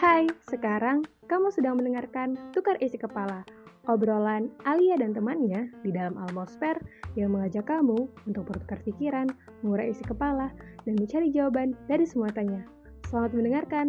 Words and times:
Hai, 0.00 0.24
sekarang 0.48 1.04
kamu 1.28 1.52
sedang 1.52 1.76
mendengarkan 1.76 2.32
Tukar 2.56 2.80
Isi 2.80 2.96
Kepala, 2.96 3.44
obrolan 3.84 4.48
Alia 4.64 4.96
dan 4.96 5.12
temannya 5.12 5.68
di 5.84 5.92
dalam 5.92 6.16
Almosfer 6.16 6.80
yang 7.20 7.36
mengajak 7.36 7.68
kamu 7.68 8.08
untuk 8.24 8.48
bertukar 8.48 8.80
pikiran, 8.80 9.28
mengurai 9.60 9.92
isi 9.92 10.00
kepala, 10.00 10.56
dan 10.88 10.96
mencari 10.96 11.28
jawaban 11.36 11.76
dari 11.84 12.08
semua 12.08 12.32
tanya. 12.32 12.64
Selamat 13.12 13.36
mendengarkan. 13.36 13.86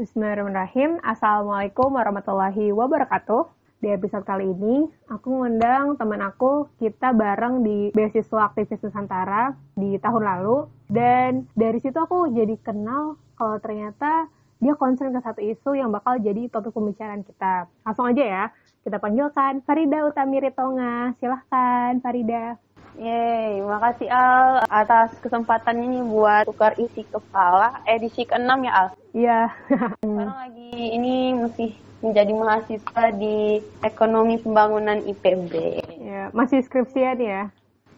Bismillahirrahmanirrahim. 0.00 1.04
Assalamualaikum 1.04 1.92
warahmatullahi 1.92 2.72
wabarakatuh. 2.72 3.44
Di 3.84 3.92
episode 3.92 4.24
kali 4.24 4.48
ini, 4.48 4.88
aku 5.12 5.36
mengundang 5.36 6.00
teman 6.00 6.24
aku, 6.24 6.64
kita 6.80 7.12
bareng 7.12 7.60
di 7.60 7.92
Beasiswa 7.92 8.48
Aktivis 8.48 8.80
Nusantara 8.80 9.52
di 9.76 10.00
tahun 10.00 10.24
lalu. 10.24 10.79
Dan 10.90 11.46
dari 11.54 11.78
situ 11.78 11.94
aku 11.94 12.34
jadi 12.34 12.58
kenal 12.58 13.14
kalau 13.38 13.62
ternyata 13.62 14.26
dia 14.60 14.74
concern 14.76 15.14
ke 15.14 15.20
satu 15.22 15.40
isu 15.40 15.78
yang 15.78 15.88
bakal 15.94 16.18
jadi 16.18 16.50
topik 16.50 16.74
pembicaraan 16.74 17.22
kita. 17.24 17.70
Langsung 17.86 18.10
aja 18.10 18.24
ya, 18.26 18.44
kita 18.82 18.98
panggilkan 18.98 19.62
Farida 19.64 20.04
Utami 20.04 20.42
Ritonga. 20.42 21.14
Silahkan 21.22 21.96
Farida. 22.02 22.58
Yeay, 23.00 23.62
makasih 23.64 24.10
Al 24.10 24.66
atas 24.66 25.14
kesempatannya 25.22 25.88
nih 25.88 26.04
buat 26.04 26.44
tukar 26.50 26.74
isi 26.76 27.06
kepala 27.06 27.80
edisi 27.86 28.26
ke-6 28.26 28.50
ya 28.66 28.72
Al. 28.74 28.88
Iya. 29.14 29.40
Sekarang 30.02 30.36
lagi 30.36 30.72
ini 30.74 31.38
masih 31.38 31.70
menjadi 32.04 32.32
mahasiswa 32.34 33.04
di 33.14 33.62
Ekonomi 33.80 34.36
Pembangunan 34.42 35.00
IPB. 35.06 35.52
ya, 36.02 36.28
masih 36.34 36.60
skripsian 36.66 37.16
ya? 37.22 37.48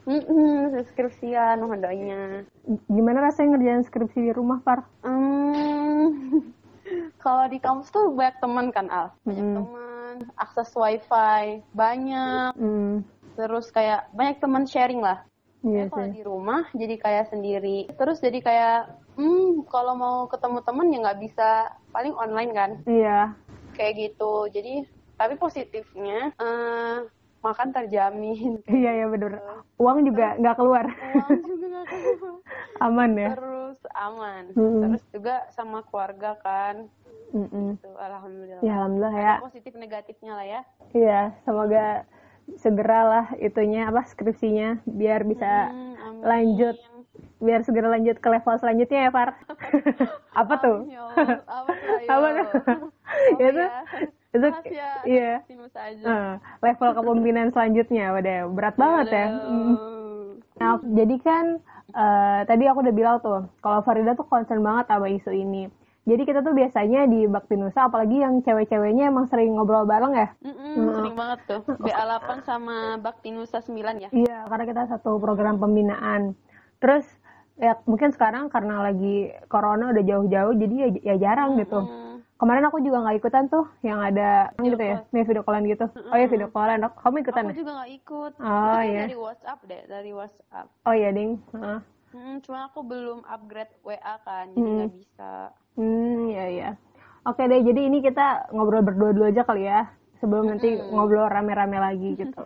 Hmm, 0.02 0.74
skripsian, 0.82 1.62
mohon 1.62 1.78
doanya. 1.78 2.42
Gimana 2.90 3.22
rasanya 3.22 3.54
ngerjain 3.54 3.86
skripsi 3.86 4.18
di 4.18 4.32
rumah, 4.34 4.58
Far? 4.66 4.82
Hmm, 5.06 6.10
kalau 7.22 7.46
di 7.46 7.62
kampus 7.62 7.94
tuh 7.94 8.10
banyak 8.10 8.36
teman 8.42 8.66
kan 8.74 8.86
Al, 8.90 9.06
banyak 9.22 9.46
Hmm. 9.46 9.56
teman, 9.62 10.16
akses 10.34 10.74
wifi 10.74 11.62
banyak, 11.70 12.50
Hmm, 12.58 13.06
terus 13.38 13.70
kayak 13.70 14.10
banyak 14.10 14.42
teman 14.42 14.66
sharing 14.66 14.98
lah. 14.98 15.22
iya 15.62 15.86
Ya, 15.86 15.90
kalau 15.94 16.10
di 16.10 16.22
rumah 16.26 16.62
jadi 16.74 16.94
kayak 16.98 17.30
sendiri. 17.30 17.86
Terus 17.94 18.18
jadi 18.18 18.38
kayak, 18.42 18.78
hmm, 19.14 19.62
kalau 19.70 19.94
mau 19.94 20.16
ketemu 20.26 20.58
temen 20.66 20.90
ya 20.90 20.98
nggak 20.98 21.20
bisa, 21.22 21.50
paling 21.94 22.14
online 22.18 22.50
kan, 22.50 22.70
Iya. 22.84 23.38
kayak 23.78 23.94
gitu. 23.96 24.50
Jadi, 24.50 24.82
tapi 25.14 25.38
positifnya, 25.38 26.34
eh, 26.34 26.96
makan 27.42 27.68
terjamin. 27.74 28.62
Iya, 28.70 28.90
iya 29.02 29.06
bener. 29.10 29.42
Uang 29.76 30.06
juga 30.06 30.38
nggak 30.38 30.56
keluar. 30.56 30.86
Uang 30.88 31.42
juga 31.44 31.66
nggak 31.68 31.86
keluar. 31.90 32.36
Aman 32.86 33.10
ya? 33.18 33.28
Terus 33.34 33.78
aman. 33.94 34.42
Terus 34.54 35.02
juga 35.14 35.34
sama 35.54 35.82
keluarga 35.86 36.38
kan. 36.42 36.86
Tuh, 37.32 37.96
alhamdulillah. 37.98 38.62
Ya, 38.62 38.74
Alhamdulillah 38.78 39.14
ya. 39.14 39.34
Ada 39.38 39.46
positif 39.46 39.72
negatifnya 39.74 40.32
lah 40.38 40.46
ya. 40.46 40.60
Iya, 40.92 41.20
semoga 41.46 42.04
segeralah 42.58 43.32
itunya 43.38 43.88
apa 43.88 44.02
skripsinya 44.04 44.82
biar 44.84 45.22
bisa 45.24 45.72
Hmm, 45.72 46.20
lanjut 46.26 46.76
biar 47.42 47.60
segera 47.66 47.88
lanjut 47.90 48.18
ke 48.18 48.28
level 48.30 48.54
selanjutnya 48.58 49.08
ya 49.08 49.10
Far 49.14 49.30
apa 50.40 50.54
tuh 50.58 50.76
Amin, 50.86 50.94
ya. 50.94 51.02
Apa 51.46 51.70
tuh, 51.78 51.98
apa 52.06 52.26
tuh 52.34 52.48
Apa 53.32 53.42
itu 53.46 53.62
ya? 53.62 53.82
Itu 54.32 54.48
ya, 54.72 54.90
iya 55.04 55.30
aja. 55.76 56.04
Eh, 56.08 56.32
level 56.64 56.90
kepemimpinan 56.96 57.52
selanjutnya 57.52 58.16
waduh 58.16 58.48
berat 58.48 58.76
banget 58.80 59.06
ya 59.12 59.26
Mm. 59.28 59.74
Nah, 60.60 60.78
jadi 60.84 61.16
kan 61.20 61.44
eh, 61.92 62.40
tadi 62.46 62.64
aku 62.70 62.86
udah 62.86 62.94
bilang 62.94 63.16
tuh, 63.20 63.50
kalau 63.60 63.82
Farida 63.82 64.14
tuh 64.14 64.28
concern 64.28 64.62
banget 64.62 64.88
sama 64.88 65.10
isu 65.10 65.32
ini. 65.34 65.66
Jadi 66.02 66.22
kita 66.26 66.42
tuh 66.42 66.50
biasanya 66.50 67.06
di 67.06 67.30
Bakti 67.30 67.54
Nusa, 67.54 67.86
apalagi 67.86 68.26
yang 68.26 68.42
cewek-ceweknya 68.42 69.06
emang 69.14 69.30
sering 69.30 69.54
ngobrol 69.54 69.86
bareng 69.86 70.18
ya. 70.18 70.28
Mm-mm, 70.42 70.98
sering 70.98 71.14
banget 71.14 71.38
tuh. 71.46 71.62
BA8 71.78 72.42
sama 72.42 72.98
Bakti 72.98 73.30
Nusa 73.30 73.62
9 73.62 74.02
ya. 74.02 74.08
Iya, 74.10 74.38
karena 74.50 74.64
kita 74.66 74.82
satu 74.90 75.22
program 75.22 75.62
pembinaan. 75.62 76.34
Terus 76.82 77.06
ya 77.54 77.78
mungkin 77.86 78.10
sekarang 78.10 78.50
karena 78.50 78.82
lagi 78.82 79.30
corona 79.46 79.94
udah 79.94 80.02
jauh-jauh, 80.02 80.54
jadi 80.58 80.74
ya, 80.74 80.88
ya 81.14 81.16
jarang 81.22 81.54
gitu. 81.62 81.86
Mm. 82.42 82.50
Kemarin 82.50 82.64
aku 82.66 82.78
juga 82.82 82.98
nggak 83.06 83.16
ikutan 83.22 83.44
tuh, 83.46 83.64
yang 83.86 84.02
ada 84.02 84.50
gitu 84.58 84.74
ya, 84.74 85.06
nih 85.14 85.22
video 85.22 85.46
callan 85.46 85.62
gitu. 85.62 85.86
Oh 86.10 86.16
ya 86.18 86.26
video 86.26 86.50
callan, 86.50 86.82
kamu 86.82 87.16
ikutan 87.22 87.44
Aku 87.46 87.54
ya? 87.54 87.58
juga 87.62 87.70
nggak 87.78 87.92
ikut. 88.02 88.32
Oh, 88.42 88.80
iya. 88.82 89.02
Dari 89.06 89.14
WhatsApp 89.14 89.58
deh, 89.70 89.82
dari 89.86 90.10
WhatsApp. 90.10 90.66
Oh 90.82 90.94
iya 90.94 91.08
ding. 91.14 91.38
Heeh. 91.54 91.78
Hmm, 92.12 92.34
cuma 92.42 92.66
aku 92.66 92.82
belum 92.82 93.22
upgrade 93.30 93.70
WA 93.86 94.14
kan, 94.26 94.50
jadi 94.58 94.58
nggak 94.58 94.94
bisa. 94.98 95.32
Hmm, 95.78 96.34
ya 96.34 96.46
ya. 96.50 96.70
Oke 97.22 97.46
deh, 97.46 97.62
jadi 97.62 97.80
ini 97.86 98.02
kita 98.02 98.50
ngobrol 98.50 98.82
berdua 98.82 99.14
dulu 99.14 99.30
aja 99.30 99.46
kali 99.46 99.70
ya, 99.70 99.86
sebelum 100.18 100.50
nanti 100.50 100.82
ngobrol 100.90 101.30
rame-rame 101.30 101.78
lagi 101.78 102.10
gitu. 102.26 102.42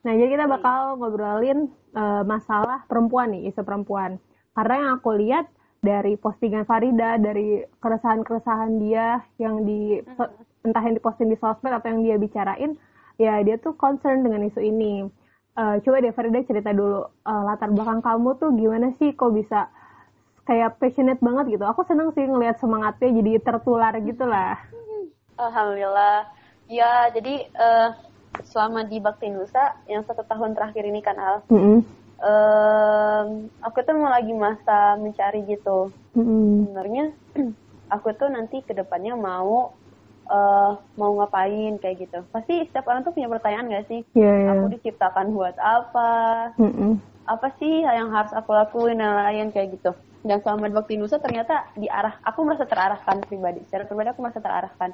Nah, 0.00 0.12
jadi 0.16 0.32
kita 0.32 0.44
bakal 0.48 0.96
ngobrolin 0.96 1.68
eh, 1.92 2.22
masalah 2.24 2.88
perempuan 2.88 3.36
nih, 3.36 3.52
isu 3.52 3.60
perempuan. 3.60 4.16
Karena 4.56 4.74
yang 4.80 4.90
aku 4.96 5.12
lihat 5.12 5.46
dari 5.86 6.18
postingan 6.18 6.66
Farida, 6.66 7.14
dari 7.22 7.62
keresahan-keresahan 7.78 8.82
dia 8.82 9.22
yang 9.38 9.62
di 9.62 10.02
entah 10.66 10.82
yang 10.82 10.98
diposting 10.98 11.30
di 11.30 11.38
sosmed 11.38 11.70
atau 11.70 11.86
yang 11.94 12.02
dia 12.02 12.16
bicarain, 12.18 12.74
ya 13.22 13.38
dia 13.46 13.54
tuh 13.62 13.78
concern 13.78 14.26
dengan 14.26 14.42
isu 14.50 14.58
ini. 14.58 15.06
Eh, 15.56 15.76
coba 15.86 16.02
deh 16.02 16.10
Farida 16.10 16.42
cerita 16.42 16.74
dulu 16.74 17.06
eh, 17.06 17.42
latar 17.46 17.70
belakang 17.70 18.02
kamu 18.02 18.28
tuh 18.42 18.50
gimana 18.58 18.90
sih 18.98 19.14
kok 19.14 19.30
bisa 19.30 19.70
kayak 20.42 20.82
passionate 20.82 21.22
banget 21.22 21.56
gitu. 21.56 21.64
Aku 21.70 21.86
seneng 21.86 22.10
sih 22.12 22.26
ngelihat 22.26 22.58
semangatnya 22.58 23.08
jadi 23.22 23.32
tertular 23.40 23.94
gitu 24.02 24.26
lah. 24.26 24.58
Alhamdulillah. 25.38 26.26
Ya, 26.66 27.06
jadi 27.14 27.46
eh, 27.46 27.88
selama 28.42 28.84
di 28.84 28.98
Bakti 28.98 29.30
Nusa, 29.30 29.78
yang 29.86 30.02
satu 30.04 30.26
tahun 30.26 30.52
terakhir 30.52 30.82
ini 30.82 31.00
kan 31.00 31.16
Al, 31.16 31.46
em, 32.18 33.26
aku 33.60 33.78
tuh 33.80 33.94
mau 33.94 34.08
lagi 34.08 34.32
masa 34.32 34.96
mencari 34.96 35.44
gitu. 35.46 35.92
sebenarnya 36.64 37.12
aku 37.94 38.08
tuh 38.12 38.28
nanti 38.28 38.60
ke 38.60 38.72
depannya 38.72 39.12
mau 39.12 39.76
eh, 40.26 40.70
mau 40.96 41.10
ngapain 41.14 41.76
kayak 41.76 41.96
gitu 42.02 42.18
pasti 42.30 42.64
setiap 42.64 42.88
orang 42.88 43.04
tuh 43.04 43.12
punya 43.12 43.28
pertanyaan 43.28 43.68
gak 43.70 43.86
sih 43.86 44.00
Iya, 44.12 44.32
iya. 44.32 44.48
aku 44.50 44.64
diciptakan 44.72 45.30
buat 45.30 45.54
apa 45.56 46.10
Mm-mm. 46.56 46.98
apa 47.26 47.46
sih 47.58 47.82
yang 47.82 48.10
harus 48.10 48.32
aku 48.32 48.50
lakuin 48.50 48.96
dan 48.96 49.12
lain 49.14 49.52
kayak 49.52 49.76
gitu 49.76 49.92
dan 50.24 50.42
selama 50.42 50.66
di 50.66 50.74
Bakti 50.74 50.94
Nusa 50.96 51.20
ternyata 51.20 51.70
diarah 51.76 52.18
aku 52.24 52.42
merasa 52.42 52.66
terarahkan 52.66 53.22
pribadi 53.22 53.62
secara 53.68 53.84
pribadi 53.84 54.08
aku 54.10 54.20
merasa 54.24 54.40
terarahkan 54.40 54.90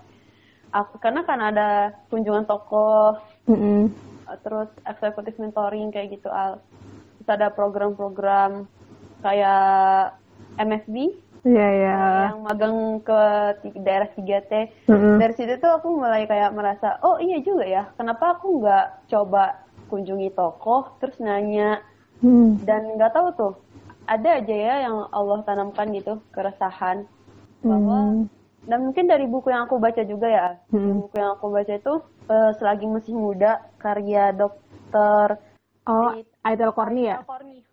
aku 0.69 1.01
karena 1.01 1.23
kan 1.23 1.39
ada 1.41 1.69
kunjungan 2.11 2.45
tokoh 2.45 3.17
Mm-mm. 3.47 3.89
Uh, 4.23 4.39
terus 4.39 4.69
eksekutif 4.85 5.35
mentoring 5.35 5.89
kayak 5.89 6.15
gitu 6.15 6.29
al 6.29 6.61
terus 7.23 7.39
ada 7.39 7.49
program-program 7.49 8.67
kayak 9.23 10.19
MFB 10.59 11.23
Iya, 11.43 11.69
iya. 11.75 11.95
yang 12.31 12.47
magang 12.47 13.03
ke 13.03 13.19
daerah 13.75 14.07
3T 14.15 14.53
Mm-mm. 14.87 15.19
dari 15.19 15.35
situ 15.35 15.59
tuh 15.59 15.75
aku 15.75 15.99
mulai 15.99 16.23
kayak 16.23 16.55
merasa 16.55 17.03
oh 17.03 17.19
iya 17.19 17.43
juga 17.43 17.67
ya 17.67 17.91
kenapa 17.95 18.39
aku 18.39 18.63
nggak 18.63 19.11
coba 19.11 19.59
kunjungi 19.87 20.31
tokoh 20.33 20.99
terus 20.99 21.19
nanya 21.19 21.83
Mm. 22.23 22.63
dan 22.63 22.95
nggak 22.95 23.11
tahu 23.11 23.29
tuh 23.35 23.55
ada 24.07 24.39
aja 24.39 24.55
ya 24.55 24.75
yang 24.87 25.11
Allah 25.11 25.43
tanamkan 25.43 25.91
gitu 25.91 26.23
keresahan 26.31 27.03
bahwa 27.59 28.23
Mm. 28.23 28.31
dan 28.63 28.79
mungkin 28.87 29.11
dari 29.11 29.27
buku 29.27 29.51
yang 29.51 29.67
aku 29.67 29.83
baca 29.83 30.07
juga 30.07 30.31
ya 30.31 30.49
Mm. 30.71 31.03
buku 31.03 31.15
yang 31.19 31.35
aku 31.35 31.51
baca 31.51 31.75
itu 31.75 31.95
eh, 32.31 32.51
selagi 32.55 32.87
masih 32.87 33.19
muda 33.19 33.67
karya 33.83 34.31
dokter 34.31 35.43
Oh, 35.83 36.15
Aitel 36.43 36.71
Korni 36.71 37.11
ya? 37.11 37.19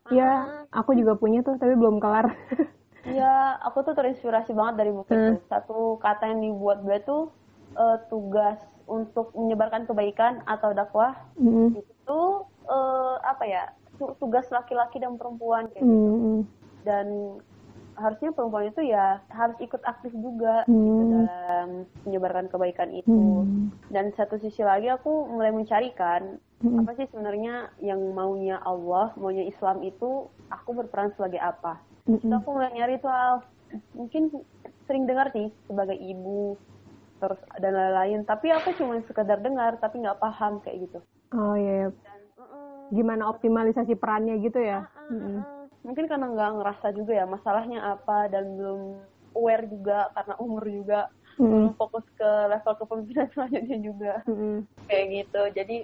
Iya, 0.09 0.31
aku 0.71 0.97
juga 0.97 1.13
punya 1.13 1.39
tuh, 1.41 1.55
tapi 1.55 1.73
belum 1.73 1.97
kelar. 1.97 2.27
Iya, 2.99 3.55
aku 3.63 3.79
tuh 3.81 3.95
terinspirasi 3.95 4.51
banget 4.51 4.75
dari 4.75 4.91
buku 4.91 5.07
itu. 5.09 5.33
Satu 5.47 5.97
kata 5.97 6.29
yang 6.29 6.43
dibuat 6.43 6.83
gue 6.83 6.99
tuh 7.01 7.31
eh, 7.71 7.97
tugas 8.05 8.59
untuk 8.85 9.31
menyebarkan 9.33 9.87
kebaikan 9.87 10.43
atau 10.43 10.75
dakwah 10.75 11.15
Mm. 11.39 11.79
itu 11.79 12.19
eh, 12.67 13.15
apa 13.23 13.43
ya? 13.47 13.63
tu- 13.95 14.13
Tugas 14.19 14.51
laki-laki 14.51 14.99
dan 14.99 15.15
perempuan 15.15 15.71
kayak 15.71 15.79
gitu. 15.79 15.95
Mm. 16.11 16.39
Dan 16.83 17.07
harusnya 17.99 18.31
perempuan 18.31 18.67
itu 18.67 18.81
ya 18.81 19.19
harus 19.29 19.59
ikut 19.59 19.83
aktif 19.83 20.09
juga 20.11 20.63
gitu, 20.63 21.03
Hmm. 21.03 21.11
dalam 21.11 21.67
menyebarkan 22.03 22.47
kebaikan 22.47 22.89
itu. 22.89 23.11
Mm. 23.43 23.69
Dan 23.91 24.15
satu 24.15 24.39
sisi 24.39 24.63
lagi 24.63 24.87
aku 24.87 25.27
mulai 25.27 25.51
mencari 25.51 25.91
kan 25.93 26.39
Mm. 26.59 26.79
apa 26.79 26.91
sih 26.95 27.07
sebenarnya 27.07 27.71
yang 27.79 27.99
maunya 28.11 28.59
Allah, 28.59 29.11
maunya 29.15 29.43
Islam 29.43 29.79
itu 29.81 30.27
aku 30.49 30.69
berperan 30.73 31.11
sebagai 31.13 31.39
apa? 31.39 31.79
Terus 32.03 32.23
Mm-mm. 32.23 32.35
aku 32.35 32.47
mulai 32.49 32.71
nyari 32.73 32.97
soal 32.97 33.43
mungkin 33.93 34.33
sering 34.83 35.05
dengar 35.05 35.29
sih 35.29 35.53
sebagai 35.63 35.93
ibu 35.93 36.57
terus 37.19 37.37
dan 37.59 37.75
lain-lain 37.75 38.23
tapi 38.23 38.49
aku 38.49 38.73
cuma 38.73 38.97
sekedar 39.03 39.37
dengar 39.37 39.77
tapi 39.77 39.99
nggak 39.99 40.17
paham 40.17 40.57
kayak 40.59 40.87
gitu 40.87 40.99
Oh 41.29 41.53
iya, 41.53 41.93
dan 41.93 42.19
uh-uh, 42.33 42.89
gimana 42.89 43.29
optimalisasi 43.29 43.93
perannya 43.93 44.41
gitu 44.41 44.57
ya? 44.57 44.81
uh-uh, 44.81 45.13
Mm-mm. 45.13 45.37
uh-uh. 45.37 45.58
Mungkin 45.83 46.05
karena 46.11 46.27
nggak 46.27 46.51
ngerasa 46.59 46.87
juga 46.91 47.13
ya 47.15 47.25
masalahnya 47.25 47.79
apa 47.95 48.27
dan 48.27 48.59
belum 48.59 48.99
aware 49.35 49.65
juga 49.69 50.11
karena 50.11 50.35
umur 50.41 50.63
juga 50.67 50.99
mm. 51.39 51.43
belum 51.47 51.71
fokus 51.79 52.05
ke 52.19 52.29
level 52.51 52.73
kepemimpinan 52.83 53.27
selanjutnya 53.33 53.79
juga 53.79 54.13
mm. 54.27 54.59
kayak 54.91 55.05
gitu 55.07 55.41
jadi 55.55 55.77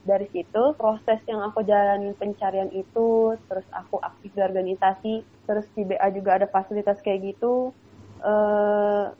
dari 0.00 0.26
situ 0.32 0.62
proses 0.80 1.20
yang 1.28 1.44
aku 1.44 1.60
jalanin 1.60 2.16
pencarian 2.16 2.72
itu 2.72 3.36
terus 3.46 3.68
aku 3.70 4.00
aktif 4.00 4.32
di 4.32 4.40
organisasi 4.40 5.14
terus 5.44 5.68
di 5.76 5.84
BA 5.84 6.08
juga 6.16 6.40
ada 6.40 6.48
fasilitas 6.48 7.04
kayak 7.04 7.36
gitu 7.36 7.76
uh, 8.24 9.12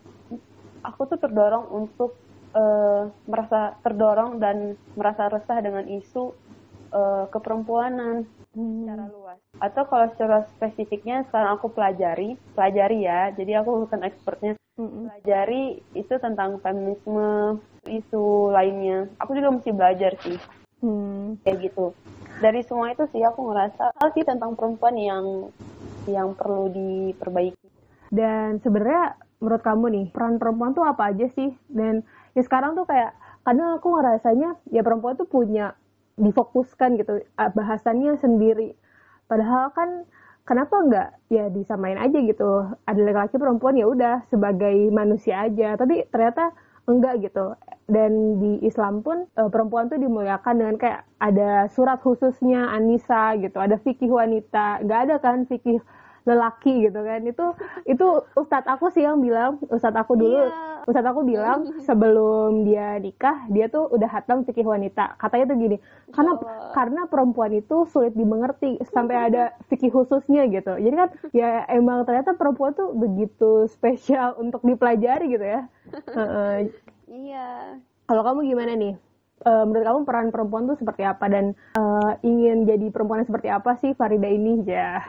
aku 0.81 1.01
tuh 1.05 1.21
terdorong 1.21 1.69
untuk 1.69 2.17
uh, 2.57 3.13
merasa 3.29 3.77
terdorong 3.85 4.41
dan 4.41 4.75
merasa 4.97 5.29
resah 5.29 5.61
dengan 5.61 5.85
isu 5.85 6.33
uh, 6.93 7.25
keperempuanan 7.31 8.27
hmm. 8.55 8.85
secara 8.85 9.05
luas. 9.11 9.39
Atau 9.59 9.83
kalau 9.87 10.07
secara 10.15 10.47
spesifiknya 10.57 11.27
sekarang 11.31 11.59
aku 11.59 11.73
pelajari, 11.73 12.37
pelajari 12.55 13.07
ya. 13.07 13.31
Jadi 13.35 13.53
aku 13.57 13.87
bukan 13.87 14.01
expertnya. 14.07 14.53
Hmm. 14.79 15.11
Pelajari 15.11 15.83
itu 15.97 16.15
tentang 16.19 16.59
feminisme, 16.63 17.59
isu 17.87 18.55
lainnya. 18.55 19.11
Aku 19.23 19.35
juga 19.35 19.55
mesti 19.55 19.71
belajar 19.75 20.13
sih. 20.23 20.39
Hmm. 20.81 21.39
Kayak 21.43 21.71
gitu. 21.71 21.93
Dari 22.41 22.65
semua 22.65 22.93
itu 22.93 23.05
sih 23.13 23.21
aku 23.21 23.53
ngerasa 23.53 23.93
hal 24.01 24.09
sih 24.17 24.25
tentang 24.25 24.57
perempuan 24.57 24.97
yang 24.97 25.53
yang 26.09 26.33
perlu 26.33 26.73
diperbaiki. 26.73 27.69
Dan 28.11 28.59
sebenarnya 28.65 29.15
menurut 29.39 29.63
kamu 29.63 29.85
nih 29.93 30.07
peran 30.11 30.41
perempuan 30.41 30.73
tuh 30.73 30.89
apa 30.89 31.13
aja 31.13 31.29
sih? 31.37 31.53
Dan 31.69 32.03
ya 32.33 32.43
sekarang 32.43 32.75
tuh 32.75 32.89
kayak 32.89 33.13
kadang 33.45 33.77
aku 33.77 33.89
ngerasanya 33.97 34.57
ya 34.73 34.81
perempuan 34.85 35.17
tuh 35.17 35.29
punya 35.29 35.77
difokuskan 36.21 37.01
gitu 37.01 37.25
bahasannya 37.35 38.21
sendiri. 38.21 38.77
Padahal 39.27 39.73
kan 39.73 40.05
kenapa 40.45 40.77
nggak 40.85 41.09
ya 41.33 41.49
disamain 41.49 41.97
aja 41.97 42.19
gitu. 42.21 42.69
Ada 42.85 43.01
laki-laki 43.01 43.37
perempuan 43.41 43.79
ya 43.79 43.87
udah 43.89 44.15
sebagai 44.29 44.91
manusia 44.93 45.49
aja. 45.49 45.75
Tapi 45.81 46.05
ternyata 46.13 46.53
enggak 46.85 47.25
gitu. 47.25 47.57
Dan 47.91 48.39
di 48.39 48.63
Islam 48.63 49.03
pun 49.03 49.27
e, 49.35 49.43
perempuan 49.51 49.91
tuh 49.91 49.99
dimuliakan 49.99 50.55
dengan 50.63 50.77
kayak 50.79 51.03
ada 51.19 51.67
surat 51.75 51.99
khususnya 52.03 52.71
Anissa 52.71 53.35
gitu 53.39 53.59
ada 53.59 53.79
fikih 53.81 54.11
wanita. 54.11 54.83
Nggak 54.87 55.01
ada 55.09 55.17
kan 55.19 55.47
fikih 55.47 55.83
lelaki 56.25 56.89
gitu 56.89 57.01
kan. 57.01 57.21
Itu 57.25 57.47
itu 57.85 58.07
ustadz 58.37 58.69
aku 58.69 58.93
sih 58.93 59.05
yang 59.05 59.21
bilang 59.21 59.61
ustadz 59.69 59.99
aku 60.01 60.17
dulu 60.17 60.41
iya. 60.49 60.85
ustadz 60.89 61.11
aku 61.11 61.21
bilang 61.27 61.59
sebelum 61.87 62.65
dia 62.65 62.97
nikah 63.01 63.47
dia 63.53 63.69
tuh 63.69 63.89
udah 63.91 64.09
hatam 64.09 64.47
fikih 64.47 64.65
wanita. 64.65 65.17
Katanya 65.21 65.53
tuh 65.53 65.57
gini 65.59 65.77
karena 66.11 66.33
oh. 66.37 66.73
karena 66.73 67.01
perempuan 67.07 67.53
itu 67.55 67.85
sulit 67.91 68.15
dimengerti 68.17 68.81
sampai 68.91 69.31
ada 69.33 69.53
fikih 69.69 69.93
khususnya 69.93 70.49
gitu. 70.49 70.77
Jadi 70.79 70.95
kan 70.97 71.09
ya 71.37 71.65
emang 71.69 72.05
ternyata 72.09 72.37
perempuan 72.37 72.73
tuh 72.73 72.93
begitu 72.97 73.69
spesial 73.69 74.37
untuk 74.41 74.65
dipelajari 74.65 75.27
gitu 75.37 75.47
ya. 75.47 75.61
Iya. 77.11 77.75
Kalau 78.07 78.23
kamu 78.23 78.55
gimana 78.55 78.79
nih 78.79 78.95
uh, 79.45 79.65
menurut 79.65 79.85
kamu 79.85 80.01
peran 80.09 80.29
perempuan 80.33 80.69
tuh 80.69 80.77
seperti 80.77 81.03
apa 81.05 81.25
dan 81.29 81.53
uh, 81.77 82.17
ingin 82.25 82.65
jadi 82.69 82.87
perempuan 82.93 83.25
seperti 83.25 83.49
apa 83.49 83.77
sih 83.81 83.93
Farida 83.97 84.29
ini 84.29 84.65
ya? 84.65 85.05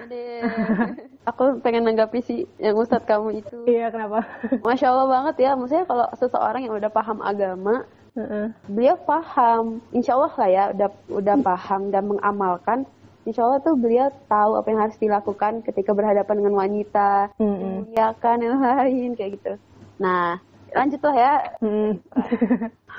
Aku 1.29 1.61
pengen 1.61 1.85
nanggapi 1.85 2.19
sih 2.25 2.49
yang 2.57 2.75
Ustadz 2.79 3.05
kamu 3.05 3.43
itu. 3.45 3.57
Iya 3.69 3.93
kenapa? 3.93 4.25
Masya 4.65 4.87
Allah 4.89 5.07
banget 5.07 5.35
ya, 5.45 5.51
maksudnya 5.53 5.85
kalau 5.85 6.07
seseorang 6.17 6.65
yang 6.65 6.75
udah 6.75 6.89
paham 6.89 7.21
agama, 7.21 7.85
uh-uh. 8.17 8.49
beliau 8.65 8.97
paham, 9.05 9.79
Insya 9.93 10.17
Allah 10.17 10.33
lah 10.33 10.49
ya, 10.49 10.63
udah 10.73 10.89
udah 11.13 11.35
paham 11.45 11.81
dan 11.93 12.03
mengamalkan. 12.09 12.89
Insya 13.21 13.45
Allah 13.45 13.61
tuh 13.61 13.77
beliau 13.77 14.09
tahu 14.25 14.57
apa 14.57 14.67
yang 14.73 14.81
harus 14.81 14.97
dilakukan 14.97 15.61
ketika 15.61 15.93
berhadapan 15.93 16.41
dengan 16.41 16.57
wanita, 16.57 17.29
mm-hmm. 17.37 18.17
kan 18.17 18.41
yang 18.41 18.57
lain 18.57 19.13
kayak 19.13 19.37
gitu. 19.37 19.53
Nah, 20.01 20.41
lanjut 20.73 21.01
lah 21.05 21.15
ya. 21.15 21.33
Mm. 21.61 22.01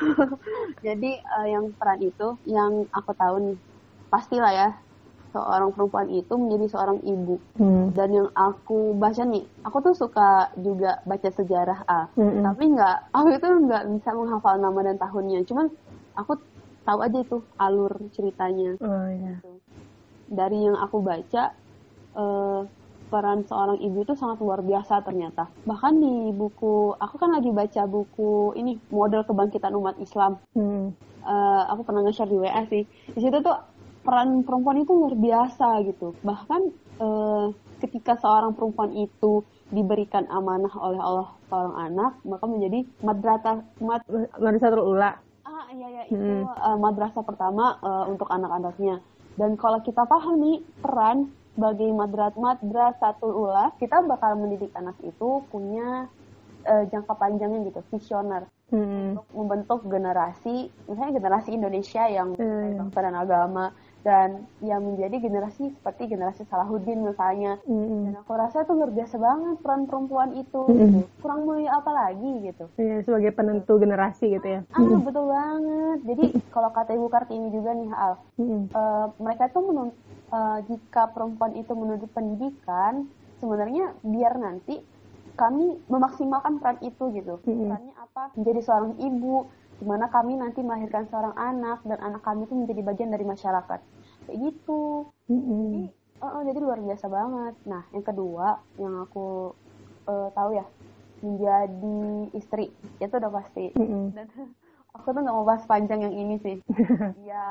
Jadi 0.87 1.11
uh, 1.23 1.47
yang 1.49 1.65
peran 1.75 2.01
itu 2.03 2.37
yang 2.49 2.87
aku 2.91 3.13
tahu 3.15 3.37
nih 3.41 3.59
pastilah 4.13 4.53
ya 4.53 4.69
seorang 5.33 5.73
perempuan 5.73 6.09
itu 6.13 6.35
menjadi 6.37 6.67
seorang 6.77 7.01
ibu. 7.03 7.41
Hmm. 7.57 7.89
Dan 7.97 8.09
yang 8.13 8.29
aku 8.37 8.93
baca 8.95 9.25
nih, 9.25 9.49
aku 9.65 9.77
tuh 9.81 9.95
suka 9.97 10.53
juga 10.61 11.01
baca 11.09 11.29
sejarah 11.33 11.89
A. 11.89 12.01
Hmm. 12.15 12.45
Tapi 12.45 12.77
nggak, 12.77 12.97
aku 13.17 13.29
itu 13.33 13.49
nggak 13.49 13.85
bisa 13.97 14.11
menghafal 14.13 14.61
nama 14.61 14.81
dan 14.85 14.97
tahunnya. 15.01 15.41
Cuman 15.49 15.73
aku 16.15 16.37
tahu 16.85 16.99
aja 17.01 17.19
itu 17.25 17.41
alur 17.57 17.93
ceritanya. 18.13 18.77
Oh, 18.85 19.09
iya. 19.09 19.41
Gitu. 19.41 19.51
Dari 20.33 20.59
yang 20.69 20.77
aku 20.77 21.01
baca, 21.01 21.57
uh, 22.17 22.61
peran 23.13 23.45
seorang 23.45 23.77
ibu 23.77 24.09
itu 24.09 24.17
sangat 24.17 24.41
luar 24.41 24.65
biasa 24.65 25.05
ternyata. 25.05 25.53
Bahkan 25.69 25.93
di 26.01 26.33
buku, 26.33 26.97
aku 26.97 27.21
kan 27.21 27.37
lagi 27.37 27.53
baca 27.53 27.85
buku 27.85 28.57
ini 28.57 28.81
model 28.89 29.29
kebangkitan 29.29 29.77
umat 29.77 30.01
Islam. 30.01 30.41
Hmm. 30.57 30.97
Uh, 31.21 31.63
aku 31.69 31.85
pernah 31.85 32.01
nge-share 32.09 32.33
di 32.33 32.41
WA 32.41 32.65
sih. 32.73 32.89
Di 33.13 33.21
situ 33.21 33.37
tuh 33.45 33.55
peran 34.01 34.41
perempuan 34.49 34.81
itu 34.81 34.97
luar 34.97 35.13
biasa 35.13 35.85
gitu. 35.85 36.17
Bahkan 36.25 36.61
uh, 37.05 37.53
ketika 37.85 38.17
seorang 38.17 38.57
perempuan 38.57 38.97
itu 38.97 39.45
diberikan 39.69 40.25
amanah 40.33 40.73
oleh 40.81 41.01
Allah 41.01 41.29
seorang 41.53 41.77
anak, 41.93 42.13
maka 42.25 42.45
menjadi 42.49 42.89
madrasah 43.05 43.61
mad 43.85 44.03
madrasatul 44.41 44.97
ula. 44.97 45.21
Ah 45.45 45.69
iya 45.77 45.89
ya 46.01 46.03
itu 46.09 46.17
hmm. 46.17 46.49
uh, 46.49 46.79
madrasah 46.81 47.23
pertama 47.23 47.77
uh, 47.85 48.09
untuk 48.09 48.33
anak-anaknya. 48.33 49.05
Dan 49.37 49.57
kalau 49.57 49.81
kita 49.81 50.05
paham 50.05 50.41
nih 50.41 50.61
peran 50.81 51.33
sebagai 51.53 51.89
madrat 51.93 52.35
madrasatul 52.35 53.49
ula 53.49 53.73
kita 53.77 54.01
bakal 54.05 54.41
mendidik 54.41 54.73
anak 54.73 54.97
itu 55.05 55.45
punya 55.53 56.09
uh, 56.65 56.85
jangka 56.89 57.13
panjangnya 57.13 57.69
gitu 57.69 57.81
visioner 57.93 58.49
hmm. 58.73 59.13
untuk 59.13 59.27
membentuk 59.37 59.81
generasi 59.85 60.73
misalnya 60.89 61.13
generasi 61.21 61.51
Indonesia 61.53 62.05
yang 62.09 62.33
hmm. 62.33 62.89
dan 62.89 63.15
agama 63.15 63.77
dan 64.03 64.51
yang 64.59 64.83
menjadi 64.83 65.23
generasi 65.23 65.71
seperti 65.79 66.11
generasi 66.11 66.43
Salahuddin 66.51 67.07
misalnya 67.07 67.63
mm-hmm. 67.63 68.11
dan 68.11 68.15
aku 68.19 68.35
rasa 68.35 68.67
itu 68.67 68.75
luar 68.75 68.91
biasa 68.91 69.15
banget 69.19 69.57
peran 69.63 69.83
perempuan 69.87 70.31
itu 70.35 70.63
mm-hmm. 70.67 70.91
gitu. 70.91 70.99
kurang 71.23 71.47
mulia 71.47 71.71
apa 71.79 71.91
lagi 71.95 72.33
gitu 72.51 72.65
yeah, 72.83 72.99
sebagai 73.07 73.31
penentu 73.31 73.79
generasi 73.79 74.35
gitu 74.35 74.47
ya 74.59 74.61
ah 74.75 74.79
mm-hmm. 74.83 75.07
betul 75.07 75.25
banget 75.31 75.99
jadi 76.03 76.25
kalau 76.51 76.71
kata 76.75 76.91
ibu 76.99 77.07
kartini 77.07 77.49
juga 77.55 77.71
nih 77.79 77.91
Al 77.95 78.13
mm-hmm. 78.39 78.63
uh, 78.75 79.07
mereka 79.23 79.45
tuh 79.55 79.63
menun 79.63 79.89
uh, 80.35 80.59
jika 80.67 81.15
perempuan 81.15 81.55
itu 81.55 81.73
menuntut 81.73 82.11
pendidikan 82.11 83.07
sebenarnya 83.39 83.95
biar 84.03 84.35
nanti 84.35 84.83
kami 85.39 85.79
memaksimalkan 85.87 86.59
peran 86.59 86.79
itu 86.83 87.07
gitu 87.15 87.39
mm-hmm. 87.39 87.71
perannya 87.71 87.95
apa 88.03 88.23
menjadi 88.35 88.61
seorang 88.67 88.99
ibu 88.99 89.47
gimana 89.83 90.07
kami 90.07 90.39
nanti 90.39 90.63
melahirkan 90.63 91.11
seorang 91.11 91.35
anak 91.35 91.83
dan 91.83 91.99
anak 91.99 92.23
kami 92.23 92.47
itu 92.47 92.55
menjadi 92.55 92.87
bagian 92.87 93.11
dari 93.11 93.27
masyarakat 93.27 93.83
kayak 94.27 94.39
gitu. 94.51 95.11
Mm-hmm. 95.31 95.63
jadi 95.73 95.83
uh, 96.23 96.43
jadi 96.47 96.59
luar 96.63 96.79
biasa 96.83 97.07
banget. 97.11 97.55
Nah 97.67 97.83
yang 97.91 98.05
kedua 98.05 98.49
yang 98.79 98.95
aku 99.03 99.57
uh, 100.07 100.29
tahu 100.35 100.59
ya 100.59 100.67
menjadi 101.23 102.01
istri 102.35 102.71
itu 102.99 103.15
udah 103.15 103.33
pasti. 103.33 103.71
Mm-hmm. 103.75 104.05
dan 104.15 104.27
aku 104.97 105.09
tuh 105.15 105.21
nggak 105.25 105.37
mau 105.37 105.47
bahas 105.47 105.65
panjang 105.65 106.05
yang 106.05 106.15
ini 106.15 106.37
sih. 106.43 106.57
Ya 107.29 107.49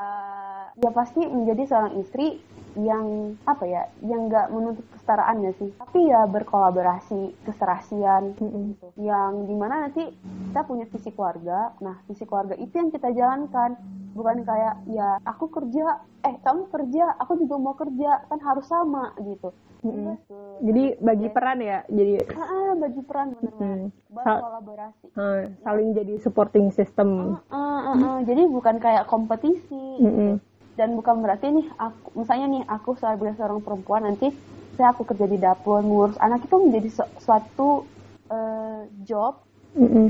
ya 0.80 0.88
pasti 0.96 1.20
menjadi 1.28 1.68
seorang 1.68 2.00
istri 2.00 2.40
yang 2.80 3.36
apa 3.44 3.68
ya 3.68 3.84
yang 4.00 4.32
nggak 4.32 4.56
menuntut 4.56 4.88
kesetaraan 4.96 5.44
ya 5.44 5.51
sih. 5.60 5.72
Tapi 5.75 6.08
ya 6.08 6.24
berkolaborasi 6.28 7.44
keserasian. 7.48 8.36
Mm-hmm. 8.40 8.63
gitu 8.75 8.88
yang 9.00 9.48
di 9.48 9.56
mana 9.56 9.88
nanti 9.88 10.12
kita 10.51 10.62
punya 10.63 10.86
visi 10.88 11.12
keluarga. 11.12 11.75
Nah 11.84 12.00
visi 12.08 12.24
keluarga 12.24 12.56
itu 12.56 12.72
yang 12.72 12.92
kita 12.92 13.12
jalankan 13.12 14.00
bukan 14.12 14.44
kayak 14.44 14.75
ya 14.91 15.18
aku 15.24 15.48
kerja 15.50 16.03
eh 16.27 16.36
kamu 16.44 16.70
kerja 16.70 17.03
aku 17.18 17.39
juga 17.39 17.56
mau 17.58 17.75
kerja 17.75 18.25
kan 18.27 18.39
harus 18.41 18.68
sama 18.68 19.15
gitu 19.22 19.51
Mm-hmm. 19.82 20.62
Jadi 20.62 20.84
bagi 21.01 21.27
peran 21.34 21.58
ya, 21.58 21.82
jadi 21.89 22.22
ah, 22.38 22.77
bagi 22.77 23.01
peran 23.01 23.34
benar 23.34 23.50
mm-hmm. 23.58 24.13
berkolaborasi. 24.13 25.06
Uh, 25.18 25.50
saling 25.65 25.98
jadi 25.98 26.22
supporting 26.22 26.70
system. 26.70 27.41
Uh, 27.50 27.50
uh, 27.50 27.58
uh, 27.58 27.58
uh. 27.58 27.94
Mm-hmm. 27.98 28.18
Jadi 28.30 28.44
bukan 28.46 28.77
kayak 28.77 29.10
kompetisi. 29.10 29.98
Mm-hmm. 29.98 30.38
Gitu 30.38 30.51
dan 30.80 30.96
bukan 30.96 31.20
berarti 31.20 31.51
nih 31.51 31.68
aku 31.75 32.24
misalnya 32.24 32.48
nih 32.48 32.63
aku 32.65 32.96
sebagai 32.96 33.36
seorang 33.36 33.60
perempuan 33.60 34.08
nanti 34.08 34.32
saya 34.80 34.96
aku 34.96 35.03
kerja 35.03 35.27
di 35.27 35.38
dapur 35.38 35.84
ngurus 35.84 36.15
anak 36.18 36.48
itu 36.48 36.56
menjadi 36.58 36.89
su 36.89 37.03
suatu 37.20 37.84
uh, 38.32 38.88
job 39.03 39.44
mm 39.75 39.88
-hmm. 39.88 40.08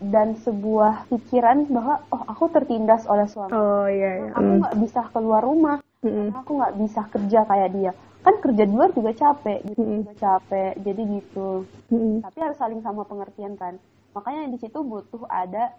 Dan 0.00 0.36
sebuah 0.44 1.08
pikiran 1.08 1.68
bahwa 1.72 2.04
oh 2.12 2.22
aku 2.28 2.52
tertindas 2.52 3.08
oleh 3.08 3.24
suami 3.24 3.52
oh 3.52 3.88
iya, 3.88 4.28
iya. 4.28 4.30
aku 4.36 4.50
mm. 4.50 4.58
nggak 4.60 4.74
mm. 4.76 4.82
bisa 4.84 5.00
keluar 5.12 5.42
rumah 5.42 5.76
mm 6.04 6.10
-hmm. 6.10 6.28
aku 6.36 6.50
nggak 6.60 6.74
bisa 6.80 7.00
kerja 7.08 7.40
kayak 7.48 7.70
dia 7.72 7.92
kan 8.26 8.34
kerja 8.42 8.62
di 8.66 8.74
luar 8.74 8.90
juga 8.92 9.10
capek 9.16 9.58
gitu 9.64 9.80
mm 9.80 9.86
-hmm. 9.86 9.98
juga 10.04 10.14
capek 10.18 10.72
jadi 10.84 11.02
gitu 11.16 11.48
mm 11.88 11.96
-hmm. 11.96 12.16
tapi 12.28 12.38
harus 12.44 12.58
saling 12.60 12.80
sama 12.84 13.02
pengertian 13.08 13.56
kan 13.56 13.80
makanya 14.12 14.48
di 14.52 14.58
situ 14.60 14.78
butuh 14.80 15.24
ada 15.28 15.72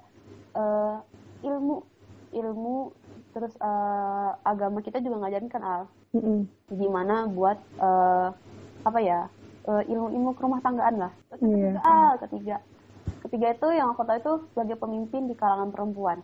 uh, 0.54 1.02
ilmu 1.42 1.82
ilmu 2.34 2.94
terus 3.38 3.54
uh, 3.62 4.34
agama 4.42 4.82
kita 4.82 4.98
juga 4.98 5.22
ngajarin 5.22 5.50
kan 5.50 5.62
al 5.62 5.84
mm-hmm. 6.14 6.74
gimana 6.74 7.30
buat 7.30 7.58
uh, 7.78 8.34
apa 8.82 9.00
ya 9.02 9.30
uh, 9.70 9.84
ilmu-ilmu 9.86 10.34
rumah 10.38 10.62
tanggaan 10.62 10.96
lah 10.98 11.12
ketiga 11.34 11.78
yeah. 11.78 12.14
ketiga 12.22 12.58
ketiga 13.28 13.54
itu 13.54 13.68
yang 13.76 13.92
aku 13.94 14.08
tahu 14.08 14.18
itu 14.18 14.34
sebagai 14.56 14.76
pemimpin 14.80 15.28
di 15.28 15.36
kalangan 15.36 15.70
perempuan. 15.70 16.20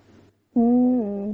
Hmm. 0.53 1.33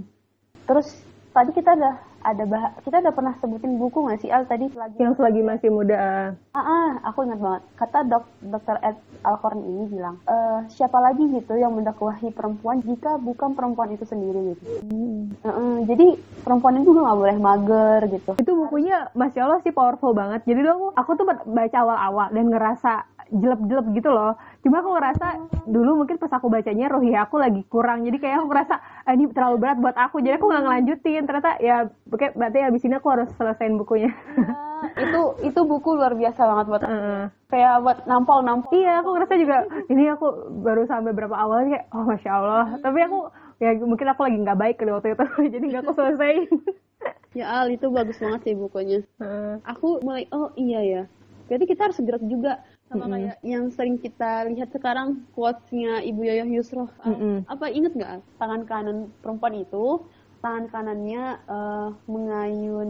terus 0.63 0.95
tadi 1.35 1.51
kita 1.51 1.75
udah 1.75 1.95
ada 2.19 2.43
bah 2.43 2.75
kita 2.83 2.99
udah 2.99 3.13
pernah 3.15 3.33
sebutin 3.39 3.79
buku 3.79 4.03
nggak 4.03 4.19
sih 4.19 4.31
Al? 4.31 4.43
Tadi 4.43 4.67
selagi 4.75 4.99
yang 4.99 5.15
selagi 5.15 5.39
masih 5.39 5.69
muda. 5.71 6.35
Ah, 6.51 6.59
ah 6.59 6.91
aku 7.07 7.23
ingat 7.23 7.39
banget. 7.39 7.63
Kata 7.79 8.03
dok 8.03 8.25
dokter 8.43 8.75
Ed 8.83 8.97
Alcorn 9.23 9.63
ini 9.63 9.87
bilang 9.87 10.19
e, 10.27 10.67
siapa 10.71 10.99
lagi 10.99 11.23
gitu 11.31 11.55
yang 11.55 11.75
mendakwahi 11.79 12.35
perempuan 12.35 12.83
jika 12.83 13.15
bukan 13.19 13.55
perempuan 13.55 13.95
itu 13.95 14.03
sendiri 14.03 14.55
gitu? 14.55 14.63
Hmm. 14.83 15.31
uh, 15.47 15.79
jadi 15.87 16.19
perempuan 16.43 16.83
itu 16.83 16.91
juga 16.91 17.07
nggak 17.07 17.19
boleh 17.23 17.37
mager 17.39 18.01
gitu. 18.11 18.31
Itu 18.35 18.51
bukunya 18.67 19.07
masya 19.15 19.47
Allah 19.47 19.63
sih 19.63 19.71
powerful 19.71 20.11
banget. 20.11 20.43
Jadi 20.43 20.59
dong 20.59 20.91
aku 20.99 21.15
tuh 21.15 21.25
baca 21.27 21.77
awal-awal 21.79 22.27
dan 22.35 22.45
ngerasa 22.51 22.93
jelek-jelek 23.29 23.87
gitu 23.95 24.09
loh. 24.09 24.33
Cuma 24.65 24.81
aku 24.81 24.89
ngerasa 24.97 25.27
dulu 25.69 26.03
mungkin 26.03 26.17
pas 26.17 26.33
aku 26.33 26.49
bacanya 26.49 26.89
rohi 26.89 27.13
aku 27.13 27.37
lagi 27.37 27.61
kurang. 27.69 28.03
Jadi 28.03 28.17
kayak 28.17 28.43
aku 28.43 28.47
ngerasa 28.49 28.75
ah, 29.05 29.13
ini 29.13 29.29
terlalu 29.31 29.57
berat 29.61 29.77
buat 29.77 29.95
aku. 29.95 30.19
Jadi 30.19 30.35
aku 30.41 30.45
nggak 30.49 30.63
ngelanjutin. 30.65 31.23
Ternyata 31.29 31.51
ya 31.61 31.87
oke 31.87 32.27
berarti 32.33 32.59
abis 32.65 32.81
ini 32.85 32.95
aku 32.97 33.07
harus 33.13 33.29
selesaiin 33.37 33.77
bukunya. 33.77 34.09
Ya, 34.09 35.05
itu 35.05 35.21
itu 35.43 35.59
buku 35.63 35.89
luar 35.95 36.15
biasa 36.15 36.41
banget 36.43 36.65
buat 36.71 36.83
uh. 36.87 37.23
kayak 37.51 37.73
buat 37.83 37.97
nampol 38.07 38.39
nampol. 38.41 38.71
Iya 38.73 39.03
aku 39.03 39.09
ngerasa 39.15 39.33
juga 39.37 39.57
ini 39.91 40.03
aku 40.09 40.27
baru 40.63 40.83
sampai 40.87 41.11
berapa 41.13 41.35
awal 41.35 41.67
kayak 41.69 41.85
oh 41.93 42.03
masya 42.07 42.31
Allah. 42.33 42.65
Hmm. 42.75 42.81
Tapi 42.81 42.99
aku 43.05 43.19
ya 43.59 43.75
mungkin 43.83 44.07
aku 44.07 44.21
lagi 44.25 44.37
nggak 44.39 44.59
baik 44.59 44.75
kali 44.81 44.91
waktu 44.91 45.13
itu. 45.13 45.25
Jadi 45.53 45.65
nggak 45.69 45.83
aku 45.85 45.93
selesaiin. 45.95 46.49
ya 47.39 47.45
Al 47.61 47.67
itu 47.69 47.87
bagus 47.93 48.17
banget 48.17 48.41
sih 48.47 48.55
bukunya. 48.57 48.99
Uh. 49.21 49.61
Aku 49.67 50.01
mulai 50.01 50.25
oh 50.33 50.49
iya 50.57 50.81
ya. 50.81 51.03
Berarti 51.49 51.65
kita 51.65 51.89
harus 51.89 51.97
gerak 52.05 52.21
juga 52.29 52.61
sama 52.89 53.05
mm 53.05 53.05
-hmm. 53.05 53.13
kayak 53.13 53.37
yang 53.45 53.65
sering 53.69 53.97
kita 54.01 54.49
lihat 54.49 54.73
sekarang 54.73 55.21
quotes-nya 55.37 56.01
Ibu 56.01 56.21
Yoyo 56.25 56.45
Yusro 56.49 56.89
mm 57.05 57.15
-hmm. 57.15 57.35
apa 57.45 57.65
inget 57.69 57.93
nggak 57.93 58.25
tangan 58.41 58.61
kanan 58.65 58.97
perempuan 59.21 59.61
itu 59.61 60.01
tangan 60.41 60.65
kanannya 60.73 61.37
uh, 61.45 61.93
mengayun 62.09 62.89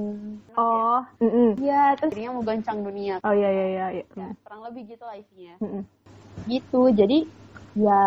oh 0.55 1.03
ya, 1.19 1.27
mm 1.27 1.29
-hmm. 1.29 1.49
ya 1.59 1.83
terus 1.99 2.15
mau 2.31 2.43
gancang 2.47 2.79
dunia 2.79 3.19
oh 3.19 3.33
iya 3.35 3.49
iya 3.51 3.65
iya 3.67 3.85
ya, 3.99 4.05
ya 4.15 4.27
kurang 4.47 4.61
lebih 4.71 4.95
gitu 4.95 5.03
lah 5.03 5.19
isinya 5.19 5.53
mm 5.59 5.67
-hmm. 5.67 5.81
gitu 6.47 6.81
jadi 6.95 7.17
ya 7.75 8.03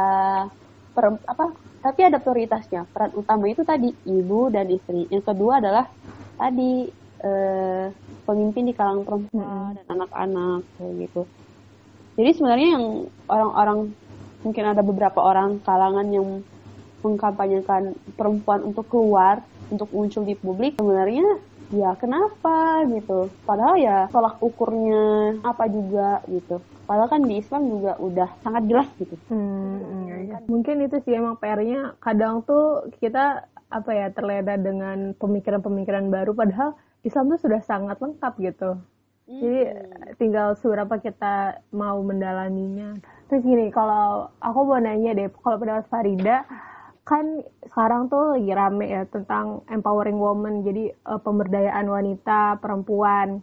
per, 0.97 1.05
apa 1.29 1.53
tapi 1.85 2.01
ada 2.09 2.23
prioritasnya 2.23 2.89
peran 2.89 3.13
utama 3.13 3.53
itu 3.53 3.67
tadi 3.69 3.93
ibu 4.09 4.49
dan 4.49 4.71
istri 4.73 5.05
yang 5.13 5.21
kedua 5.21 5.61
adalah 5.61 5.91
tadi 6.41 6.89
uh, 7.21 7.87
pemimpin 8.25 8.71
di 8.71 8.73
kalangan 8.73 9.05
perempuan 9.05 9.45
mm 9.45 9.53
-hmm. 9.53 9.77
dan 9.77 9.85
anak-anak 9.93 10.61
kayak 10.81 10.95
gitu 11.05 11.23
jadi 12.19 12.31
sebenarnya 12.37 12.69
yang 12.76 12.87
orang-orang 13.31 13.78
mungkin 14.42 14.64
ada 14.66 14.83
beberapa 14.83 15.21
orang 15.23 15.62
kalangan 15.62 16.07
yang 16.11 16.42
mengkampanyekan 17.02 17.99
perempuan 18.14 18.62
untuk 18.62 18.87
keluar, 18.90 19.42
untuk 19.71 19.90
muncul 19.90 20.23
di 20.23 20.38
publik, 20.38 20.78
sebenarnya 20.78 21.26
ya 21.73 21.97
kenapa 21.97 22.85
gitu. 22.87 23.33
Padahal 23.49 23.81
ya 23.81 23.99
tolak 24.12 24.38
ukurnya 24.38 25.35
apa 25.42 25.66
juga 25.66 26.21
gitu. 26.28 26.61
Padahal 26.85 27.09
kan 27.09 27.23
di 27.25 27.40
Islam 27.40 27.62
juga 27.73 27.97
udah 27.97 28.28
sangat 28.45 28.62
jelas 28.69 28.88
gitu. 29.00 29.16
Hmm, 29.33 30.07
ya, 30.07 30.16
ya. 30.28 30.37
Mungkin 30.47 30.85
itu 30.85 31.00
sih 31.02 31.16
emang 31.16 31.40
PR-nya 31.40 31.97
kadang 31.99 32.45
tuh 32.45 32.92
kita 33.00 33.49
apa 33.73 33.90
ya 33.97 34.12
terlena 34.12 34.61
dengan 34.61 35.16
pemikiran-pemikiran 35.16 36.12
baru 36.12 36.37
padahal 36.37 36.76
Islam 37.02 37.33
tuh 37.33 37.40
sudah 37.49 37.61
sangat 37.64 37.97
lengkap 37.99 38.35
gitu. 38.45 38.71
Jadi 39.26 39.61
hmm. 39.71 40.19
tinggal 40.19 40.59
seberapa 40.59 40.99
kita 40.99 41.62
mau 41.71 42.02
mendalaminya. 42.02 42.99
Terus 43.31 43.43
gini, 43.47 43.71
kalau 43.71 44.29
aku 44.43 44.59
mau 44.67 44.83
nanya 44.83 45.14
deh, 45.14 45.31
kalau 45.41 45.57
pendapat 45.57 45.87
Farida, 45.88 46.45
kan 47.02 47.43
sekarang 47.67 48.07
tuh 48.11 48.38
lagi 48.38 48.52
rame 48.55 48.87
ya 48.91 49.02
tentang 49.09 49.67
empowering 49.71 50.19
woman, 50.19 50.62
jadi 50.67 50.95
uh, 51.07 51.19
pemberdayaan 51.23 51.87
wanita, 51.87 52.59
perempuan. 52.59 53.43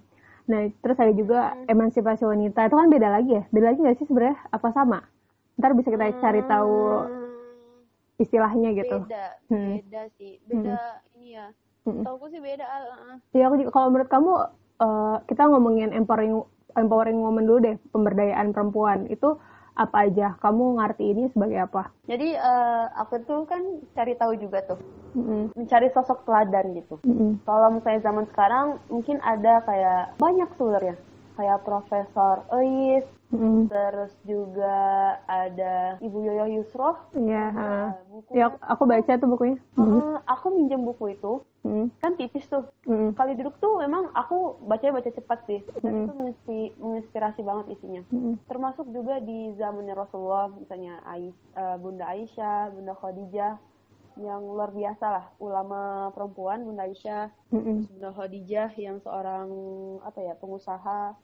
Nah, 0.49 0.65
terus 0.81 0.97
ada 0.99 1.13
juga 1.15 1.53
hmm. 1.53 1.71
emansipasi 1.71 2.23
wanita. 2.25 2.67
Itu 2.67 2.75
kan 2.75 2.89
beda 2.91 3.07
lagi 3.09 3.39
ya? 3.39 3.43
Beda 3.49 3.71
lagi 3.73 3.79
nggak 3.79 3.97
sih 4.03 4.07
sebenarnya? 4.09 4.37
Apa 4.51 4.69
sama? 4.75 4.99
Ntar 5.59 5.75
bisa 5.75 5.91
kita 5.91 6.11
cari 6.19 6.41
tahu 6.43 6.75
hmm. 7.07 8.21
istilahnya 8.23 8.69
gitu. 8.75 8.97
Beda, 9.05 9.25
hmm. 9.47 9.73
beda 9.79 10.01
sih. 10.19 10.33
Beda 10.43 10.75
hmm. 10.75 11.15
ini 11.19 11.29
ya. 11.39 11.47
Hmm. 11.87 12.03
Tauku 12.03 12.25
sih 12.29 12.41
beda. 12.43 12.65
Iya, 13.31 13.43
aku 13.47 13.55
juga, 13.57 13.71
kalau 13.73 13.87
menurut 13.89 14.09
kamu 14.11 14.33
uh, 14.79 15.21
kita 15.27 15.45
ngomongin 15.47 15.91
empowering 15.93 16.43
empowering 16.77 17.19
woman 17.19 17.45
dulu 17.45 17.59
deh, 17.61 17.75
pemberdayaan 17.91 18.55
perempuan. 18.55 19.05
Itu 19.11 19.37
apa 19.79 20.11
aja? 20.11 20.35
Kamu 20.43 20.75
ngerti 20.75 21.15
ini 21.15 21.23
sebagai 21.31 21.59
apa? 21.71 21.91
Jadi 22.03 22.35
uh, 22.35 22.91
aku 22.99 23.23
tuh 23.23 23.47
kan 23.47 23.63
cari 23.95 24.13
tahu 24.19 24.35
juga 24.35 24.59
tuh, 24.67 24.79
mm-hmm. 25.15 25.55
mencari 25.55 25.87
sosok 25.95 26.27
teladan 26.27 26.75
gitu. 26.75 26.99
Mm-hmm. 27.07 27.47
Kalau 27.47 27.67
misalnya 27.71 28.01
zaman 28.03 28.25
sekarang 28.31 28.65
mungkin 28.91 29.23
ada 29.23 29.63
kayak 29.63 30.19
banyak 30.19 30.49
sebenarnya, 30.59 30.95
kayak 31.39 31.63
Profesor 31.63 32.43
Eis, 32.59 33.07
Mm. 33.29 33.69
Terus 33.69 34.13
juga 34.25 34.77
ada 35.29 36.01
Ibu 36.01 36.17
Yoyo 36.25 36.45
Yusro. 36.59 36.97
Iya. 37.13 37.53
Yeah. 37.53 37.87
Ya, 38.33 38.45
aku 38.65 38.89
baca 38.89 39.13
tuh 39.21 39.29
bukunya. 39.29 39.57
Uh, 39.77 40.17
aku 40.25 40.49
minjem 40.49 40.81
buku 40.81 41.13
itu. 41.13 41.45
Mm. 41.61 41.93
Kan 42.01 42.17
tipis 42.17 42.49
tuh. 42.49 42.65
Mm. 42.89 43.13
Kali 43.13 43.37
duduk 43.37 43.61
tuh 43.61 43.77
memang 43.77 44.09
aku 44.17 44.57
baca 44.65 44.89
baca 44.89 45.09
cepat 45.13 45.39
sih. 45.45 45.61
Dan 45.85 45.93
mm. 45.93 46.03
itu 46.09 46.13
menginspirasi 46.81 47.45
banget 47.45 47.77
isinya. 47.77 48.01
Mm. 48.09 48.41
Termasuk 48.49 48.89
juga 48.89 49.21
di 49.21 49.53
zamannya 49.61 49.93
Rasulullah, 49.93 50.49
misalnya 50.49 50.97
Ais, 51.05 51.37
uh, 51.53 51.77
Bunda 51.77 52.09
Aisyah, 52.09 52.73
Bunda 52.73 52.97
Khadijah 52.97 53.61
yang 54.19 54.43
luar 54.43 54.75
biasa 54.75 55.05
lah 55.07 55.25
ulama 55.39 56.11
perempuan 56.11 56.67
Bunda 56.67 56.83
Aisyah, 56.83 57.31
mm 57.55 57.61
-mm. 57.61 57.77
Bunda 57.87 58.09
Khadijah 58.11 58.69
yang 58.75 58.99
seorang 58.99 59.47
apa 60.03 60.19
ya 60.19 60.33
pengusaha 60.35 61.15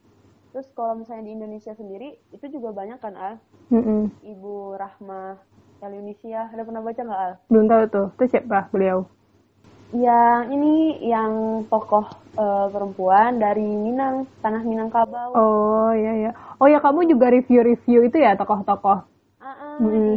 Terus 0.55 0.71
kalau 0.71 0.95
misalnya 0.95 1.27
di 1.27 1.35
Indonesia 1.35 1.75
sendiri 1.75 2.15
itu 2.31 2.47
juga 2.47 2.71
banyak 2.71 3.03
kan 3.03 3.11
Al? 3.19 3.35
Mm-mm. 3.75 4.07
Ibu 4.23 4.79
Rahma 4.79 5.35
Elunisia, 5.83 6.47
ada 6.47 6.63
pernah 6.63 6.79
baca 6.79 6.95
nggak 7.03 7.21
Al? 7.27 7.33
Belum 7.51 7.67
tahu 7.67 7.83
tuh. 7.91 8.07
Itu 8.15 8.23
siapa 8.31 8.71
beliau? 8.71 9.03
Yang 9.91 10.55
ini 10.55 11.03
yang 11.11 11.31
tokoh 11.67 12.07
uh, 12.39 12.71
perempuan 12.71 13.35
dari 13.35 13.67
Minang, 13.67 14.31
tanah 14.39 14.63
Minangkabau. 14.63 15.35
Oh 15.35 15.91
iya 15.91 16.23
iya. 16.23 16.31
Oh 16.55 16.71
ya 16.71 16.79
kamu 16.79 17.03
juga 17.11 17.35
review-review 17.35 18.07
itu 18.07 18.15
ya 18.15 18.39
tokoh-tokoh? 18.39 19.03
Uh-uh, 19.43 19.75
mm. 19.83 19.91
di 19.91 20.07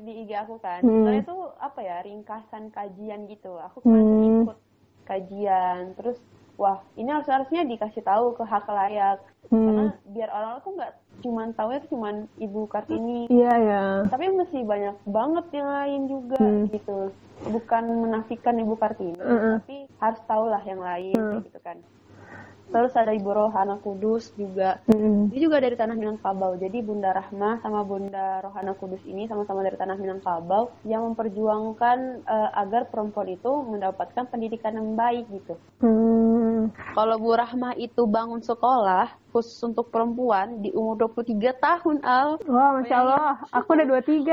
di 0.00 0.12
IG 0.24 0.32
aku 0.48 0.56
kan. 0.64 0.80
Mm. 0.80 0.96
Soalnya 1.04 1.22
itu 1.28 1.38
apa 1.60 1.80
ya 1.84 1.96
ringkasan 2.08 2.72
kajian 2.72 3.28
gitu. 3.28 3.60
Aku 3.68 3.84
kan 3.84 4.00
mm. 4.00 4.48
ikut 4.48 4.58
kajian. 5.04 5.92
Terus 5.92 6.16
wah 6.58 6.82
ini 6.98 7.08
harus 7.08 7.30
harusnya 7.30 7.62
dikasih 7.62 8.02
tahu 8.02 8.34
ke 8.34 8.42
hak 8.42 8.66
layak 8.66 9.22
hmm. 9.48 9.54
karena 9.54 9.84
biar 10.10 10.28
orang 10.34 10.52
tuh 10.66 10.72
nggak 10.74 10.92
cuman 11.18 11.48
tahu 11.54 11.68
itu 11.74 11.86
cuman 11.94 12.14
ibu 12.42 12.60
kartini 12.66 13.30
iya 13.30 13.46
yeah, 13.46 13.56
ya 13.56 13.70
yeah. 13.70 13.92
tapi 14.10 14.30
masih 14.34 14.66
banyak 14.66 14.96
banget 15.06 15.46
yang 15.54 15.68
lain 15.70 16.02
juga 16.10 16.42
hmm. 16.42 16.66
gitu 16.74 16.98
bukan 17.46 17.84
menafikan 17.86 18.58
ibu 18.58 18.74
kartini 18.74 19.14
-uh. 19.22 19.62
tapi 19.62 19.86
harus 20.02 20.20
tahu 20.26 20.44
lah 20.50 20.62
yang 20.66 20.82
lain 20.82 21.14
uh. 21.14 21.38
gitu 21.46 21.58
kan 21.62 21.78
Terus 22.68 22.92
ada 22.94 23.12
Ibu 23.16 23.30
Rohana 23.32 23.80
Kudus 23.80 24.32
juga. 24.36 24.80
Mm-hmm. 24.92 25.32
Dia 25.32 25.40
juga 25.40 25.56
dari 25.64 25.76
tanah 25.76 25.96
Minangkabau. 25.96 26.60
Jadi 26.60 26.78
Bunda 26.84 27.16
Rahma 27.16 27.60
sama 27.64 27.80
Bunda 27.82 28.44
Rohana 28.44 28.76
Kudus 28.76 29.00
ini 29.08 29.24
sama-sama 29.24 29.64
dari 29.64 29.80
tanah 29.80 29.96
Minangkabau 29.96 30.68
yang 30.84 31.08
memperjuangkan 31.12 32.28
uh, 32.28 32.50
agar 32.60 32.92
perempuan 32.92 33.32
itu 33.32 33.52
mendapatkan 33.64 34.28
pendidikan 34.28 34.76
yang 34.76 34.92
baik 34.94 35.24
gitu. 35.32 35.56
Mm. 35.80 36.68
Kalau 36.92 37.16
Bu 37.16 37.32
Rahma 37.32 37.72
itu 37.80 38.04
bangun 38.04 38.44
sekolah 38.44 39.08
khusus 39.32 39.56
untuk 39.64 39.88
perempuan 39.88 40.60
di 40.64 40.72
umur 40.72 40.98
23 41.12 41.56
tahun, 41.56 41.96
Al. 42.04 42.40
Wah, 42.48 42.80
Masya 42.80 42.96
Allah. 42.96 43.32
Aku 43.52 43.76
udah 43.76 43.86
23. 43.86 44.28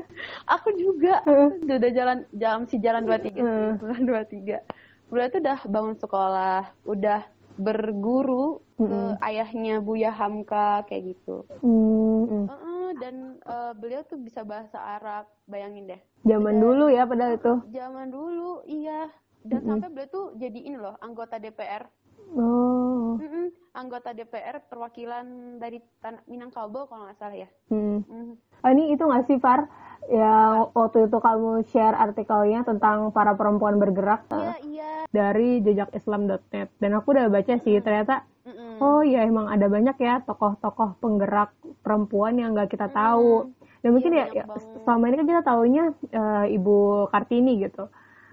aku 0.54 0.68
juga. 0.78 1.22
udah 1.64 1.90
jalan 1.90 2.18
jam 2.34 2.66
si 2.70 2.78
jalan 2.78 3.06
23. 3.06 3.40
Mm. 3.40 3.70
Jalan 3.82 4.02
23. 4.06 4.84
Berarti 5.14 5.36
udah 5.38 5.58
bangun 5.70 5.96
sekolah, 6.00 6.60
udah 6.88 7.20
berguru 7.56 8.62
mm 8.78 8.84
-hmm. 8.84 8.88
ke 8.88 9.00
ayahnya 9.30 9.74
Buya 9.78 10.10
Hamka 10.10 10.82
kayak 10.90 11.14
gitu. 11.14 11.46
Mm 11.62 12.24
-hmm. 12.26 12.44
uh 12.50 12.54
-uh, 12.54 12.88
dan 12.98 13.38
uh, 13.46 13.72
beliau 13.78 14.02
tuh 14.06 14.18
bisa 14.18 14.42
bahasa 14.42 14.78
Arab, 14.78 15.30
bayangin 15.46 15.90
deh. 15.90 16.00
Zaman 16.26 16.58
dan, 16.58 16.62
dulu 16.62 16.84
ya 16.90 17.02
padahal 17.06 17.38
itu. 17.38 17.54
Zaman 17.70 18.06
dulu, 18.10 18.50
iya. 18.66 19.10
Dan 19.44 19.60
mm 19.60 19.64
-hmm. 19.64 19.70
sampai 19.70 19.88
beliau 19.92 20.10
tuh 20.10 20.26
jadi 20.40 20.58
ini 20.58 20.76
loh 20.80 20.94
anggota 20.98 21.36
DPR. 21.38 21.84
Oh. 22.32 23.20
Mm 23.20 23.28
-mm, 23.28 23.46
anggota 23.76 24.16
DPR 24.16 24.64
perwakilan 24.66 25.58
dari 25.60 25.78
Tan 26.00 26.18
Minangkabau 26.24 26.88
kalau 26.88 27.06
nggak 27.06 27.18
salah 27.20 27.36
ya. 27.36 27.48
Hmm. 27.68 28.00
Mm. 28.08 28.34
Oh, 28.38 28.70
ini 28.72 28.96
itu 28.96 29.02
nggak 29.04 29.24
sih 29.28 29.38
Far? 29.38 29.68
Ya 30.08 30.68
waktu 30.76 31.08
itu 31.08 31.16
kamu 31.16 31.64
share 31.72 31.96
artikelnya 31.96 32.64
tentang 32.64 33.12
para 33.12 33.32
perempuan 33.36 33.80
bergerak. 33.80 34.28
Iya 34.32 34.56
iya. 34.64 34.90
Dari 35.08 35.64
jejakislam.net 35.64 36.68
dan 36.80 36.90
aku 36.96 37.12
udah 37.12 37.28
baca 37.28 37.54
sih 37.60 37.76
ternyata. 37.80 38.24
Mm 38.44 38.52
-mm. 38.52 38.72
Oh 38.80 39.00
iya 39.00 39.24
emang 39.24 39.48
ada 39.48 39.68
banyak 39.68 39.96
ya 40.00 40.20
tokoh-tokoh 40.24 41.00
penggerak 41.00 41.52
perempuan 41.80 42.36
yang 42.36 42.52
nggak 42.52 42.72
kita 42.72 42.92
tahu. 42.92 43.48
Mm 43.48 43.52
-mm. 43.52 43.62
Dan 43.84 43.90
mungkin 43.92 44.12
iya, 44.16 44.26
ya, 44.32 44.44
ya 44.48 44.56
selama 44.80 45.12
ini 45.12 45.16
kan 45.20 45.28
kita 45.28 45.42
taunya 45.44 45.84
uh, 46.16 46.46
Ibu 46.48 47.08
Kartini 47.12 47.60
gitu. 47.60 47.84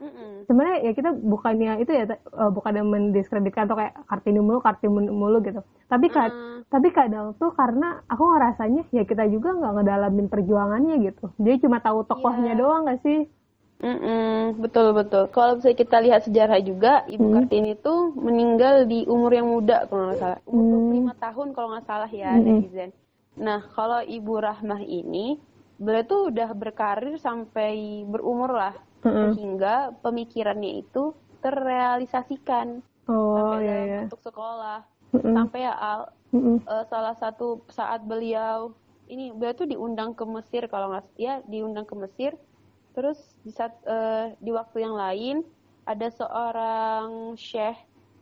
Mm-mm. 0.02 0.50
sebenarnya 0.50 0.78
ya 0.82 0.92
kita 0.98 1.14
bukannya 1.14 1.86
itu 1.86 1.92
ya 1.94 2.10
uh, 2.34 2.50
bukannya 2.50 2.82
mendiskreditkan 2.82 3.70
atau 3.70 3.78
kayak 3.78 3.94
kartini 4.10 4.42
mulu 4.42 4.58
kartini 4.58 4.90
mulu 5.14 5.38
gitu 5.46 5.62
tapi 5.86 6.10
kad 6.10 6.34
mm. 6.34 6.74
tapi 6.74 6.90
kadang 6.90 7.38
tuh 7.38 7.54
karena 7.54 8.02
aku 8.10 8.34
ngerasanya 8.34 8.90
ya 8.90 9.06
kita 9.06 9.30
juga 9.30 9.54
nggak 9.54 9.74
ngedalamin 9.78 10.26
perjuangannya 10.26 10.96
gitu 11.06 11.30
dia 11.38 11.62
cuma 11.62 11.86
tahu 11.86 12.02
tokohnya 12.10 12.58
yeah. 12.58 12.60
doang 12.60 12.90
gak 12.90 13.02
sih 13.06 13.30
Mm-mm, 13.82 14.62
betul 14.62 14.94
betul. 14.94 15.26
Kalau 15.34 15.58
bisa 15.58 15.74
kita 15.74 15.98
lihat 16.06 16.22
sejarah 16.30 16.62
juga, 16.62 17.02
Ibu 17.10 17.26
mm. 17.26 17.34
Kartini 17.34 17.74
itu 17.74 18.14
meninggal 18.14 18.86
di 18.86 19.10
umur 19.10 19.34
yang 19.34 19.50
muda 19.50 19.90
kalau 19.90 20.06
nggak 20.06 20.22
salah, 20.22 20.40
umur 20.46 20.78
mm. 21.02 21.18
25 21.18 21.26
tahun 21.26 21.48
kalau 21.58 21.68
nggak 21.74 21.88
salah 21.90 22.12
ya 22.14 22.30
mm. 22.30 22.46
netizen. 22.46 22.90
Nah 23.42 23.66
kalau 23.74 24.06
Ibu 24.06 24.34
Rahmah 24.38 24.86
ini, 24.86 25.42
beliau 25.82 26.06
tuh 26.06 26.22
udah 26.30 26.54
berkarir 26.54 27.18
sampai 27.18 28.06
berumur 28.06 28.54
lah 28.54 28.78
mm-hmm. 29.04 29.30
sehingga 29.36 29.76
pemikirannya 30.02 30.82
itu 30.86 31.14
terrealisasikan 31.42 32.82
oh, 33.10 33.58
sampai 33.58 33.66
iya, 33.66 33.78
iya. 33.86 34.00
untuk 34.06 34.22
sekolah 34.22 34.80
mm-hmm. 35.14 35.34
sampai 35.34 35.60
ya 35.66 35.74
Al 35.74 36.02
mm-hmm. 36.34 36.58
uh, 36.70 36.86
salah 36.88 37.16
satu 37.18 37.66
saat 37.70 38.06
beliau 38.06 38.74
ini 39.12 39.36
beliau 39.36 39.54
tuh 39.58 39.68
diundang 39.68 40.16
ke 40.16 40.24
Mesir 40.24 40.70
kalau 40.72 40.94
nggak 40.96 41.06
ya 41.20 41.44
diundang 41.50 41.84
ke 41.84 41.96
Mesir 41.98 42.38
terus 42.96 43.20
di 43.44 43.52
saat 43.52 43.76
uh, 43.88 44.32
di 44.40 44.52
waktu 44.54 44.84
yang 44.84 44.96
lain 44.96 45.44
ada 45.88 46.08
seorang 46.14 47.36
syekh 47.36 47.76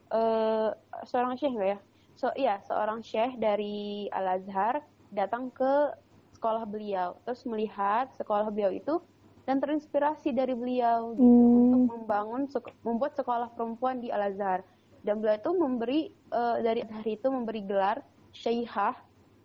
uh, 0.10 0.74
seorang 1.06 1.36
syekh 1.36 1.54
nggak 1.54 1.72
ya 1.78 1.80
so 2.16 2.28
iya 2.36 2.56
seorang 2.66 3.04
syekh 3.04 3.38
dari 3.38 4.08
Al 4.12 4.40
Azhar 4.40 4.82
datang 5.14 5.50
ke 5.52 5.94
sekolah 6.36 6.64
beliau 6.64 7.20
terus 7.28 7.44
melihat 7.44 8.08
sekolah 8.16 8.48
beliau 8.50 8.72
itu 8.72 9.02
dan 9.50 9.58
terinspirasi 9.58 10.30
dari 10.30 10.54
beliau 10.54 11.18
gitu, 11.18 11.26
hmm. 11.26 11.58
untuk 11.58 11.82
membangun 11.98 12.42
membuat 12.86 13.18
sekolah 13.18 13.50
perempuan 13.58 13.98
di 13.98 14.14
Al 14.14 14.30
Azhar 14.30 14.62
dan 15.02 15.18
beliau 15.18 15.42
itu 15.42 15.52
memberi 15.58 16.02
uh, 16.30 16.62
dari 16.62 16.86
hari 16.86 17.18
itu 17.18 17.34
memberi 17.34 17.66
gelar 17.66 18.06
Syekhah 18.30 18.94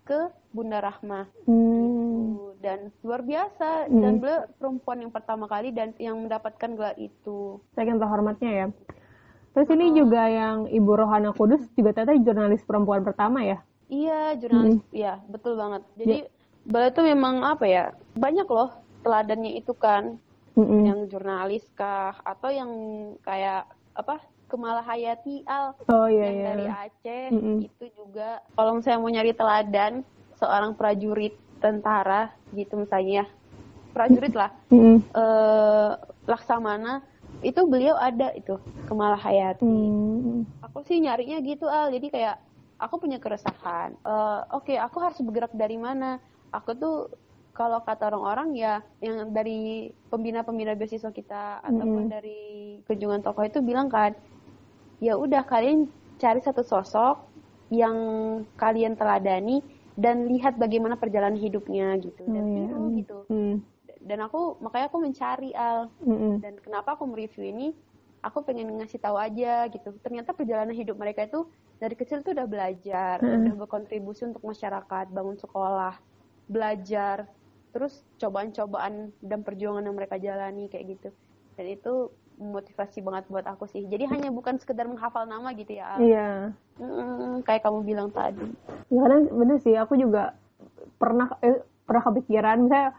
ke 0.04 0.28
Bunda 0.52 0.84
Rahmah 0.84 1.24
hmm. 1.48 1.56
gitu. 1.56 2.52
dan 2.60 2.92
luar 3.00 3.24
biasa 3.24 3.88
hmm. 3.88 3.96
dan 3.96 4.12
beliau 4.20 4.40
perempuan 4.60 5.08
yang 5.08 5.12
pertama 5.14 5.48
kali 5.48 5.72
dan 5.72 5.96
yang 5.96 6.20
mendapatkan 6.20 6.76
gelar 6.76 6.92
itu. 7.00 7.64
Saya 7.72 7.88
yang 7.88 7.96
terhormatnya 7.96 8.50
ya. 8.52 8.66
Terus 9.56 9.68
ini 9.72 9.88
uh, 9.88 9.94
juga 10.04 10.28
yang 10.28 10.68
Ibu 10.68 10.92
Rohana 11.00 11.32
Kudus 11.32 11.64
juga 11.72 11.96
ternyata 11.96 12.20
jurnalis 12.20 12.60
perempuan 12.68 13.00
pertama 13.00 13.40
ya? 13.40 13.64
Iya, 13.88 14.36
jurnalis. 14.36 14.84
Hmm. 14.84 14.92
Iya, 14.92 15.14
betul 15.32 15.56
banget. 15.56 15.82
Jadi 15.96 16.16
ya. 16.20 16.30
beliau 16.68 16.90
itu 16.92 17.02
memang 17.08 17.34
apa 17.40 17.64
ya? 17.64 17.84
Banyak 18.12 18.48
loh 18.52 18.83
teladannya 19.04 19.60
itu 19.60 19.76
kan 19.76 20.16
mm-hmm. 20.56 20.80
yang 20.88 21.00
jurnalis 21.12 21.64
kah 21.76 22.16
atau 22.24 22.48
yang 22.48 22.70
kayak 23.20 23.68
apa 23.94 24.18
Kemala 24.48 24.84
Hayati 24.84 25.42
Al 25.44 25.74
oh, 25.88 26.06
iya, 26.08 26.30
yang 26.30 26.36
iya. 26.36 26.46
dari 26.48 26.66
Aceh 26.66 27.24
mm-hmm. 27.36 27.56
itu 27.68 27.84
juga 27.94 28.40
kalau 28.56 28.80
misalnya 28.80 29.00
mau 29.02 29.12
nyari 29.12 29.32
teladan 29.36 29.92
seorang 30.40 30.72
prajurit 30.74 31.34
tentara 31.60 32.32
gitu 32.56 32.80
misalnya 32.80 33.28
prajurit 33.92 34.32
lah 34.32 34.50
mm-hmm. 34.72 34.96
eh, 35.12 35.90
Laksamana 36.24 37.04
itu 37.44 37.60
beliau 37.68 37.98
ada 37.98 38.32
itu 38.32 38.56
Kemala 38.88 39.20
Hayati 39.20 39.64
mm-hmm. 39.64 40.64
aku 40.64 40.80
sih 40.88 41.02
nyarinya 41.02 41.38
gitu 41.44 41.68
Al 41.68 41.92
jadi 41.92 42.06
kayak 42.08 42.36
aku 42.78 43.00
punya 43.00 43.18
keresahan 43.22 43.94
uh, 44.02 44.44
oke 44.54 44.66
okay, 44.66 44.76
aku 44.78 44.98
harus 45.00 45.18
bergerak 45.22 45.54
dari 45.54 45.78
mana 45.78 46.18
aku 46.50 46.70
tuh 46.76 46.96
kalau 47.54 47.80
kata 47.86 48.10
orang-orang 48.10 48.58
ya 48.58 48.82
yang 48.98 49.30
dari 49.30 49.88
pembina-pembina 50.10 50.74
beasiswa 50.74 51.14
kita 51.14 51.62
mm-hmm. 51.62 51.70
ataupun 51.70 52.04
dari 52.10 52.42
kunjungan 52.84 53.22
tokoh 53.22 53.46
itu 53.46 53.62
bilang 53.62 53.86
kan 53.86 54.12
ya 54.98 55.14
udah 55.14 55.46
kalian 55.46 55.86
cari 56.18 56.42
satu 56.42 56.66
sosok 56.66 57.30
yang 57.70 57.96
kalian 58.58 58.98
teladani 58.98 59.62
dan 59.94 60.26
lihat 60.26 60.58
bagaimana 60.58 60.98
perjalanan 60.98 61.38
hidupnya 61.38 61.94
gitu 62.02 62.26
dan 62.26 62.44
mm 62.44 62.66
-hmm. 62.66 62.88
gitu 62.98 63.18
mm. 63.30 63.54
dan 64.02 64.18
aku 64.26 64.58
makanya 64.58 64.90
aku 64.90 64.98
mencari 64.98 65.50
al 65.54 65.86
mm-hmm. 66.02 66.42
dan 66.42 66.54
kenapa 66.58 66.98
aku 66.98 67.06
mereview 67.06 67.46
ini 67.46 67.70
aku 68.18 68.42
pengen 68.42 68.74
ngasih 68.82 68.98
tahu 68.98 69.14
aja 69.14 69.70
gitu 69.70 69.94
ternyata 70.02 70.34
perjalanan 70.34 70.74
hidup 70.74 70.98
mereka 70.98 71.22
itu 71.22 71.46
dari 71.78 71.94
kecil 71.94 72.26
tuh 72.26 72.34
udah 72.34 72.50
belajar 72.50 73.22
mm. 73.22 73.46
udah 73.46 73.54
berkontribusi 73.62 74.26
untuk 74.26 74.42
masyarakat 74.42 75.06
bangun 75.14 75.38
sekolah 75.38 75.94
belajar 76.50 77.30
terus 77.74 78.06
cobaan-cobaan 78.22 79.10
dan 79.18 79.42
perjuangan 79.42 79.82
yang 79.82 79.98
mereka 79.98 80.14
jalani 80.22 80.70
kayak 80.70 80.94
gitu. 80.94 81.08
Dan 81.58 81.66
itu 81.74 82.14
motivasi 82.38 83.02
banget 83.02 83.26
buat 83.30 83.46
aku 83.46 83.66
sih. 83.70 83.86
Jadi 83.86 84.06
hanya 84.10 84.30
bukan 84.30 84.58
sekedar 84.58 84.86
menghafal 84.86 85.26
nama 85.26 85.54
gitu 85.54 85.74
ya 85.74 85.98
iya. 85.98 86.30
Hmm, 86.78 87.42
kayak 87.46 87.66
kamu 87.66 87.82
bilang 87.82 88.08
tadi. 88.10 88.46
Ya 88.90 88.98
kadang 89.02 89.30
bener 89.30 89.58
sih 89.62 89.74
aku 89.74 89.98
juga 89.98 90.34
pernah 90.98 91.30
eh, 91.42 91.62
pernah 91.86 92.02
kepikiran 92.10 92.66
misalnya 92.66 92.90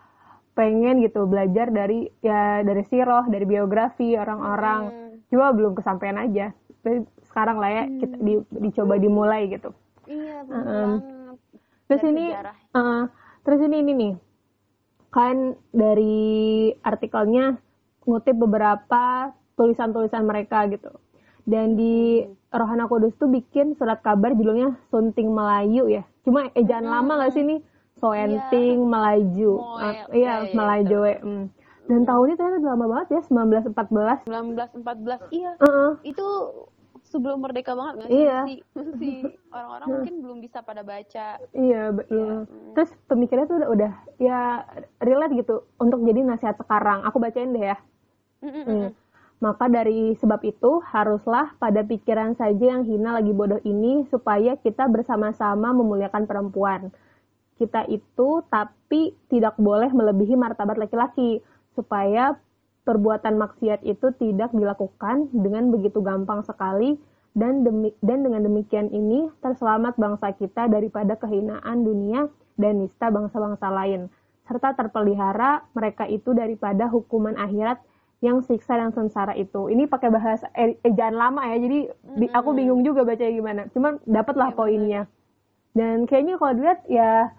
pengen 0.56 1.04
gitu 1.04 1.28
belajar 1.28 1.68
dari 1.68 2.08
ya 2.24 2.64
dari 2.64 2.84
siroh 2.88 3.28
dari 3.28 3.48
biografi 3.48 4.16
orang-orang. 4.16 4.82
Hmm. 4.92 5.04
cuma 5.26 5.52
belum 5.52 5.74
kesampaian 5.74 6.22
aja. 6.22 6.54
Tapi 6.86 7.02
sekarang 7.28 7.58
lah 7.58 7.72
ya 7.74 7.84
hmm. 7.90 7.98
kita 7.98 8.16
di, 8.22 8.34
dicoba 8.70 8.96
dimulai 9.02 9.50
gitu. 9.50 9.74
Iya 10.06 10.46
benar 10.46 10.66
um, 10.70 10.94
terus 11.90 12.04
ini 12.06 12.26
uh, 12.78 13.10
terus 13.42 13.60
ini 13.66 13.82
ini 13.82 13.92
nih 13.94 14.14
kan 15.16 15.56
dari 15.72 16.76
artikelnya 16.84 17.56
ngutip 18.04 18.36
beberapa 18.36 19.32
tulisan-tulisan 19.56 20.28
mereka 20.28 20.68
gitu. 20.68 20.92
Dan 21.48 21.80
di 21.80 22.20
Rohana 22.52 22.92
Kudus 22.92 23.16
tuh 23.16 23.32
bikin 23.32 23.80
surat 23.80 24.04
kabar 24.04 24.36
judulnya 24.36 24.76
Sunting 24.92 25.32
Melayu 25.32 25.88
ya. 25.88 26.04
Cuma 26.28 26.52
ejaan 26.52 26.84
hmm. 26.84 26.94
lama 27.00 27.14
gak 27.24 27.32
sih 27.32 27.48
nih? 27.48 27.64
Soenting 27.96 28.76
yeah. 28.84 28.90
Melaju. 28.92 29.54
Oh, 29.56 29.80
iya, 29.80 29.88
uh, 29.88 30.12
iya, 30.12 30.34
iya, 30.44 30.52
Melaju. 30.52 31.00
Iya, 31.08 31.18
mm. 31.24 31.46
Dan 31.86 32.02
tahunnya 32.04 32.36
ternyata 32.36 32.68
lama 32.76 32.86
banget 32.92 33.08
ya, 33.16 33.22
1914. 33.32 34.28
1914, 34.28 35.32
iya. 35.32 35.52
Uh 35.56 35.64
-uh. 35.64 35.92
Itu 36.04 36.28
sebelum 37.16 37.40
merdeka 37.40 37.72
banget 37.72 37.94
nggak 38.04 38.10
sih? 38.12 38.20
Iya. 38.20 38.40
Si, 39.00 39.12
orang-orang 39.56 39.88
mungkin 39.88 40.16
belum 40.20 40.38
bisa 40.44 40.60
pada 40.60 40.84
baca. 40.84 41.40
Iya, 41.56 41.84
betul. 41.96 42.20
Ya. 42.20 42.36
Terus 42.76 42.92
pemikirannya 43.08 43.48
tuh 43.48 43.58
udah, 43.64 43.70
udah 43.72 43.92
ya 44.20 44.68
relate 45.00 45.40
gitu 45.40 45.64
untuk 45.80 46.04
jadi 46.04 46.20
nasihat 46.28 46.60
sekarang. 46.60 47.08
Aku 47.08 47.24
bacain 47.24 47.56
deh 47.56 47.72
ya. 47.72 47.78
Hmm. 48.44 48.92
Maka 49.40 49.68
dari 49.72 50.16
sebab 50.20 50.44
itu 50.44 50.84
haruslah 50.92 51.56
pada 51.60 51.84
pikiran 51.84 52.36
saja 52.36 52.76
yang 52.76 52.84
hina 52.84 53.16
lagi 53.16 53.32
bodoh 53.32 53.60
ini 53.64 54.04
supaya 54.12 54.60
kita 54.60 54.88
bersama-sama 54.92 55.72
memuliakan 55.72 56.28
perempuan. 56.28 56.92
Kita 57.56 57.88
itu 57.88 58.44
tapi 58.52 59.16
tidak 59.32 59.56
boleh 59.56 59.88
melebihi 59.92 60.36
martabat 60.36 60.76
laki-laki 60.76 61.40
supaya 61.76 62.36
perbuatan 62.86 63.36
maksiat 63.42 63.82
itu 63.84 64.14
tidak 64.22 64.54
dilakukan 64.54 65.34
dengan 65.34 65.74
begitu 65.74 66.00
gampang 66.06 66.46
sekali 66.46 66.96
dan 67.36 67.66
demi, 67.68 67.92
dan 68.00 68.24
dengan 68.24 68.46
demikian 68.46 68.88
ini 68.94 69.28
terselamat 69.44 70.00
bangsa 70.00 70.32
kita 70.38 70.72
daripada 70.72 71.20
kehinaan 71.20 71.84
dunia 71.84 72.32
dan 72.56 72.80
nista 72.80 73.12
bangsa-bangsa 73.12 73.68
lain 73.74 74.08
serta 74.46 74.78
terpelihara 74.78 75.66
mereka 75.74 76.06
itu 76.06 76.32
daripada 76.32 76.86
hukuman 76.88 77.34
akhirat 77.36 77.82
yang 78.24 78.42
siksa 78.42 78.78
dan 78.80 78.94
sengsara 78.94 79.34
itu. 79.36 79.68
Ini 79.68 79.90
pakai 79.90 80.10
bahasa 80.14 80.48
e, 80.56 80.78
ejaan 80.86 81.18
lama 81.18 81.46
ya, 81.46 81.58
jadi 81.60 81.80
mm-hmm. 81.92 82.32
aku 82.34 82.50
bingung 82.56 82.82
juga 82.86 83.04
bacanya 83.04 83.34
gimana. 83.34 83.62
Cuman 83.74 84.00
dapatlah 84.06 84.50
ya, 84.54 84.56
poinnya. 84.56 85.02
Dan 85.76 86.08
kayaknya 86.08 86.40
kalau 86.40 86.54
dilihat 86.56 86.82
ya 86.88 87.36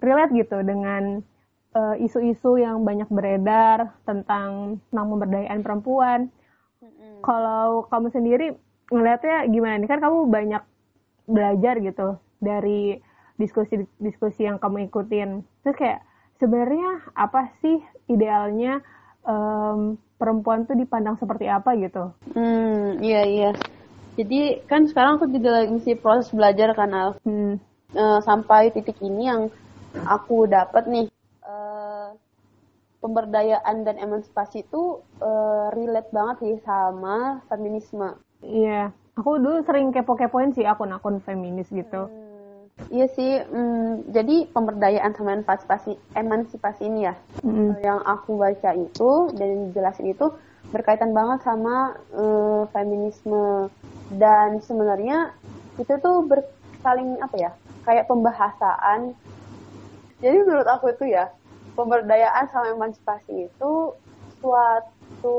relate 0.00 0.32
gitu 0.36 0.62
dengan 0.62 1.26
uh, 1.74 1.96
isu-isu 1.98 2.58
yang 2.58 2.82
banyak 2.82 3.06
beredar 3.10 3.94
tentang 4.06 4.82
tentang 4.90 5.06
pemberdayaan 5.10 5.60
perempuan. 5.62 6.20
Mm-hmm. 6.80 7.22
Kalau 7.22 7.86
kamu 7.90 8.06
sendiri 8.10 8.46
ngelihatnya 8.90 9.46
gimana 9.50 9.74
nih? 9.78 9.88
Kan 9.90 10.00
kamu 10.02 10.18
banyak 10.30 10.62
belajar 11.30 11.74
gitu 11.78 12.08
dari 12.42 12.98
diskusi-diskusi 13.38 14.44
yang 14.44 14.60
kamu 14.60 14.90
ikutin. 14.90 15.46
Terus 15.64 15.76
kayak 15.76 16.00
sebenarnya 16.40 17.12
apa 17.14 17.52
sih 17.60 17.78
idealnya 18.08 18.80
um, 19.24 19.96
perempuan 20.20 20.68
tuh 20.68 20.76
dipandang 20.76 21.16
seperti 21.16 21.48
apa 21.48 21.72
gitu? 21.80 22.12
Hmm, 22.36 23.00
iya 23.00 23.24
iya. 23.24 23.50
jadi 24.18 24.60
kan 24.68 24.84
sekarang 24.84 25.16
aku 25.16 25.32
juga 25.32 25.62
lagi 25.62 25.70
mesti 25.72 25.96
proses 25.96 26.28
belajar 26.34 26.76
kan 26.76 26.92
Al 26.92 27.10
hmm. 27.24 27.56
uh, 27.96 28.20
sampai 28.20 28.68
titik 28.74 29.00
ini 29.00 29.32
yang 29.32 29.48
aku 30.04 30.44
dapat 30.44 30.84
nih 30.90 31.06
uh, 31.08 31.19
pemberdayaan 33.00 33.82
dan 33.84 33.96
emansipasi 33.96 34.64
itu 34.64 35.00
uh, 35.20 35.72
relate 35.72 36.12
banget 36.12 36.36
sih 36.44 36.56
sama 36.64 37.40
feminisme. 37.48 38.16
Iya. 38.44 38.92
Aku 39.18 39.36
dulu 39.36 39.60
sering 39.66 39.92
kepo-kepoin 39.92 40.56
sih 40.56 40.64
akun-akun 40.64 41.20
feminis 41.20 41.68
gitu. 41.68 42.08
Hmm. 42.08 42.30
Iya 42.88 43.06
sih, 43.12 43.44
hmm, 43.44 44.08
jadi 44.08 44.48
pemberdayaan 44.56 45.12
sama 45.12 45.36
emansipasi, 45.36 46.00
emansipasi 46.16 46.88
ini 46.88 47.04
ya, 47.04 47.14
mm. 47.44 47.84
yang 47.84 48.00
aku 48.08 48.40
baca 48.40 48.72
itu 48.72 49.28
dan 49.36 49.68
jelasin 49.76 50.16
itu 50.16 50.32
berkaitan 50.72 51.12
banget 51.12 51.44
sama 51.44 52.00
uh, 52.16 52.64
feminisme. 52.72 53.68
Dan 54.16 54.64
sebenarnya 54.64 55.36
itu 55.76 55.92
tuh 56.00 56.24
bersaling 56.24 57.20
apa 57.20 57.36
ya, 57.36 57.50
kayak 57.84 58.08
pembahasan. 58.08 59.12
Jadi 60.24 60.36
menurut 60.40 60.64
aku 60.64 60.96
itu 60.96 61.12
ya, 61.12 61.28
pemberdayaan 61.74 62.46
sama 62.50 62.74
emansipasi 62.74 63.50
itu 63.50 63.72
suatu 64.40 65.38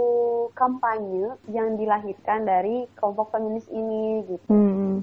kampanye 0.54 1.36
yang 1.50 1.76
dilahirkan 1.76 2.46
dari 2.46 2.86
kelompok 3.00 3.34
feminis 3.34 3.66
ini 3.72 4.24
gitu. 4.28 4.52
Mm. 4.52 5.02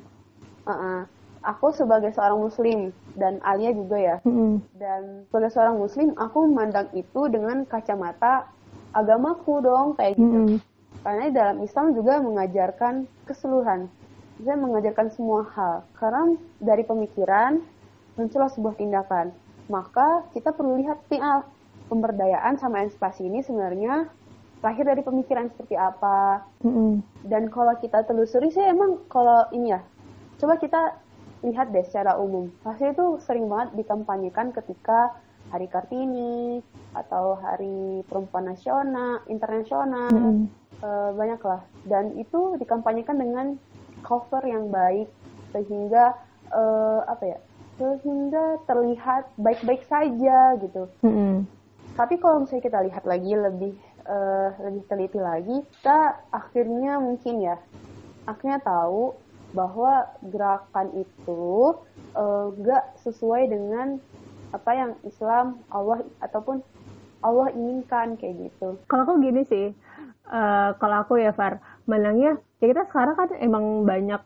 Uh 0.65 0.71
-uh 0.71 1.01
aku 1.43 1.71
sebagai 1.75 2.11
seorang 2.15 2.41
muslim 2.45 2.91
dan 3.15 3.39
Alia 3.41 3.71
juga 3.75 3.97
ya 3.99 4.17
mm-hmm. 4.23 4.53
dan 4.79 5.25
sebagai 5.31 5.51
seorang 5.55 5.77
muslim 5.79 6.09
aku 6.19 6.47
memandang 6.47 6.89
itu 6.95 7.21
dengan 7.31 7.63
kacamata 7.69 8.49
agamaku 8.95 9.63
dong 9.63 9.95
kayak 9.99 10.19
gitu 10.19 10.39
mm-hmm. 10.39 10.59
karena 11.05 11.25
dalam 11.31 11.57
Islam 11.63 11.95
juga 11.95 12.21
mengajarkan 12.23 13.09
keseluruhan 13.29 13.87
bisa 14.39 14.55
mengajarkan 14.55 15.09
semua 15.15 15.43
hal 15.55 15.83
karena 15.99 16.39
dari 16.63 16.87
pemikiran 16.87 17.59
muncullah 18.15 18.51
sebuah 18.51 18.75
tindakan 18.79 19.35
maka 19.69 20.25
kita 20.33 20.53
perlu 20.53 20.81
lihat 20.81 21.01
nih 21.13 21.23
al 21.23 21.47
pemberdayaan 21.89 22.61
sama 22.61 22.85
emansipasi 22.85 23.29
ini 23.29 23.41
sebenarnya 23.41 24.09
lahir 24.61 24.85
dari 24.85 25.01
pemikiran 25.01 25.49
seperti 25.55 25.79
apa 25.79 26.43
mm-hmm. 26.61 27.25
dan 27.31 27.49
kalau 27.49 27.73
kita 27.79 28.03
telusuri 28.05 28.51
sih 28.51 28.65
emang 28.65 29.01
kalau 29.07 29.47
ini 29.55 29.73
ya 29.73 29.81
coba 30.43 30.59
kita 30.59 30.99
lihat 31.47 31.71
deh 31.71 31.87
secara 31.87 32.19
umum 32.19 32.51
pasti 32.67 32.91
itu 32.91 33.23
sering 33.23 33.47
banget 33.47 33.79
dikampanyekan 33.79 34.51
ketika 34.51 35.15
Hari 35.49 35.69
Kartini 35.69 36.61
atau 36.93 37.37
Hari 37.41 38.05
Perempuan 38.05 38.53
Nasional, 38.53 39.25
Internasional, 39.33 40.13
mm. 40.13 40.45
e, 40.81 40.89
banyak 41.17 41.41
lah. 41.41 41.65
Dan 41.89 42.21
itu 42.21 42.57
dikampanyekan 42.61 43.17
dengan 43.17 43.57
cover 44.05 44.45
yang 44.45 44.69
baik 44.69 45.09
sehingga 45.57 46.17
e, 46.53 46.63
apa 47.09 47.25
ya? 47.25 47.39
Sehingga 47.79 48.59
terlihat 48.67 49.31
baik-baik 49.39 49.87
saja 49.87 50.59
gitu. 50.59 50.91
Mm. 51.07 51.47
Tapi 51.95 52.15
kalau 52.19 52.43
misalnya 52.43 52.67
kita 52.67 52.79
lihat 52.87 53.05
lagi 53.07 53.33
lebih 53.35 53.75
e, 54.07 54.17
lebih 54.63 54.83
teliti 54.87 55.19
lagi, 55.19 55.57
kita 55.79 56.19
akhirnya 56.31 56.99
mungkin 57.03 57.43
ya 57.43 57.57
akhirnya 58.29 58.61
tahu 58.61 59.17
bahwa 59.57 60.05
gerakan 60.29 60.93
itu 60.93 61.73
uh, 62.13 62.53
sesuai 63.01 63.49
dengan 63.49 63.97
apa 64.53 64.71
yang 64.73 64.93
Islam 65.05 65.61
Allah 65.73 66.05
ataupun 66.21 66.61
Allah 67.25 67.51
inginkan 67.53 68.15
kayak 68.21 68.49
gitu. 68.49 68.79
Kalau 68.87 69.03
aku 69.09 69.15
gini 69.21 69.43
sih, 69.49 69.75
uh, 70.31 70.71
kalau 70.79 71.03
aku 71.03 71.19
ya 71.19 71.35
Far, 71.35 71.59
malangnya 71.89 72.39
ya 72.61 72.67
kita 72.71 72.87
sekarang 72.89 73.17
kan 73.19 73.29
emang 73.41 73.89
banyak 73.89 74.21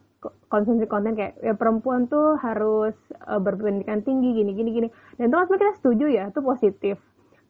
konsumsi 0.47 0.87
konten 0.87 1.19
kayak 1.19 1.35
ya 1.43 1.55
perempuan 1.59 2.07
tuh 2.07 2.39
harus 2.39 2.95
uh, 3.27 3.43
berpendidikan 3.43 4.05
tinggi 4.07 4.33
gini 4.37 4.53
gini 4.55 4.71
gini. 4.71 4.89
Dan 5.19 5.31
itu 5.31 5.37
kan 5.37 5.47
kita 5.51 5.75
setuju 5.83 6.07
ya 6.09 6.25
itu 6.31 6.41
positif. 6.41 6.97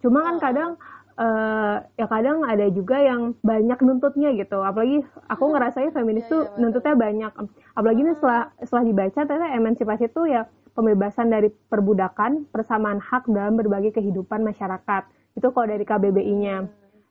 Cuma 0.00 0.24
kan 0.24 0.37
kadang 0.40 0.70
uh, 1.18 1.85
ya 1.96 2.06
kadang 2.08 2.44
ada 2.46 2.66
juga 2.72 3.00
yang 3.00 3.37
banyak 3.44 3.78
nuntutnya 3.85 4.32
gitu. 4.37 4.61
Apalagi 4.64 5.04
aku 5.28 5.44
hmm. 5.46 5.52
ngerasain 5.56 5.90
feminis 5.92 6.24
yeah, 6.28 6.32
tuh 6.32 6.42
nuntutnya 6.56 6.94
banyak. 6.96 7.32
Apalagi 7.76 8.00
ini 8.00 8.12
setelah 8.16 8.42
setelah 8.64 8.85
dibaca 8.88 9.20
ternyata 9.24 9.56
emansipasi 9.56 10.04
itu 10.08 10.22
ya 10.28 10.42
pembebasan 10.72 11.28
dari 11.28 11.52
perbudakan 11.68 12.48
persamaan 12.48 12.98
hak 12.98 13.28
dalam 13.28 13.56
berbagai 13.61 13.92
kehidupan 13.96 14.40
masyarakat. 14.40 15.02
Itu 15.37 15.52
kalau 15.52 15.66
dari 15.68 15.85
KBBI-nya 15.85 16.56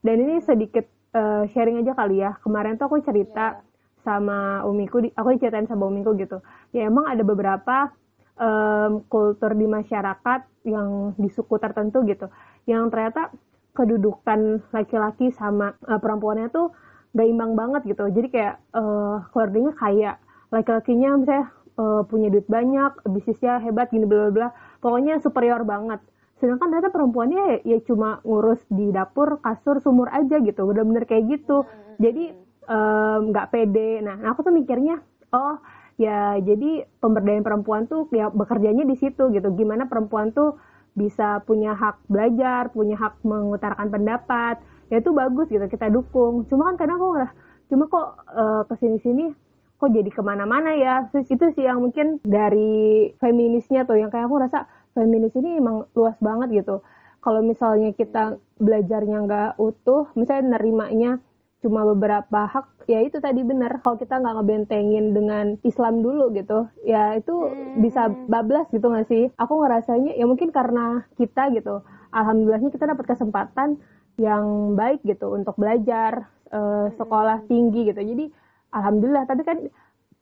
dan 0.02 0.15
ini 0.17 0.41
sedikit 0.41 0.86
uh, 1.13 1.45
sharing 1.54 1.82
aja 1.82 1.93
kali 1.93 2.21
ya. 2.21 2.38
Kemarin 2.41 2.78
tuh 2.78 2.89
aku 2.89 3.02
cerita 3.06 3.62
yeah. 3.62 3.70
Sama 4.02 4.66
umiku 4.68 5.02
aku 5.16 5.38
diceritain 5.38 5.70
sama 5.70 5.88
umiku 5.88 6.14
gitu. 6.18 6.42
Ya 6.74 6.90
emang 6.90 7.08
ada 7.10 7.22
beberapa 7.22 7.94
um, 8.38 9.06
kultur 9.08 9.54
di 9.54 9.66
masyarakat 9.70 10.42
yang 10.66 11.18
di 11.18 11.30
suku 11.30 11.58
tertentu 11.58 12.06
gitu 12.06 12.30
yang 12.70 12.94
ternyata 12.94 13.34
kedudukan 13.74 14.62
laki-laki 14.76 15.32
sama 15.34 15.74
uh, 15.88 15.98
perempuannya 15.98 16.52
tuh 16.52 16.76
gak 17.16 17.28
imbang 17.28 17.56
banget 17.56 17.88
gitu. 17.88 18.08
Jadi 18.12 18.28
kayak 18.32 18.56
uh, 18.76 19.26
keluarganya 19.32 19.74
kaya. 19.76 20.12
Laki-lakinya 20.52 21.16
misalnya 21.16 21.48
uh, 21.80 22.04
punya 22.04 22.28
duit 22.28 22.48
banyak 22.52 22.92
bisnisnya 23.08 23.64
hebat 23.64 23.88
gini 23.92 24.04
bla 24.04 24.28
bla 24.32 24.48
pokoknya 24.84 25.24
superior 25.24 25.64
banget. 25.64 26.04
Sedangkan 26.44 26.74
ternyata 26.74 26.90
perempuannya 26.90 27.42
ya, 27.64 27.78
ya 27.78 27.80
cuma 27.86 28.20
ngurus 28.26 28.60
di 28.68 28.90
dapur 28.90 29.40
kasur 29.40 29.80
sumur 29.80 30.10
aja 30.12 30.42
gitu. 30.42 30.68
Udah 30.68 30.84
bener 30.84 31.06
kayak 31.08 31.40
gitu. 31.40 31.64
Jadi 32.02 32.34
nggak 33.30 33.47
um, 33.47 33.52
pede 33.52 34.06
nah 34.06 34.17
aku 34.30 34.45
tuh 34.45 34.54
mikirnya 34.54 35.02
oh 35.34 35.58
ya 35.97 36.38
jadi 36.41 36.86
pemberdayaan 37.02 37.45
perempuan 37.45 37.86
tuh 37.86 38.10
ya 38.13 38.30
bekerjanya 38.30 38.86
di 38.86 38.95
situ 38.97 39.30
gitu 39.34 39.50
gimana 39.54 39.86
perempuan 39.86 40.34
tuh 40.34 40.58
bisa 40.91 41.39
punya 41.47 41.71
hak 41.71 42.04
belajar, 42.12 42.67
punya 42.71 43.00
hak 43.00 43.24
mengutarakan 43.24 43.88
pendapat, 43.88 44.60
ya 44.91 45.00
itu 45.00 45.12
bagus 45.15 45.47
gitu 45.47 45.63
kita 45.71 45.88
dukung. 45.88 46.43
Cuma 46.52 46.71
kan 46.71 46.76
kadang 46.76 47.00
aku 47.00 47.08
ngerasa, 47.15 47.34
cuma 47.71 47.84
kok 47.88 48.08
uh, 48.36 48.62
ke 48.67 48.76
sini-sini 48.80 49.32
kok 49.80 49.89
jadi 49.89 50.10
ke 50.12 50.21
mana-mana 50.21 50.76
ya. 50.76 51.08
Terus 51.15 51.28
itu 51.32 51.45
sih 51.56 51.63
yang 51.65 51.80
mungkin 51.80 52.19
dari 52.21 53.12
feminisnya 53.24 53.88
tuh 53.88 53.97
yang 53.97 54.12
kayak 54.12 54.28
aku 54.28 54.43
rasa 54.43 54.67
feminis 54.91 55.32
ini 55.39 55.58
emang 55.58 55.88
luas 55.95 56.19
banget 56.19 56.63
gitu. 56.63 56.84
Kalau 57.21 57.41
misalnya 57.45 57.93
kita 57.95 58.41
belajarnya 58.60 59.17
nggak 59.26 59.52
utuh, 59.62 60.10
misalnya 60.17 60.58
nerimanya 60.58 61.21
cuma 61.62 61.86
beberapa 61.86 62.50
hak 62.50 62.89
ya 62.89 63.06
itu 63.06 63.21
tadi 63.21 63.45
benar. 63.45 63.80
Kalau 63.86 63.95
kita 64.02 64.17
nggak 64.17 64.36
ngebentengin 64.41 65.13
dengan 65.13 65.45
Islam 65.62 66.02
dulu 66.02 66.34
gitu 66.34 66.65
ya 66.84 67.15
itu 67.15 67.32
hmm. 67.32 67.80
bisa 67.86 68.10
bablas 68.28 68.67
gitu 68.74 68.89
nggak 68.89 69.08
sih? 69.08 69.30
Aku 69.38 69.62
ngerasanya 69.62 70.17
ya 70.17 70.26
mungkin 70.26 70.50
karena 70.50 71.06
kita 71.15 71.54
gitu. 71.54 71.86
Alhamdulillahnya 72.12 72.74
kita 72.74 72.89
dapat 72.89 73.06
kesempatan 73.15 73.80
yang 74.19 74.76
baik 74.76 75.06
gitu 75.08 75.32
untuk 75.32 75.56
belajar 75.56 76.28
uh, 76.52 76.89
sekolah 76.97 77.45
tinggi 77.47 77.93
gitu. 77.93 78.02
Jadi 78.02 78.26
alhamdulillah. 78.74 79.30
Tapi 79.30 79.41
kan 79.45 79.58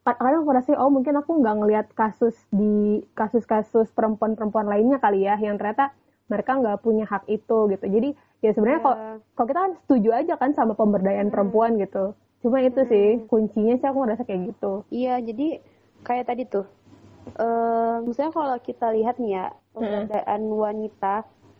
kadang 0.03 0.41
aku 0.41 0.51
rasa 0.53 0.73
oh 0.77 0.91
mungkin 0.91 1.17
aku 1.17 1.39
nggak 1.39 1.55
ngelihat 1.63 1.87
kasus 1.93 2.35
di 2.49 3.03
kasus-kasus 3.13 3.93
perempuan-perempuan 3.93 4.65
lainnya 4.65 4.97
kali 4.97 5.23
ya 5.23 5.37
yang 5.37 5.55
ternyata 5.61 5.93
mereka 6.29 6.57
nggak 6.57 6.81
punya 6.85 7.05
hak 7.09 7.25
itu 7.25 7.57
gitu. 7.73 7.85
Jadi 7.89 8.09
ya 8.39 8.51
sebenarnya 8.55 8.81
yeah. 8.83 9.17
kok 9.35 9.47
kita 9.47 9.59
kan 9.59 9.71
setuju 9.85 10.09
aja 10.15 10.33
kan 10.39 10.51
sama 10.55 10.73
pemberdayaan 10.75 11.27
hmm. 11.27 11.35
perempuan 11.35 11.75
gitu 11.79 12.15
cuma 12.39 12.63
itu 12.63 12.81
hmm. 12.81 12.89
sih 12.89 13.07
kuncinya 13.27 13.75
sih 13.75 13.87
aku 13.87 13.99
ngerasa 14.03 14.23
kayak 14.23 14.55
gitu 14.55 14.87
iya 14.91 15.19
jadi 15.19 15.59
kayak 16.07 16.25
tadi 16.31 16.43
tuh 16.47 16.65
uh, 17.35 17.99
misalnya 18.07 18.31
kalau 18.31 18.57
kita 18.63 18.87
lihat 18.95 19.19
nih 19.19 19.43
ya 19.43 19.45
pemberdayaan 19.75 20.41
hmm. 20.47 20.55
wanita 20.55 21.15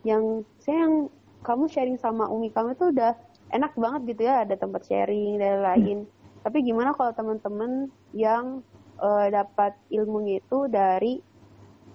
yang 0.08 0.48
saya 0.64 0.88
yang 0.88 0.96
kamu 1.44 1.68
sharing 1.68 2.00
sama 2.00 2.32
umi 2.32 2.52
kamu 2.52 2.76
itu 2.76 2.92
udah 2.96 3.16
enak 3.52 3.76
banget 3.76 4.16
gitu 4.16 4.22
ya 4.28 4.48
ada 4.48 4.56
tempat 4.56 4.88
sharing 4.88 5.36
dan 5.36 5.60
lain 5.60 5.98
hmm. 6.08 6.12
tapi 6.48 6.64
gimana 6.64 6.96
kalau 6.96 7.12
teman-teman 7.12 7.92
yang 8.16 8.64
uh, 9.04 9.28
dapat 9.28 9.76
ilmunya 9.92 10.40
itu 10.40 10.72
dari 10.72 11.20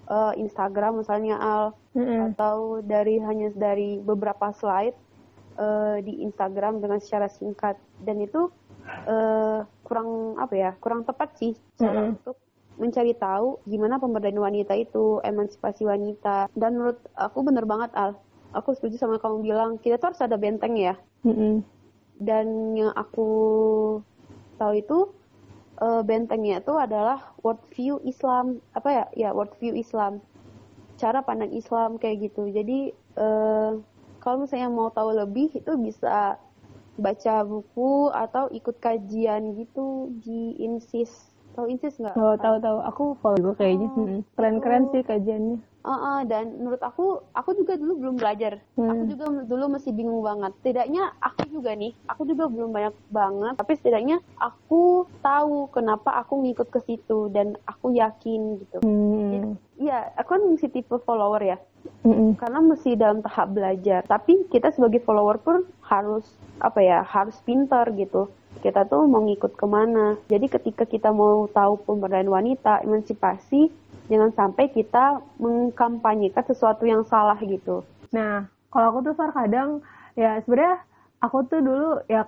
uh, 0.08 0.32
Instagram 0.36 1.00
misalnya 1.00 1.36
Al 1.40 1.64
mm-hmm. 1.96 2.18
atau 2.34 2.80
dari 2.84 3.20
hanya 3.20 3.52
dari 3.54 4.00
beberapa 4.00 4.52
slide 4.56 4.96
uh, 5.56 6.00
di 6.00 6.24
Instagram 6.24 6.80
dengan 6.80 7.00
secara 7.00 7.28
singkat 7.30 7.76
dan 8.04 8.20
itu 8.20 8.50
uh, 9.08 9.64
kurang 9.84 10.40
apa 10.40 10.54
ya 10.54 10.70
kurang 10.80 11.04
tepat 11.04 11.36
sih 11.40 11.52
cara 11.80 12.04
mm-hmm. 12.04 12.12
untuk 12.18 12.36
mencari 12.74 13.14
tahu 13.14 13.62
gimana 13.70 14.02
pemberdayaan 14.02 14.42
wanita 14.42 14.74
itu 14.74 15.22
emansipasi 15.22 15.86
wanita 15.86 16.50
dan 16.58 16.74
menurut 16.74 16.98
aku 17.14 17.46
bener 17.46 17.64
banget 17.64 17.94
Al 17.94 18.18
aku 18.50 18.74
setuju 18.74 18.98
sama 18.98 19.22
kamu 19.22 19.46
bilang 19.46 19.70
kita 19.78 19.98
tuh 19.98 20.10
harus 20.10 20.22
ada 20.22 20.34
benteng 20.34 20.74
ya 20.74 20.98
mm-hmm. 21.22 21.62
dan 22.18 22.46
yang 22.74 22.90
aku 22.98 23.30
tahu 24.58 24.72
itu 24.78 24.98
uh, 25.80 26.02
bentengnya 26.04 26.60
itu 26.62 26.74
adalah 26.76 27.34
worldview 27.40 28.02
Islam 28.04 28.60
apa 28.74 28.88
ya 28.90 29.04
ya 29.16 29.30
worldview 29.32 29.74
Islam 29.74 30.20
cara 31.00 31.24
pandang 31.26 31.50
Islam 31.50 31.98
kayak 31.98 32.30
gitu 32.30 32.50
jadi 32.50 32.94
uh, 33.18 33.82
kalau 34.24 34.46
misalnya 34.46 34.72
mau 34.72 34.88
tahu 34.88 35.12
lebih 35.12 35.52
itu 35.52 35.72
bisa 35.76 36.40
baca 36.94 37.42
buku 37.42 38.08
atau 38.14 38.46
ikut 38.54 38.78
kajian 38.78 39.58
gitu 39.58 40.14
di 40.22 40.56
Insis. 40.62 41.10
Tahu 41.54 41.66
Insis 41.70 41.98
nggak? 41.98 42.16
Oh, 42.16 42.34
tahu 42.38 42.56
tahu. 42.62 42.78
Aku 42.88 43.02
follow 43.20 43.38
juga 43.38 43.66
kayaknya. 43.66 43.88
Oh. 43.94 44.22
Keren-keren 44.38 44.90
sih 44.94 45.02
kajiannya. 45.02 45.58
Uh, 45.84 45.92
uh, 45.92 46.20
dan 46.24 46.48
menurut 46.56 46.80
aku, 46.80 47.20
aku 47.36 47.60
juga 47.60 47.76
dulu 47.76 48.00
belum 48.00 48.16
belajar. 48.16 48.56
Hmm. 48.72 48.88
Aku 48.88 49.02
juga 49.04 49.24
dulu 49.44 49.76
masih 49.76 49.92
bingung 49.92 50.24
banget. 50.24 50.56
Setidaknya 50.64 51.12
aku 51.20 51.44
juga 51.52 51.76
nih, 51.76 51.92
aku 52.08 52.24
juga 52.24 52.48
belum 52.48 52.72
banyak 52.72 52.94
banget. 53.12 53.54
Tapi 53.60 53.72
setidaknya 53.76 54.16
aku 54.40 55.04
tahu 55.20 55.68
kenapa 55.68 56.24
aku 56.24 56.40
ngikut 56.40 56.72
ke 56.72 56.80
situ 56.88 57.28
dan 57.28 57.60
aku 57.68 57.92
yakin 57.92 58.64
gitu. 58.64 58.80
Hmm. 58.80 59.60
Iya, 59.76 60.08
aku 60.16 60.40
kan 60.40 60.42
masih 60.56 60.72
tipe 60.72 60.96
follower 61.04 61.44
ya. 61.44 61.60
Mm-mm. 62.00 62.40
Karena 62.40 62.64
masih 62.64 62.96
dalam 62.96 63.20
tahap 63.20 63.52
belajar. 63.52 64.00
Tapi 64.08 64.48
kita 64.48 64.72
sebagai 64.72 65.04
follower 65.04 65.36
pun 65.36 65.68
harus 65.84 66.24
apa 66.64 66.80
ya, 66.80 67.04
harus 67.04 67.36
pintar 67.44 67.92
gitu. 67.92 68.32
Kita 68.64 68.88
tuh 68.88 69.04
mau 69.04 69.20
ngikut 69.28 69.60
ke 69.60 69.66
mana. 69.68 70.16
Jadi 70.32 70.48
ketika 70.48 70.88
kita 70.88 71.12
mau 71.12 71.44
tahu 71.52 71.84
pemberdayaan 71.84 72.32
wanita, 72.32 72.80
emansipasi, 72.80 73.68
jangan 74.08 74.32
sampai 74.32 74.72
kita 74.72 75.20
mengkampanyekan 75.36 76.48
sesuatu 76.48 76.88
yang 76.88 77.04
salah 77.04 77.36
gitu. 77.44 77.84
Nah, 78.16 78.48
kalau 78.72 78.96
aku 78.96 79.12
tuh 79.12 79.14
Far 79.20 79.36
kadang 79.36 79.84
ya 80.16 80.40
sebenarnya 80.48 80.80
aku 81.20 81.44
tuh 81.44 81.60
dulu 81.60 82.00
ya 82.08 82.24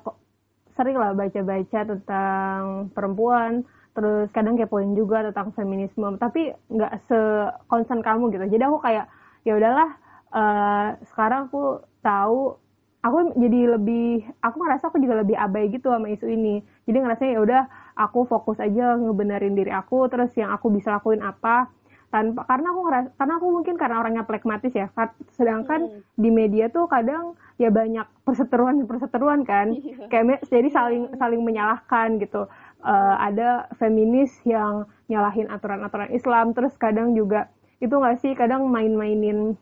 sering 0.76 1.00
lah 1.00 1.16
baca-baca 1.16 1.80
tentang 1.88 2.92
perempuan, 2.92 3.64
terus 3.96 4.28
kadang 4.36 4.60
kepoin 4.60 4.92
juga 4.92 5.24
tentang 5.24 5.56
feminisme, 5.56 6.20
tapi 6.20 6.52
nggak 6.68 7.08
sekonsen 7.08 8.04
kamu 8.04 8.28
gitu. 8.36 8.44
Jadi 8.44 8.62
aku 8.68 8.78
kayak 8.84 9.08
ya 9.48 9.56
udahlah, 9.56 9.90
uh, 10.36 10.88
sekarang 11.08 11.48
aku 11.48 11.80
tahu 12.04 12.60
aku 13.06 13.38
jadi 13.38 13.78
lebih 13.78 14.26
aku 14.42 14.56
ngerasa 14.58 14.90
aku 14.90 14.98
juga 14.98 15.22
lebih 15.22 15.38
abai 15.38 15.70
gitu 15.70 15.94
sama 15.94 16.10
isu 16.10 16.26
ini. 16.26 16.58
Jadi 16.90 16.98
ngerasa 16.98 17.22
ya 17.30 17.38
udah 17.38 17.62
aku 17.94 18.26
fokus 18.26 18.58
aja 18.58 18.98
ngebenerin 18.98 19.54
diri 19.54 19.70
aku 19.70 20.10
terus 20.10 20.34
yang 20.34 20.50
aku 20.50 20.74
bisa 20.74 20.98
lakuin 20.98 21.22
apa. 21.22 21.70
Tanpa 22.10 22.46
karena 22.46 22.70
aku 22.74 22.80
ngerasa 22.86 23.08
karena 23.14 23.34
aku 23.38 23.46
mungkin 23.50 23.74
karena 23.78 23.96
orangnya 24.02 24.24
plekmatis 24.26 24.74
ya. 24.74 24.90
Sedangkan 25.38 25.86
hmm. 25.86 26.18
di 26.18 26.30
media 26.34 26.66
tuh 26.66 26.90
kadang 26.90 27.38
ya 27.62 27.70
banyak 27.70 28.06
perseteruan 28.26 28.82
perseteruan 28.90 29.46
kan. 29.46 29.70
Yeah. 29.70 30.10
kayak 30.10 30.42
jadi 30.50 30.68
saling 30.74 31.14
saling 31.14 31.42
menyalahkan 31.46 32.18
gitu. 32.18 32.50
Uh, 32.82 33.16
ada 33.18 33.70
feminis 33.78 34.34
yang 34.46 34.86
nyalahin 35.06 35.46
aturan-aturan 35.50 36.10
Islam 36.10 36.54
terus 36.54 36.74
kadang 36.78 37.14
juga 37.14 37.50
itu 37.78 37.94
nggak 37.94 38.18
sih? 38.18 38.34
Kadang 38.34 38.66
main-mainin 38.66 39.54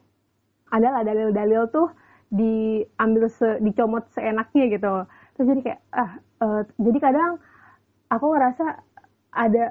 adalah 0.72 1.04
dalil-dalil 1.04 1.68
tuh 1.70 1.92
diambil 2.34 3.30
se, 3.30 3.62
dicomot 3.62 4.04
seenaknya 4.10 4.64
gitu. 4.74 4.94
Terus 5.38 5.46
jadi 5.54 5.60
kayak 5.62 5.80
ah 5.94 6.10
uh, 6.42 6.60
jadi 6.82 6.98
kadang 6.98 7.30
aku 8.10 8.26
ngerasa 8.34 8.66
ada 9.34 9.64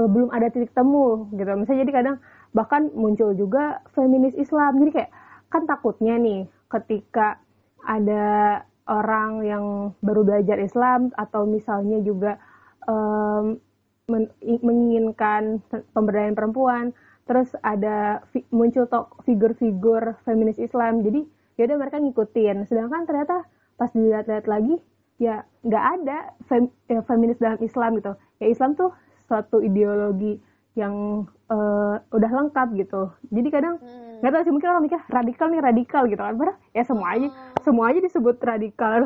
uh, 0.00 0.08
belum 0.08 0.32
ada 0.32 0.48
titik 0.48 0.72
temu 0.72 1.28
gitu. 1.36 1.50
Misalnya 1.52 1.84
jadi 1.84 1.94
kadang 1.94 2.16
bahkan 2.56 2.88
muncul 2.96 3.36
juga 3.36 3.84
feminis 3.92 4.32
Islam. 4.40 4.80
Jadi 4.80 4.90
kayak 4.96 5.10
kan 5.52 5.68
takutnya 5.68 6.16
nih 6.16 6.48
ketika 6.72 7.38
ada 7.86 8.64
orang 8.88 9.44
yang 9.44 9.64
baru 10.00 10.24
belajar 10.24 10.58
Islam 10.58 11.12
atau 11.14 11.44
misalnya 11.46 12.00
juga 12.00 12.40
um, 12.88 13.58
men 14.06 14.30
menginginkan 14.40 15.58
pemberdayaan 15.90 16.38
perempuan 16.38 16.94
terus 17.26 17.50
ada 17.66 18.22
muncul 18.54 18.86
figur-figur 19.26 20.14
feminis 20.22 20.62
Islam. 20.62 21.02
Jadi 21.02 21.26
ya 21.56 21.68
udah 21.68 21.76
mereka 21.80 21.96
ngikutin 22.00 22.68
sedangkan 22.68 23.08
ternyata 23.08 23.44
pas 23.76 23.90
dilihat-lihat 23.92 24.46
lagi 24.48 24.76
ya 25.16 25.44
nggak 25.64 25.84
ada 26.00 26.18
fem, 26.48 26.68
ya, 26.88 27.00
feminis 27.04 27.40
dalam 27.40 27.60
Islam 27.64 27.96
gitu 27.96 28.12
ya 28.40 28.46
Islam 28.52 28.76
tuh 28.76 28.92
suatu 29.26 29.64
ideologi 29.64 30.36
yang 30.76 31.24
uh, 31.48 31.96
udah 32.12 32.30
lengkap 32.30 32.76
gitu 32.76 33.08
jadi 33.32 33.48
kadang 33.48 33.74
hmm. 33.80 34.20
nggak 34.20 34.28
hmm. 34.28 34.36
tahu 34.36 34.44
sih 34.44 34.52
mungkin 34.52 34.70
orang 34.76 34.84
mikir 34.84 35.00
radikal 35.08 35.46
nih 35.48 35.62
radikal 35.64 36.02
gitu 36.04 36.20
kan 36.20 36.36
padahal 36.36 36.58
ya 36.76 36.82
semua 36.84 37.08
aja 37.16 37.28
hmm. 37.32 37.64
semua 37.64 37.84
aja 37.88 38.00
disebut 38.04 38.36
radikal 38.44 39.00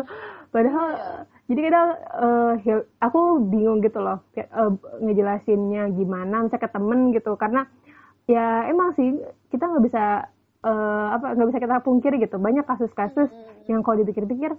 padahal 0.54 0.86
yeah. 0.96 1.22
jadi 1.52 1.60
kadang 1.68 1.88
uh, 2.16 2.52
ya, 2.64 2.76
aku 3.04 3.20
bingung 3.52 3.84
gitu 3.84 4.00
loh 4.00 4.24
uh, 4.34 4.72
ngejelasinnya 5.04 5.92
gimana 5.92 6.48
misalnya 6.48 6.64
ke 6.64 6.70
temen 6.72 7.00
gitu 7.12 7.36
karena 7.36 7.68
ya 8.24 8.64
emang 8.72 8.96
sih 8.96 9.20
kita 9.52 9.68
nggak 9.68 9.84
bisa 9.84 10.04
uh, 10.64 11.06
apa 11.16 11.36
nggak 11.36 11.48
bisa 11.50 11.60
kita 11.62 11.84
pungkiri 11.84 12.16
gitu 12.20 12.36
banyak 12.36 12.64
kasus-kasus 12.64 13.28
hmm. 13.30 13.70
yang 13.70 13.80
kalau 13.84 14.00
dipikir-pikir 14.02 14.54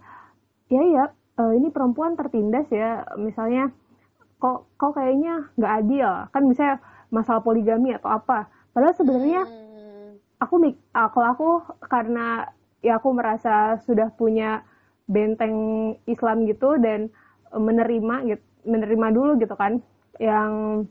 ya 0.72 0.84
ya 0.84 1.06
uh, 1.38 1.54
ini 1.54 1.70
perempuan 1.70 2.18
tertindas 2.18 2.68
ya 2.72 3.06
misalnya 3.20 3.70
kok 4.42 4.66
kok 4.78 4.98
kayaknya 4.98 5.52
nggak 5.58 5.74
adil 5.86 6.10
kan 6.34 6.44
misalnya 6.48 6.76
masalah 7.14 7.44
poligami 7.44 7.94
atau 7.94 8.10
apa 8.10 8.50
padahal 8.74 8.96
sebenarnya 8.98 9.46
hmm. 9.46 10.42
aku 10.42 10.56
uh, 10.66 11.10
kalau 11.14 11.28
aku 11.28 11.50
karena 11.86 12.50
ya 12.82 12.98
aku 12.98 13.14
merasa 13.14 13.78
sudah 13.86 14.10
punya 14.18 14.66
benteng 15.06 15.54
Islam 16.10 16.50
gitu 16.50 16.80
dan 16.82 17.12
menerima 17.52 18.16
gitu 18.32 18.44
menerima 18.62 19.08
dulu 19.14 19.42
gitu 19.42 19.54
kan 19.58 19.82
yang 20.22 20.86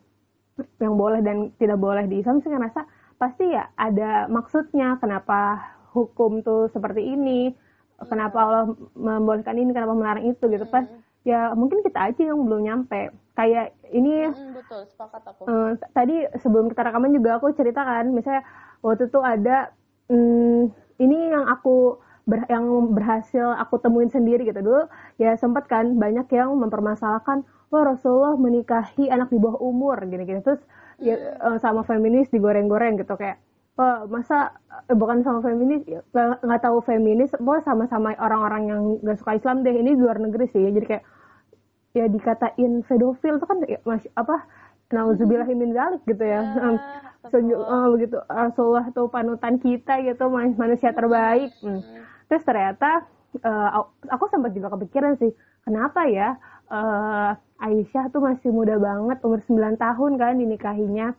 yang 0.83 0.95
boleh 0.99 1.23
dan 1.23 1.55
tidak 1.57 1.79
boleh 1.79 2.05
di 2.11 2.21
Islam 2.21 2.43
sih 2.43 2.51
ngerasa 2.51 2.83
pasti 3.21 3.53
ya 3.53 3.69
ada 3.77 4.25
maksudnya 4.33 4.97
kenapa 4.97 5.61
hukum 5.93 6.41
tuh 6.41 6.73
seperti 6.73 7.05
ini 7.05 7.53
hmm. 7.53 8.09
kenapa 8.09 8.39
Allah 8.41 8.65
membolehkan 8.97 9.61
ini 9.61 9.77
kenapa 9.77 9.93
melarang 9.93 10.25
itu 10.25 10.49
gitu. 10.49 10.65
Pas 10.65 10.89
ya 11.21 11.53
mungkin 11.53 11.85
kita 11.85 12.09
aja 12.09 12.23
yang 12.33 12.41
belum 12.41 12.65
nyampe. 12.65 13.13
Kayak 13.37 13.77
ini 13.93 14.33
hmm, 14.33 14.57
betul 14.57 14.89
sepakat 14.89 15.23
aku. 15.37 15.43
uh, 15.45 15.71
tadi 15.93 16.25
sebelum 16.41 16.73
kita 16.73 16.81
rekaman 16.89 17.13
juga 17.13 17.37
aku 17.37 17.53
ceritakan 17.53 18.17
misalnya 18.17 18.43
waktu 18.81 19.13
itu 19.13 19.21
ada 19.21 19.69
hmm, 20.09 20.73
ini 21.01 21.19
yang 21.29 21.45
aku 21.45 22.01
ber, 22.25 22.49
yang 22.49 22.65
berhasil 22.97 23.53
aku 23.61 23.85
temuin 23.85 24.09
sendiri 24.09 24.49
gitu. 24.49 24.65
Dulu 24.65 24.89
ya 25.21 25.37
sempat 25.37 25.69
kan 25.69 26.01
banyak 26.01 26.25
yang 26.33 26.57
mempermasalahkan 26.57 27.45
wah 27.69 27.85
Rasulullah 27.85 28.35
menikahi 28.35 29.13
anak 29.13 29.29
di 29.29 29.37
bawah 29.37 29.61
umur 29.61 30.01
gini-gini. 30.09 30.41
Terus 30.41 30.61
ya, 31.01 31.17
uh, 31.41 31.59
sama 31.59 31.83
feminis 31.83 32.29
digoreng-goreng 32.31 33.01
gitu 33.01 33.17
kayak 33.17 33.41
oh, 33.81 34.07
masa 34.07 34.53
eh, 34.87 34.97
bukan 34.97 35.25
sama 35.25 35.41
feminis 35.41 35.83
ya, 35.89 36.01
nggak 36.15 36.63
tahu 36.63 36.85
feminis 36.85 37.33
pokoknya 37.37 37.65
sama-sama 37.65 38.13
orang-orang 38.21 38.63
yang 38.69 38.81
nggak 39.01 39.19
suka 39.19 39.41
Islam 39.41 39.65
deh 39.65 39.73
ini 39.73 39.97
di 39.97 40.01
luar 40.01 40.21
negeri 40.21 40.47
sih. 40.53 40.61
Jadi 40.61 40.87
kayak 40.87 41.05
ya 41.91 42.07
dikatain 42.07 42.87
pedofil 42.87 43.41
itu 43.41 43.47
kan 43.49 43.59
ya, 43.67 43.81
mas, 43.83 44.07
apa 44.15 44.47
nauzubillahi 44.95 45.55
min 45.59 45.75
zalik 45.75 46.03
gitu 46.07 46.23
ya, 46.23 46.43
ya 46.55 46.71
Sejuk, 47.21 47.61
oh, 47.61 47.93
begitu 47.93 48.17
Rasulullah 48.33 48.89
tuh 48.97 49.13
panutan 49.13 49.61
kita 49.61 50.01
gitu 50.01 50.25
manusia 50.33 50.91
terbaik. 50.97 51.53
Hmm. 51.61 51.85
terus 52.31 52.47
ternyata 52.47 53.05
uh, 53.43 53.85
aku 54.07 54.31
sempat 54.31 54.55
juga 54.55 54.71
kepikiran 54.75 55.19
sih 55.19 55.35
kenapa 55.67 56.07
ya 56.07 56.39
uh, 56.71 57.33
Aisyah 57.61 58.09
tuh 58.09 58.25
masih 58.25 58.49
muda 58.55 58.81
banget, 58.81 59.21
umur 59.21 59.43
9 59.45 59.77
tahun 59.77 60.13
kan 60.17 60.39
dinikahinya. 60.41 61.13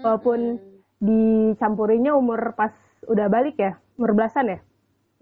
Walaupun 0.00 0.60
mm-hmm. 0.60 1.02
dicampurinya 1.02 2.14
umur 2.14 2.54
pas 2.54 2.72
udah 3.08 3.26
balik 3.26 3.58
ya, 3.58 3.80
umur 3.98 4.14
belasan 4.14 4.46
ya? 4.46 4.58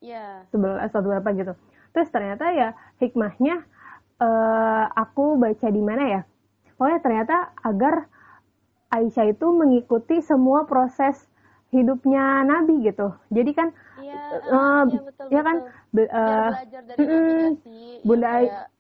Iya. 0.04 0.14
Yeah. 0.14 0.32
Sebelas 0.52 0.92
atau 0.92 1.00
berapa 1.02 1.28
gitu. 1.34 1.52
Terus 1.96 2.08
ternyata 2.12 2.52
ya 2.52 2.76
hikmahnya 3.00 3.64
uh, 4.20 4.84
aku 4.92 5.40
baca 5.40 5.66
di 5.72 5.82
mana 5.82 6.04
ya? 6.04 6.20
Pokoknya 6.76 7.00
ternyata 7.02 7.36
agar 7.64 8.06
Aisyah 8.92 9.34
itu 9.34 9.46
mengikuti 9.50 10.22
semua 10.22 10.68
proses 10.68 11.16
hidupnya 11.74 12.44
Nabi 12.44 12.86
gitu. 12.86 13.16
Jadi 13.32 13.52
kan 13.56 13.68
Iya, 13.98 14.22
uh, 14.48 14.84
ya, 14.88 15.00
betul, 15.04 15.26
ya 15.28 15.40
kan 15.42 15.56
uh, 15.58 15.68
ya, 15.92 16.48
belajar 16.54 16.82
dari 16.86 17.04
mm, 17.04 18.06
Bunda 18.06 18.30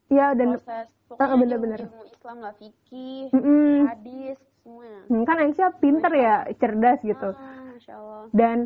Iya 0.08 0.32
dan 0.32 0.56
proses 0.56 0.88
pokoknya 1.08 1.34
uh, 1.34 1.40
bener-bener. 1.40 1.80
ilmu 1.84 2.04
Islam 2.08 2.36
lah 2.40 2.54
fikih 2.56 3.28
mm 3.32 3.40
-mm. 3.40 3.74
hadis 3.92 4.36
semuanya. 4.64 5.00
Hmm, 5.08 5.22
kan 5.24 5.36
Aisyah 5.40 5.70
pinter 5.80 6.12
ya 6.12 6.34
cerdas 6.60 6.98
gitu. 7.04 7.30
Ah, 7.32 7.72
Masya 7.72 7.94
Allah. 7.96 8.24
dan 8.36 8.56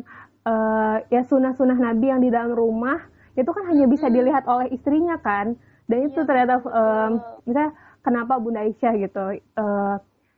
uh, 0.47 0.97
ya 1.07 1.21
sunah-sunah 1.23 1.77
Nabi 1.79 2.05
yang 2.11 2.21
di 2.23 2.29
dalam 2.31 2.51
rumah 2.55 2.99
itu 3.33 3.49
kan 3.49 3.63
hanya 3.71 3.85
bisa 3.89 4.07
mm 4.07 4.13
dilihat 4.13 4.43
oleh 4.47 4.67
istrinya 4.71 5.19
kan. 5.19 5.55
Dan 5.83 6.07
itu 6.07 6.23
ya, 6.23 6.27
ternyata 6.27 6.63
um, 6.63 7.19
misalnya 7.43 7.71
kenapa 7.99 8.39
Bunda 8.39 8.63
Aisyah 8.63 8.93
gitu 9.03 9.25
uh, 9.59 9.95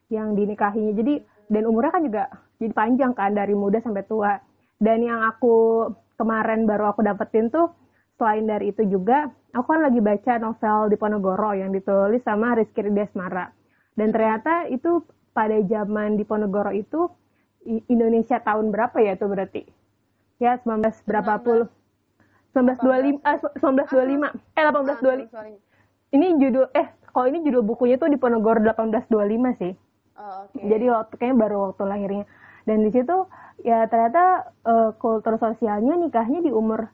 yang 0.10 0.34
dinikahinya. 0.34 0.94
Jadi 0.98 1.22
dan 1.50 1.64
umurnya 1.70 1.94
kan 1.94 2.04
juga 2.06 2.24
jadi 2.58 2.74
panjang 2.74 3.12
kan 3.14 3.34
dari 3.34 3.54
muda 3.54 3.78
sampai 3.82 4.06
tua. 4.10 4.42
Dan 4.82 5.06
yang 5.06 5.22
aku 5.22 5.88
kemarin 6.18 6.66
baru 6.66 6.92
aku 6.92 7.06
dapetin 7.06 7.54
tuh 7.54 7.72
selain 8.16 8.48
dari 8.48 8.72
itu 8.72 8.84
juga 8.88 9.28
aku 9.56 9.68
kan 9.72 9.82
lagi 9.82 10.04
baca 10.04 10.34
novel 10.38 10.92
di 10.92 11.00
Ponegoro 11.00 11.56
yang 11.56 11.72
ditulis 11.72 12.20
sama 12.28 12.60
Rizky 12.60 12.84
Desmara 12.92 13.50
dan 13.96 14.12
ternyata 14.12 14.68
itu 14.68 15.02
pada 15.32 15.56
zaman 15.64 16.20
di 16.20 16.28
Ponegoro 16.28 16.76
itu 16.76 17.08
Indonesia 17.90 18.38
tahun 18.44 18.70
berapa 18.70 18.94
ya 19.02 19.18
itu 19.18 19.26
berarti? 19.26 19.64
Ya 20.38 20.60
19 20.62 20.86
berapa 21.08 21.40
puluh? 21.42 21.68
1925 22.54 23.24
eh 23.24 23.38
1925 23.60 24.56
eh 24.56 24.64
1825 24.64 26.16
ini 26.16 26.28
judul 26.40 26.72
eh 26.72 26.88
kalau 27.12 27.28
ini 27.32 27.40
judul 27.48 27.64
bukunya 27.64 27.96
tuh 27.96 28.12
di 28.12 28.20
Ponorogo 28.20 28.52
1825 28.60 29.60
sih. 29.60 29.74
Oh, 30.16 30.48
okay. 30.48 30.64
jadi 30.68 30.86
waktu 30.92 31.14
kayaknya 31.16 31.38
baru 31.48 31.56
waktu 31.72 31.84
lahirnya. 31.88 32.26
Dan 32.68 32.84
di 32.84 32.92
situ 32.92 33.28
ya 33.64 33.88
ternyata 33.88 34.52
uh, 34.68 34.92
kultur 35.00 35.40
sosialnya 35.40 35.96
nikahnya 35.96 36.44
di 36.44 36.52
umur 36.52 36.92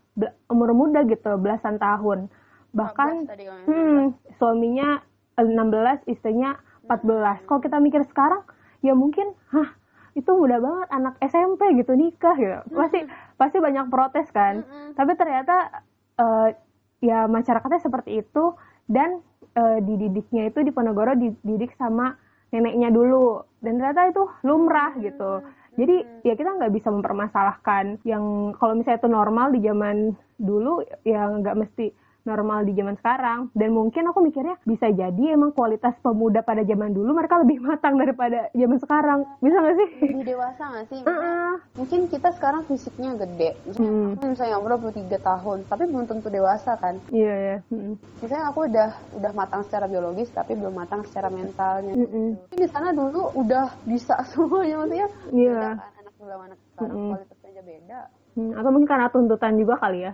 umur 0.50 0.70
muda 0.78 1.02
gitu 1.10 1.38
belasan 1.42 1.82
tahun 1.82 2.30
bahkan 2.72 3.28
hmm, 3.68 4.16
suaminya 4.40 5.04
16 5.36 6.08
istrinya 6.08 6.56
14 6.88 7.48
kalau 7.48 7.60
kita 7.60 7.78
mikir 7.84 8.04
sekarang 8.08 8.44
ya 8.82 8.96
mungkin 8.96 9.32
hah 9.52 9.76
itu 10.12 10.28
mudah 10.28 10.60
banget 10.60 10.88
anak 10.92 11.16
SMP 11.24 11.72
gitu 11.80 11.96
nikah 11.96 12.36
gitu. 12.36 12.60
Pasti 12.76 13.00
pasti 13.40 13.58
banyak 13.64 13.88
protes 13.88 14.28
kan. 14.36 14.68
Tapi 14.92 15.12
ternyata 15.16 15.72
uh, 16.20 16.52
ya 17.00 17.32
masyarakatnya 17.32 17.80
seperti 17.80 18.20
itu 18.20 18.56
dan 18.92 19.24
uh, 19.56 19.80
dididiknya 19.80 20.52
itu 20.52 20.68
di 20.68 20.72
Ponorogo 20.76 21.16
dididik 21.16 21.72
sama 21.80 22.20
neneknya 22.52 22.92
dulu. 22.92 23.40
Dan 23.64 23.80
ternyata 23.80 24.12
itu 24.12 24.24
lumrah 24.44 24.92
gitu. 25.00 25.44
jadi 25.72 26.04
ya 26.28 26.36
kita 26.36 26.60
nggak 26.60 26.76
bisa 26.76 26.92
mempermasalahkan 26.92 28.04
yang 28.04 28.52
kalau 28.60 28.76
misalnya 28.76 29.00
itu 29.00 29.08
normal 29.08 29.56
di 29.56 29.64
zaman 29.64 30.12
dulu 30.36 30.84
ya 31.08 31.32
nggak 31.32 31.56
mesti 31.56 31.96
normal 32.24 32.64
di 32.68 32.74
zaman 32.78 32.96
sekarang 32.98 33.50
dan 33.58 33.70
mungkin 33.74 34.10
aku 34.10 34.22
mikirnya 34.22 34.58
bisa 34.64 34.90
jadi 34.94 35.34
emang 35.34 35.52
kualitas 35.56 35.98
pemuda 36.00 36.46
pada 36.46 36.62
zaman 36.62 36.94
dulu 36.94 37.18
mereka 37.18 37.42
lebih 37.42 37.62
matang 37.68 37.98
daripada 37.98 38.50
zaman 38.54 38.80
sekarang 38.80 39.20
bisa 39.42 39.58
nggak 39.58 39.76
sih 39.78 39.90
lebih 40.06 40.26
dewasa 40.36 40.64
nggak 40.70 40.86
sih 40.90 41.00
uh 41.06 41.12
-uh. 41.12 41.54
mungkin 41.78 42.00
kita 42.10 42.30
sekarang 42.38 42.62
fisiknya 42.70 43.18
gede 43.18 43.58
misalnya 43.66 43.92
hmm. 43.92 44.30
misalnya 44.32 44.56
umur 44.62 44.72
23 44.78 45.18
tahun 45.22 45.58
tapi 45.68 45.84
belum 45.90 46.06
tentu 46.06 46.28
dewasa 46.30 46.78
kan 46.78 46.96
iya 47.10 47.26
yeah, 47.26 47.36
iya 47.38 47.50
yeah. 47.50 47.60
hmm. 47.74 47.94
misalnya 48.22 48.46
aku 48.54 48.60
udah 48.70 48.90
udah 49.18 49.32
matang 49.34 49.62
secara 49.66 49.86
biologis 49.90 50.30
tapi 50.32 50.54
belum 50.54 50.74
matang 50.74 51.02
secara 51.08 51.28
mentalnya 51.34 51.94
mm 51.98 52.08
gitu. 52.52 52.56
di 52.62 52.68
sana 52.70 52.94
dulu 52.94 53.34
udah 53.38 53.74
bisa 53.88 54.16
semuanya 54.32 54.76
maksudnya 54.86 55.08
iya 55.34 55.76
yeah. 55.78 56.00
anak 56.00 56.14
dulu 56.20 56.34
anak 56.38 56.60
sekarang 56.74 56.96
mm 56.96 57.10
kualitasnya 57.12 57.50
aja 57.52 57.62
beda 57.66 58.00
hmm. 58.38 58.52
atau 58.56 58.70
mungkin 58.70 58.90
karena 58.90 59.08
tuntutan 59.10 59.54
juga 59.58 59.76
kali 59.82 60.00
ya 60.06 60.14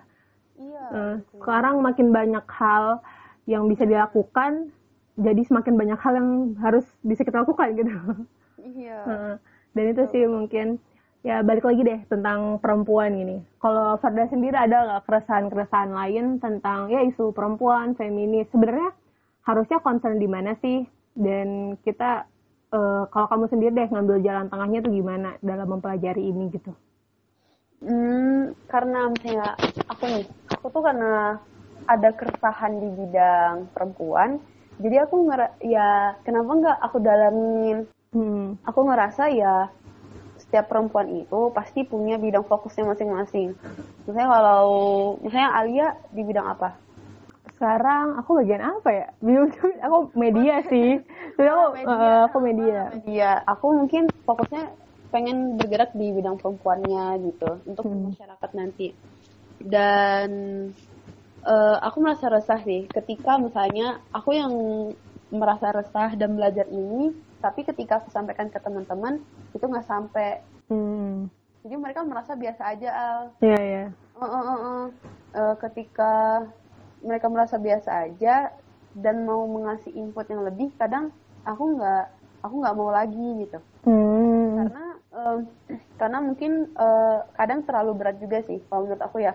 Iya. 0.57 0.83
Uh, 0.89 1.15
sekarang 1.37 1.79
makin 1.85 2.09
banyak 2.09 2.45
hal 2.49 3.01
yang 3.45 3.69
bisa 3.69 3.85
dilakukan, 3.85 4.73
jadi 5.17 5.41
semakin 5.45 5.73
banyak 5.77 5.99
hal 6.01 6.13
yang 6.17 6.29
harus 6.59 6.85
bisa 7.05 7.21
kita 7.21 7.45
lakukan 7.45 7.77
gitu. 7.77 7.91
Iya. 8.61 8.99
Uh, 9.07 9.33
dan 9.77 9.93
itu 9.93 10.03
sih 10.09 10.25
mungkin 10.25 10.81
ya 11.21 11.45
balik 11.45 11.65
lagi 11.65 11.85
deh 11.85 11.99
tentang 12.09 12.57
perempuan 12.57 13.13
ini. 13.13 13.37
Kalau 13.61 13.95
Farda 14.01 14.25
sendiri 14.27 14.57
ada 14.57 14.83
nggak 14.83 15.03
keresahan-keresahan 15.05 15.91
lain 15.93 16.25
tentang 16.41 16.89
ya 16.89 17.05
isu 17.05 17.31
perempuan, 17.31 17.93
feminis? 17.93 18.49
Sebenarnya 18.49 18.91
harusnya 19.45 19.77
concern 19.79 20.17
di 20.17 20.27
mana 20.27 20.57
sih? 20.59 20.83
Dan 21.17 21.77
kita 21.81 22.25
uh, 22.73 23.03
kalau 23.09 23.27
kamu 23.29 23.45
sendiri 23.49 23.71
deh 23.73 23.89
ngambil 23.89 24.17
jalan 24.25 24.47
tengahnya 24.49 24.79
tuh 24.81 24.93
gimana 24.93 25.29
dalam 25.43 25.67
mempelajari 25.77 26.23
ini 26.25 26.49
gitu? 26.53 26.73
Hmm, 27.77 28.57
karena 28.65 29.05
misalnya 29.13 29.53
aku 29.85 30.03
nih, 30.09 30.25
aku 30.57 30.73
tuh 30.73 30.81
karena 30.81 31.37
ada 31.85 32.09
keresahan 32.11 32.81
di 32.81 32.89
bidang 32.89 33.69
perempuan, 33.71 34.41
jadi 34.81 35.05
aku 35.05 35.29
nger 35.29 35.61
ya 35.61 36.17
kenapa 36.25 36.51
nggak 36.57 36.77
aku 36.81 36.97
dalamin? 36.99 37.77
Hmm. 38.11 38.57
Aku 38.65 38.85
ngerasa 38.85 39.29
ya 39.29 39.69
setiap 40.37 40.69
perempuan 40.69 41.09
itu 41.11 41.49
pasti 41.53 41.85
punya 41.85 42.17
bidang 42.17 42.45
fokusnya 42.45 42.93
masing-masing. 42.93 43.57
Misalnya 44.05 44.29
kalau 44.31 44.65
misalnya 45.21 45.49
Alia 45.53 45.87
di 46.13 46.21
bidang 46.23 46.47
apa? 46.57 46.77
Sekarang 47.57 48.21
aku 48.21 48.37
bagian 48.43 48.63
apa 48.63 48.89
ya? 48.93 49.07
Aku 49.85 50.13
media 50.13 50.61
sih. 50.69 51.01
Jadi 51.35 51.49
aku 51.53 51.63
oh, 51.63 51.71
media. 51.73 51.97
Uh, 51.97 52.21
aku 52.29 52.37
media. 52.39 52.79
Media. 53.01 53.29
Aku 53.49 53.65
mungkin 53.73 54.03
fokusnya 54.29 54.63
pengen 55.09 55.57
bergerak 55.57 55.95
di 55.97 56.13
bidang 56.13 56.37
perempuannya 56.37 57.17
gitu 57.31 57.49
untuk 57.65 57.83
hmm. 57.87 58.13
masyarakat 58.13 58.51
nanti 58.53 58.93
dan 59.61 60.29
uh, 61.45 61.77
aku 61.81 61.97
merasa 62.03 62.29
resah 62.29 62.61
sih 62.61 62.85
ketika 62.91 63.41
misalnya 63.41 64.01
aku 64.13 64.35
yang 64.35 64.53
merasa 65.33 65.73
resah 65.75 66.13
dan 66.15 66.37
belajar 66.37 66.67
ini 66.71 67.11
tapi 67.37 67.61
ketika 67.67 68.01
aku 68.01 68.09
sampaikan 68.09 68.49
ke 68.49 68.57
teman-teman 68.57 69.21
itu 69.53 69.65
nggak 69.65 69.87
sampai 69.87 70.41
hmm. 70.71 71.27
jadi 71.65 71.75
mereka 71.77 72.01
merasa 72.07 72.33
biasa 72.33 72.61
aja 72.73 72.89
al 72.89 73.21
iya 73.43 73.49
yeah, 73.53 73.61
iya 73.61 73.75
yeah. 73.75 73.87
uh, 74.17 74.25
uh, 74.25 74.43
uh, 74.43 74.57
uh. 74.57 74.85
uh, 75.35 75.53
ketika 75.67 76.45
mereka 77.03 77.27
merasa 77.29 77.61
biasa 77.61 78.09
aja 78.09 78.49
dan 78.97 79.27
mau 79.29 79.45
mengasih 79.45 79.93
input 79.93 80.25
yang 80.25 80.41
lebih 80.41 80.73
kadang 80.81 81.13
aku 81.45 81.77
nggak 81.77 82.09
aku 82.41 82.55
nggak 82.57 82.77
mau 82.77 82.89
lagi 82.89 83.27
gitu 83.45 83.59
hmm. 83.85 84.57
karena 84.57 84.86
um, 85.13 85.47
karena 85.95 86.19
mungkin 86.23 86.71
uh, 86.75 87.23
kadang 87.35 87.63
terlalu 87.63 87.91
berat 87.97 88.17
juga 88.19 88.43
sih 88.45 88.59
kalau 88.67 88.87
menurut 88.87 89.03
aku 89.03 89.17
ya. 89.23 89.33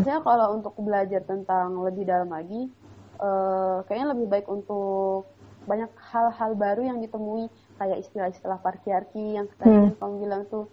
Maksudnya 0.00 0.20
kalau 0.24 0.46
untuk 0.56 0.74
belajar 0.80 1.20
tentang 1.24 1.84
lebih 1.84 2.08
dalam 2.08 2.32
lagi, 2.32 2.72
uh, 3.20 3.84
kayaknya 3.86 4.16
lebih 4.16 4.26
baik 4.30 4.46
untuk 4.48 5.28
banyak 5.68 5.92
hal-hal 6.00 6.56
baru 6.56 6.82
yang 6.88 6.98
ditemui 7.04 7.52
kayak 7.76 8.00
istilah-istilah 8.00 8.58
patriarki 8.64 9.36
yang 9.36 9.46
tadi 9.60 9.92
hmm. 9.92 10.00
kamu 10.00 10.14
bilang 10.24 10.42
tuh, 10.48 10.64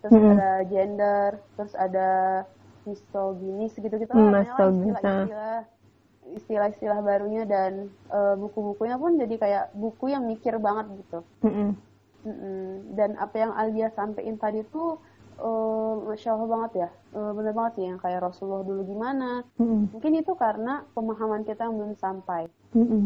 terus 0.00 0.14
hmm. 0.14 0.30
ada 0.38 0.50
gender, 0.70 1.30
terus 1.58 1.74
ada 1.74 2.10
misoginis 2.86 3.74
gitu-gitu 3.76 4.08
hmm, 4.08 4.32
istilah-istilah 4.48 5.60
istilah-istilah 6.28 7.00
barunya 7.00 7.48
dan 7.48 7.88
uh, 8.12 8.36
buku-bukunya 8.36 9.00
pun 9.00 9.16
jadi 9.16 9.34
kayak 9.40 9.64
buku 9.72 10.12
yang 10.12 10.28
mikir 10.28 10.60
banget 10.60 10.92
gitu. 11.00 11.24
Dan 12.92 13.14
apa 13.16 13.36
yang 13.38 13.52
Alia 13.54 13.88
sampaikan 13.94 14.36
tadi 14.36 14.66
tuh 14.68 14.98
uh, 15.38 15.94
masya 16.04 16.34
Allah 16.34 16.48
banget 16.50 16.72
ya, 16.86 16.90
uh, 17.14 17.30
bener 17.32 17.54
banget 17.54 17.72
sih 17.78 17.84
yang 17.86 17.98
kayak 18.02 18.20
Rasulullah 18.22 18.66
dulu 18.66 18.82
gimana. 18.84 19.46
Mm-hmm. 19.56 19.94
Mungkin 19.94 20.12
itu 20.18 20.32
karena 20.34 20.82
pemahaman 20.92 21.46
kita 21.46 21.70
yang 21.70 21.78
belum 21.78 21.94
sampai. 21.96 22.50
Mm-hmm. 22.74 23.04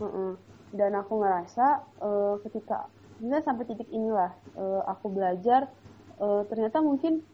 Mm-hmm. 0.00 0.30
Dan 0.76 0.90
aku 0.94 1.12
ngerasa 1.20 1.66
uh, 2.00 2.34
ketika 2.46 2.86
misalnya 3.18 3.44
sampai 3.44 3.64
titik 3.66 3.88
inilah 3.90 4.32
uh, 4.54 4.82
aku 4.88 5.10
belajar, 5.10 5.68
uh, 6.22 6.46
ternyata 6.46 6.80
mungkin 6.84 7.24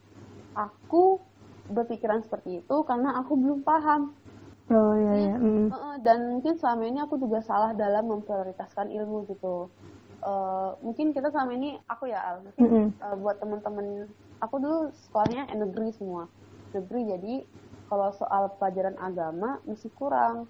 aku 0.57 1.20
berpikiran 1.70 2.22
seperti 2.25 2.61
itu 2.64 2.77
karena 2.88 3.20
aku 3.20 3.38
belum 3.38 3.62
paham. 3.62 4.14
Oh 4.70 4.94
iya 4.96 5.14
iya. 5.29 5.37
Mm. 5.37 5.68
Dan 6.01 6.38
mungkin 6.38 6.55
selama 6.57 6.87
ini 6.87 6.98
aku 7.03 7.18
juga 7.18 7.44
salah 7.44 7.77
dalam 7.77 8.09
memprioritaskan 8.09 8.88
ilmu 8.88 9.29
gitu 9.29 9.68
uh, 10.22 10.78
mungkin 10.80 11.12
kita 11.12 11.28
selama 11.28 11.52
ini 11.54 11.78
aku 11.90 12.08
ya 12.08 12.20
Al 12.22 12.37
mungkin 12.46 12.62
mm 12.64 12.70
-hmm. 12.70 12.87
uh, 13.02 13.16
buat 13.20 13.37
teman-teman 13.42 14.08
aku 14.42 14.54
dulu 14.58 14.78
sekolahnya 15.06 15.50
negeri 15.54 15.90
semua 15.94 16.30
negeri 16.72 17.02
jadi 17.18 17.35
kalau 17.92 18.08
soal 18.16 18.48
pelajaran 18.56 18.96
agama 18.96 19.61
masih 19.68 19.92
kurang 19.94 20.48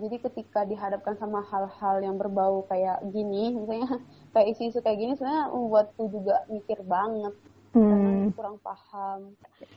jadi 0.00 0.16
ketika 0.16 0.64
dihadapkan 0.64 1.14
sama 1.20 1.44
hal-hal 1.44 2.00
yang 2.00 2.16
berbau 2.16 2.64
kayak 2.66 3.04
gini 3.12 3.52
misalnya 3.60 4.00
kayak 4.32 4.56
isu-isu 4.56 4.80
kayak 4.82 4.98
gini 4.98 5.12
sebenarnya 5.14 5.52
membuatku 5.52 6.02
juga 6.10 6.42
mikir 6.48 6.80
banget 6.82 7.34
hmm. 7.74 8.34
kurang 8.34 8.58
paham. 8.62 9.34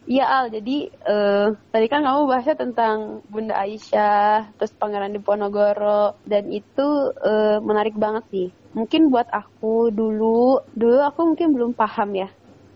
Iya 0.09 0.25
Al, 0.25 0.45
jadi 0.49 0.89
uh, 1.05 1.47
tadi 1.69 1.85
kan 1.87 2.01
kamu 2.01 2.25
bahasnya 2.25 2.57
tentang 2.57 3.21
Bunda 3.29 3.55
Aisyah, 3.55 4.57
terus 4.57 4.73
Pangeran 4.75 5.13
Diponegoro, 5.13 6.17
dan 6.25 6.49
itu 6.49 7.13
uh, 7.13 7.61
menarik 7.61 7.95
banget 7.95 8.23
sih 8.33 8.47
mungkin 8.73 9.13
buat 9.13 9.29
aku 9.29 9.93
dulu 9.93 10.61
dulu 10.73 10.97
aku 11.01 11.33
mungkin 11.33 11.53
belum 11.53 11.71
paham 11.73 12.13
ya. 12.17 12.29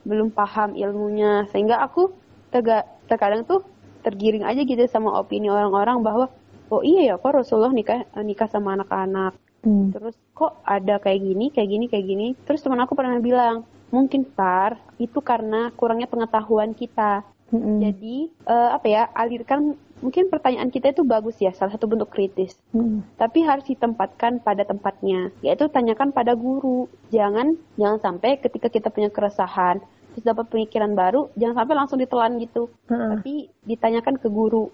Belum 0.07 0.31
paham 0.31 0.73
ilmunya. 0.77 1.45
Sehingga 1.51 1.83
aku 1.83 2.13
terga, 2.49 2.87
terkadang 3.11 3.43
tuh 3.43 3.65
tergiring 4.05 4.47
aja 4.47 4.63
gitu 4.63 4.79
sama 4.87 5.19
opini 5.19 5.51
orang-orang 5.51 5.99
bahwa 5.99 6.25
oh 6.71 6.81
iya 6.85 7.11
ya 7.11 7.15
kok 7.19 7.35
Rasulullah 7.35 7.73
nikah 7.73 8.07
nikah 8.23 8.47
sama 8.47 8.77
anak-anak? 8.79 9.35
Hmm. 9.67 9.91
terus 9.91 10.15
kok 10.31 10.63
ada 10.63 10.95
kayak 11.01 11.19
gini 11.27 11.51
kayak 11.51 11.69
gini 11.69 11.85
kayak 11.91 12.05
gini? 12.07 12.27
Terus 12.47 12.63
teman 12.63 12.79
aku 12.79 12.95
pernah 12.95 13.19
bilang 13.19 13.67
mungkin 13.91 14.23
par 14.23 14.79
itu 14.95 15.19
karena 15.19 15.73
kurangnya 15.75 16.07
pengetahuan 16.07 16.71
kita. 16.71 17.25
Hmm. 17.51 17.79
Jadi 17.79 18.31
uh, 18.47 18.75
apa 18.75 18.87
ya 18.87 19.03
alirkan 19.11 19.75
mungkin 19.99 20.29
pertanyaan 20.29 20.69
kita 20.69 20.93
itu 20.93 21.01
bagus 21.01 21.37
ya 21.41 21.51
salah 21.53 21.73
satu 21.73 21.89
bentuk 21.89 22.13
kritis. 22.13 22.57
Mm. 22.73 23.03
Tapi 23.17 23.41
harus 23.43 23.65
ditempatkan 23.65 24.45
pada 24.45 24.63
tempatnya, 24.63 25.33
yaitu 25.41 25.67
tanyakan 25.69 26.13
pada 26.13 26.37
guru. 26.37 26.85
Jangan 27.09 27.57
jangan 27.75 27.99
sampai 28.01 28.37
ketika 28.41 28.69
kita 28.69 28.93
punya 28.93 29.09
keresahan 29.09 29.81
terus 30.13 30.33
dapat 30.33 30.49
pemikiran 30.49 30.97
baru, 30.97 31.29
jangan 31.37 31.61
sampai 31.61 31.75
langsung 31.77 31.99
ditelan 32.01 32.41
gitu. 32.41 32.69
Mm. 32.89 33.09
Tapi 33.17 33.33
ditanyakan 33.65 34.15
ke 34.17 34.27
guru. 34.29 34.69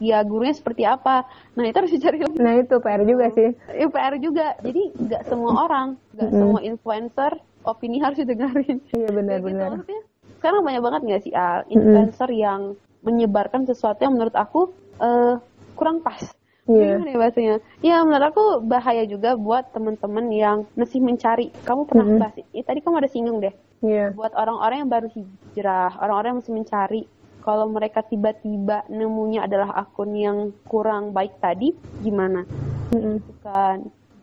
Ya 0.00 0.24
gurunya 0.24 0.56
seperti 0.56 0.88
apa? 0.88 1.28
Nah 1.60 1.68
itu 1.68 1.76
harus 1.76 1.92
dicari. 1.92 2.24
Nah 2.24 2.54
itu 2.56 2.80
PR 2.80 3.04
juga 3.04 3.26
sih. 3.36 3.52
Itu 3.76 3.92
PR 3.92 4.16
juga. 4.16 4.56
Jadi 4.64 4.82
nggak 4.96 5.22
semua 5.28 5.68
orang, 5.68 6.00
nggak 6.16 6.30
mm. 6.32 6.38
semua 6.40 6.60
influencer 6.64 7.32
opini 7.68 8.00
harus 8.00 8.16
didengarin. 8.24 8.80
Iya 8.96 9.12
benar-benar. 9.12 9.84
Gitu, 9.84 10.00
sekarang 10.40 10.64
banyak 10.64 10.80
banget 10.80 11.00
nggak 11.04 11.22
sih 11.28 11.32
Al 11.36 11.68
influencer 11.68 12.28
mm 12.32 12.32
-hmm. 12.32 12.46
yang 12.48 12.60
menyebarkan 13.00 13.64
sesuatu 13.64 14.04
yang 14.04 14.16
menurut 14.16 14.36
aku 14.36 14.72
uh, 15.00 15.40
kurang 15.76 16.04
pas. 16.04 16.20
Yeah. 16.68 17.00
Gimana 17.00 17.10
ya 17.10 17.18
bahasanya? 17.18 17.56
Ya 17.80 17.96
menurut 18.04 18.26
aku 18.30 18.44
bahaya 18.62 19.02
juga 19.08 19.34
buat 19.34 19.72
teman-teman 19.74 20.30
yang 20.30 20.58
masih 20.78 21.02
mencari. 21.02 21.50
Kamu 21.66 21.88
pernah 21.88 22.06
mm 22.06 22.12
-hmm. 22.14 22.22
bahas, 22.22 22.36
ya, 22.52 22.62
tadi 22.62 22.78
kamu 22.84 22.96
ada 23.00 23.10
singgung 23.10 23.38
deh. 23.42 23.54
Yeah. 23.80 24.12
Buat 24.12 24.36
orang-orang 24.36 24.86
yang 24.86 24.90
baru 24.92 25.08
hijrah, 25.10 25.96
orang-orang 25.98 26.28
yang 26.36 26.40
masih 26.44 26.54
mencari, 26.54 27.02
kalau 27.40 27.66
mereka 27.72 28.04
tiba-tiba 28.04 28.84
nemunya 28.92 29.48
adalah 29.48 29.72
akun 29.72 30.12
yang 30.12 30.52
kurang 30.68 31.16
baik 31.16 31.40
tadi, 31.40 31.72
gimana? 32.04 32.44
Mm 32.92 33.00
-hmm. 33.00 33.16
Kan. 33.40 33.78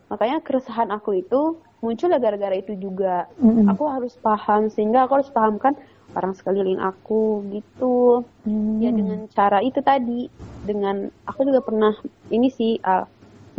Makanya 0.08 0.40
keresahan 0.46 0.94
aku 0.94 1.20
itu 1.20 1.60
muncul 1.82 2.14
gara-gara 2.16 2.56
itu 2.56 2.78
juga. 2.78 3.28
Mm 3.42 3.66
-hmm. 3.66 3.74
Aku 3.76 3.84
harus 3.90 4.14
paham 4.22 4.70
sehingga 4.70 5.10
aku 5.10 5.20
harus 5.20 5.34
pahamkan 5.34 5.76
orang 6.16 6.34
sekeliling 6.38 6.80
aku 6.80 7.44
gitu 7.52 8.24
hmm. 8.48 8.80
ya 8.80 8.92
dengan 8.94 9.28
cara 9.32 9.60
itu 9.60 9.84
tadi 9.84 10.32
dengan 10.64 11.12
aku 11.28 11.44
juga 11.44 11.60
pernah 11.60 11.94
ini 12.32 12.48
sih 12.48 12.80
uh, 12.80 13.04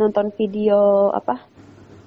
nonton 0.01 0.31
video 0.33 1.11
apa 1.13 1.43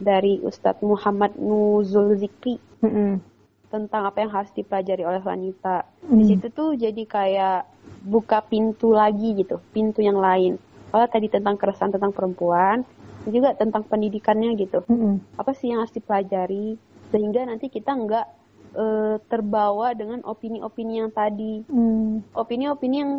dari 0.03 0.43
Ustadz 0.43 0.83
Muhammad 0.83 1.39
Nuzul 1.39 2.19
Zikri 2.19 2.59
hmm. 2.83 3.23
tentang 3.71 4.03
apa 4.09 4.19
yang 4.25 4.33
harus 4.35 4.51
dipelajari 4.57 5.07
oleh 5.07 5.23
wanita 5.23 5.87
hmm. 6.09 6.17
di 6.19 6.25
situ 6.27 6.47
tuh 6.51 6.75
jadi 6.75 7.03
kayak 7.07 7.69
buka 8.03 8.43
pintu 8.43 8.91
lagi 8.91 9.39
gitu 9.39 9.63
pintu 9.71 10.03
yang 10.03 10.19
lain 10.19 10.59
kalau 10.91 11.07
tadi 11.07 11.31
tentang 11.31 11.55
keresahan 11.55 11.95
tentang 11.95 12.11
perempuan 12.11 12.83
juga 13.31 13.55
tentang 13.55 13.87
pendidikannya 13.87 14.59
gitu 14.59 14.83
hmm. 14.91 15.39
apa 15.39 15.55
sih 15.55 15.71
yang 15.71 15.87
harus 15.87 15.95
dipelajari 15.95 16.75
sehingga 17.15 17.47
nanti 17.47 17.71
kita 17.71 17.95
nggak 17.95 18.42
uh, 18.77 19.17
terbawa 19.29 19.93
dengan 19.97 20.21
opini-opini 20.25 21.03
yang 21.05 21.11
tadi. 21.13 21.65
Hmm. 21.69 22.25
Opini-opini 22.37 22.97
yang 23.01 23.13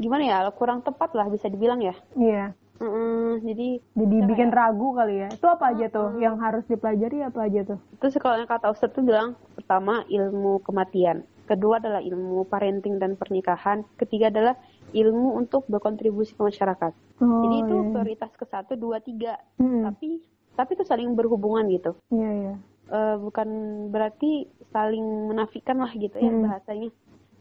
gimana 0.00 0.22
ya 0.24 0.38
kurang 0.56 0.80
tepat 0.80 1.12
lah 1.12 1.28
bisa 1.28 1.46
dibilang 1.52 1.80
ya. 1.84 1.94
Iya. 2.16 2.56
Mm 2.80 2.88
-mm, 2.88 3.24
jadi 3.44 3.68
jadi 3.92 4.16
bikin 4.24 4.48
ya? 4.48 4.56
ragu 4.56 4.88
kali 4.96 5.14
ya. 5.20 5.28
Itu 5.28 5.46
apa 5.52 5.76
aja 5.76 5.92
tuh 5.92 6.16
yang 6.16 6.40
harus 6.40 6.64
dipelajari 6.64 7.20
apa 7.20 7.44
aja 7.44 7.60
tuh? 7.76 7.78
Itu 7.92 8.08
sekolahnya 8.08 8.48
kata 8.48 8.72
Ustadz 8.72 8.96
tuh 8.96 9.04
bilang 9.04 9.36
pertama 9.52 10.00
ilmu 10.08 10.64
kematian, 10.64 11.20
kedua 11.44 11.76
adalah 11.76 12.00
ilmu 12.00 12.48
parenting 12.48 12.96
dan 12.96 13.20
pernikahan, 13.20 13.84
ketiga 14.00 14.32
adalah 14.32 14.56
ilmu 14.96 15.36
untuk 15.36 15.68
berkontribusi 15.68 16.32
ke 16.32 16.40
masyarakat. 16.40 16.92
Oh, 17.20 17.44
jadi 17.44 17.56
itu 17.68 17.76
iya. 17.76 17.88
prioritas 17.92 18.32
ke 18.32 18.48
satu, 18.48 18.72
dua, 18.80 18.96
tiga. 19.04 19.36
Hmm. 19.60 19.84
Tapi 19.84 20.24
tapi 20.56 20.70
itu 20.72 20.84
saling 20.88 21.12
berhubungan 21.12 21.68
gitu. 21.68 21.92
Iya 22.08 22.30
iya 22.32 22.54
uh, 22.90 23.16
bukan 23.16 23.48
berarti 23.94 24.50
saling 24.74 25.30
menafikan 25.30 25.80
lah 25.80 25.90
gitu 25.94 26.18
ya 26.18 26.30
hmm. 26.30 26.44
bahasanya. 26.44 26.90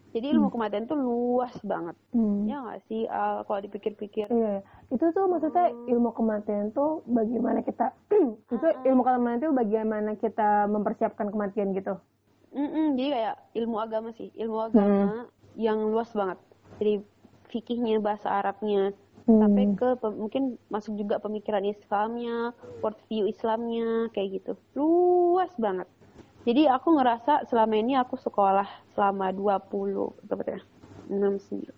Jadi 0.09 0.25
ilmu 0.33 0.49
hmm. 0.49 0.55
kematian 0.57 0.85
tuh 0.89 0.97
luas 0.97 1.53
banget, 1.61 1.93
hmm. 2.17 2.49
ya 2.49 2.65
nggak 2.65 2.81
sih 2.89 3.05
uh, 3.05 3.45
kalau 3.45 3.61
dipikir-pikir? 3.61 4.25
Iya, 4.25 4.65
itu 4.89 5.05
tuh 5.13 5.29
maksudnya 5.29 5.69
hmm. 5.69 5.85
ilmu 5.85 6.09
kematian 6.17 6.73
tuh 6.73 7.05
bagaimana 7.05 7.61
kita 7.61 7.93
itu 8.57 8.57
hmm. 8.57 8.89
ilmu 8.89 9.01
kematian 9.05 9.37
itu 9.37 9.49
bagaimana 9.53 10.11
kita 10.17 10.65
mempersiapkan 10.65 11.29
kematian 11.29 11.77
gitu? 11.77 12.01
Mm-mm, 12.49 12.97
jadi 12.97 13.09
kayak 13.13 13.35
ilmu 13.61 13.77
agama 13.77 14.09
sih, 14.17 14.33
ilmu 14.33 14.57
agama 14.73 15.05
hmm. 15.05 15.25
yang 15.53 15.77
luas 15.93 16.09
banget. 16.17 16.41
Jadi 16.81 16.93
fikihnya, 17.53 18.01
bahasa 18.01 18.33
Arabnya, 18.33 18.97
hmm. 19.29 19.41
sampai 19.45 19.63
ke 19.77 19.89
mungkin 20.17 20.43
masuk 20.73 20.97
juga 20.97 21.21
pemikiran 21.21 21.61
Islamnya, 21.61 22.57
worldview 22.81 23.29
Islamnya 23.29 24.09
kayak 24.17 24.41
gitu. 24.41 24.53
Luas 24.73 25.53
banget. 25.61 25.85
Jadi 26.49 26.65
aku 26.65 26.97
ngerasa 26.97 27.45
selama 27.45 27.75
ini 27.77 27.93
aku 27.99 28.17
sekolah 28.17 28.65
selama 28.97 29.29
20 29.35 30.25
berapa 30.25 30.43
ya? 30.57 30.61
6 31.11 31.69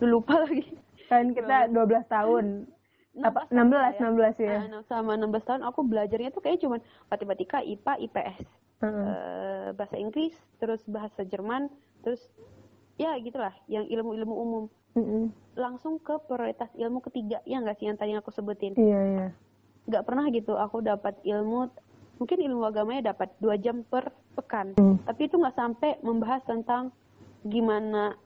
9. 0.00 0.08
Lupa 0.08 0.40
lagi. 0.48 0.64
Kan 1.12 1.36
kita 1.36 1.68
12 1.68 2.08
tahun. 2.08 2.46
apa 3.16 3.48
16 3.48 3.96
ya. 3.96 4.08
16 4.12 4.44
ya. 4.44 4.58
Nah, 4.68 4.82
sama 4.88 5.16
16 5.16 5.48
tahun 5.48 5.62
aku 5.64 5.80
belajarnya 5.88 6.30
tuh 6.36 6.44
kayak 6.44 6.60
cuman 6.60 6.80
matematika, 7.08 7.64
IPA, 7.64 7.92
IPS. 8.08 8.46
Hmm. 8.76 8.92
Uh, 8.92 9.68
bahasa 9.72 9.96
Inggris, 9.96 10.36
terus 10.60 10.84
bahasa 10.84 11.24
Jerman, 11.24 11.72
terus 12.04 12.20
ya 13.00 13.16
gitulah 13.16 13.52
yang 13.72 13.88
ilmu-ilmu 13.88 14.34
umum 14.36 14.64
mm-hmm. 14.96 15.24
langsung 15.60 16.00
ke 16.00 16.16
prioritas 16.24 16.72
ilmu 16.74 17.04
ketiga 17.04 17.44
ya 17.44 17.60
nggak 17.60 17.76
sih 17.78 17.86
yang 17.86 18.00
tadi 18.00 18.16
aku 18.16 18.32
sebutin 18.32 18.72
iya 18.80 19.00
iya 19.04 19.26
nggak 19.86 20.02
pernah 20.02 20.26
gitu 20.34 20.58
aku 20.58 20.82
dapat 20.82 21.14
ilmu 21.22 21.70
mungkin 22.16 22.38
ilmu 22.42 22.64
agamanya 22.66 23.12
dapat 23.12 23.30
dua 23.38 23.60
jam 23.60 23.84
per 23.86 24.10
pekan 24.34 24.74
mm. 24.74 25.06
tapi 25.06 25.28
itu 25.28 25.36
nggak 25.36 25.56
sampai 25.56 26.00
membahas 26.00 26.42
tentang 26.48 26.90
gimana 27.46 28.16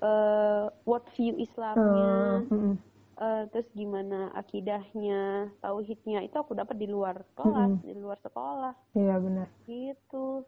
uh, 0.00 0.70
view 1.12 1.36
Islamnya 1.36 2.46
mm-hmm. 2.48 2.74
uh, 3.20 3.42
terus 3.52 3.68
gimana 3.76 4.32
akidahnya 4.32 5.52
tauhidnya 5.60 6.24
itu 6.24 6.36
aku 6.38 6.56
dapat 6.56 6.78
di 6.80 6.88
luar 6.88 7.20
kelas 7.36 7.76
mm-hmm. 7.76 7.88
di 7.92 7.94
luar 7.98 8.18
sekolah 8.22 8.74
iya 8.96 9.14
benar 9.20 9.48
gitu 9.66 10.46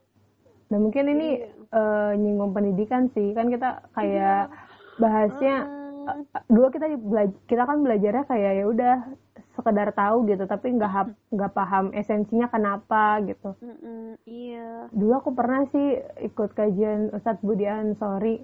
Nah 0.69 0.77
mungkin 0.77 1.09
ini 1.09 1.41
iya. 1.41 1.49
uh, 1.73 2.13
nyinggung 2.13 2.53
pendidikan 2.53 3.09
sih 3.17 3.33
kan 3.33 3.49
kita 3.49 3.89
kayak 3.97 4.53
iya 4.53 4.69
bahasnya 4.99 5.57
uh, 6.11 6.23
dulu 6.51 6.69
kita 6.75 6.87
kita 7.47 7.63
kan 7.65 7.79
belajarnya 7.83 8.25
kayak 8.27 8.53
ya 8.63 8.65
udah 8.67 8.97
sekedar 9.59 9.91
tahu 9.91 10.23
gitu 10.31 10.47
tapi 10.47 10.71
nggak 10.71 11.11
nggak 11.35 11.53
paham 11.55 11.91
esensinya 11.91 12.47
kenapa 12.47 13.19
gitu. 13.27 13.59
Mm 13.59 14.15
iya. 14.23 14.87
Dulu 14.95 15.13
aku 15.19 15.31
pernah 15.35 15.67
sih 15.75 15.99
ikut 16.23 16.55
kajian 16.55 17.11
Ustadz 17.11 17.43
Budi 17.43 17.67
Ansori. 17.67 18.39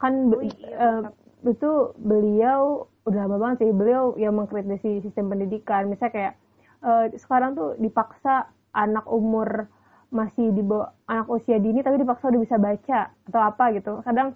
Kan 0.00 0.32
oh, 0.32 0.40
iya, 0.40 0.68
uh, 0.80 1.00
itu 1.44 1.92
beliau 2.00 2.88
udah 3.04 3.28
lama 3.28 3.36
banget 3.36 3.68
sih 3.68 3.72
beliau 3.76 4.16
yang 4.16 4.40
mengkritisi 4.40 5.04
sistem 5.04 5.28
pendidikan. 5.28 5.92
Misalnya 5.92 6.12
kayak 6.16 6.34
uh, 6.80 7.04
sekarang 7.20 7.52
tuh 7.52 7.76
dipaksa 7.76 8.48
anak 8.72 9.04
umur 9.04 9.68
masih 10.08 10.48
di 10.54 10.62
bawah 10.64 10.94
anak 11.10 11.28
usia 11.28 11.60
dini 11.60 11.84
tapi 11.84 12.00
dipaksa 12.00 12.32
udah 12.32 12.40
bisa 12.40 12.56
baca 12.56 13.12
atau 13.12 13.40
apa 13.44 13.64
gitu. 13.76 14.00
Kadang 14.00 14.32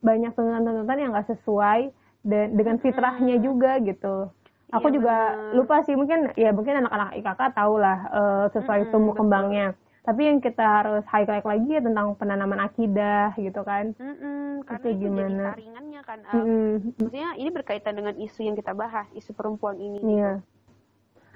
banyak 0.00 0.32
tuntutan-tuntutan 0.32 0.98
yang 1.00 1.10
gak 1.12 1.28
sesuai 1.36 1.92
dan 2.24 2.46
dengan 2.56 2.76
fitrahnya 2.80 3.36
hmm. 3.40 3.44
juga 3.44 3.80
gitu. 3.80 4.28
Aku 4.70 4.86
iya, 4.88 4.94
juga 5.02 5.16
bener. 5.34 5.54
lupa 5.58 5.76
sih 5.82 5.94
mungkin 5.98 6.30
ya 6.38 6.54
mungkin 6.54 6.84
anak-anak 6.84 7.18
IKK 7.18 7.40
tahu 7.58 7.74
lah 7.82 7.98
uh, 8.14 8.44
sesuai 8.54 8.86
hmm, 8.86 8.90
tumbuh 8.94 9.14
betul. 9.16 9.20
kembangnya. 9.26 9.68
Tapi 10.00 10.20
yang 10.32 10.38
kita 10.40 10.64
harus 10.64 11.04
highlight 11.12 11.44
lagi 11.44 11.68
ya 11.76 11.82
tentang 11.84 12.16
penanaman 12.16 12.60
akidah 12.64 13.36
gitu 13.36 13.60
kan. 13.60 13.92
Mm-mm, 14.00 14.64
karena 14.64 14.88
itu, 14.88 14.96
gimana? 14.96 15.20
jadi 15.20 15.44
saringannya 15.52 16.00
kan. 16.06 16.18
Um, 16.32 16.40
mm 16.40 16.74
Maksudnya 16.96 17.30
ini 17.36 17.50
berkaitan 17.52 17.94
dengan 18.00 18.14
isu 18.16 18.40
yang 18.48 18.56
kita 18.56 18.72
bahas, 18.72 19.06
isu 19.12 19.36
perempuan 19.36 19.76
ini. 19.76 20.00
Iya. 20.00 20.40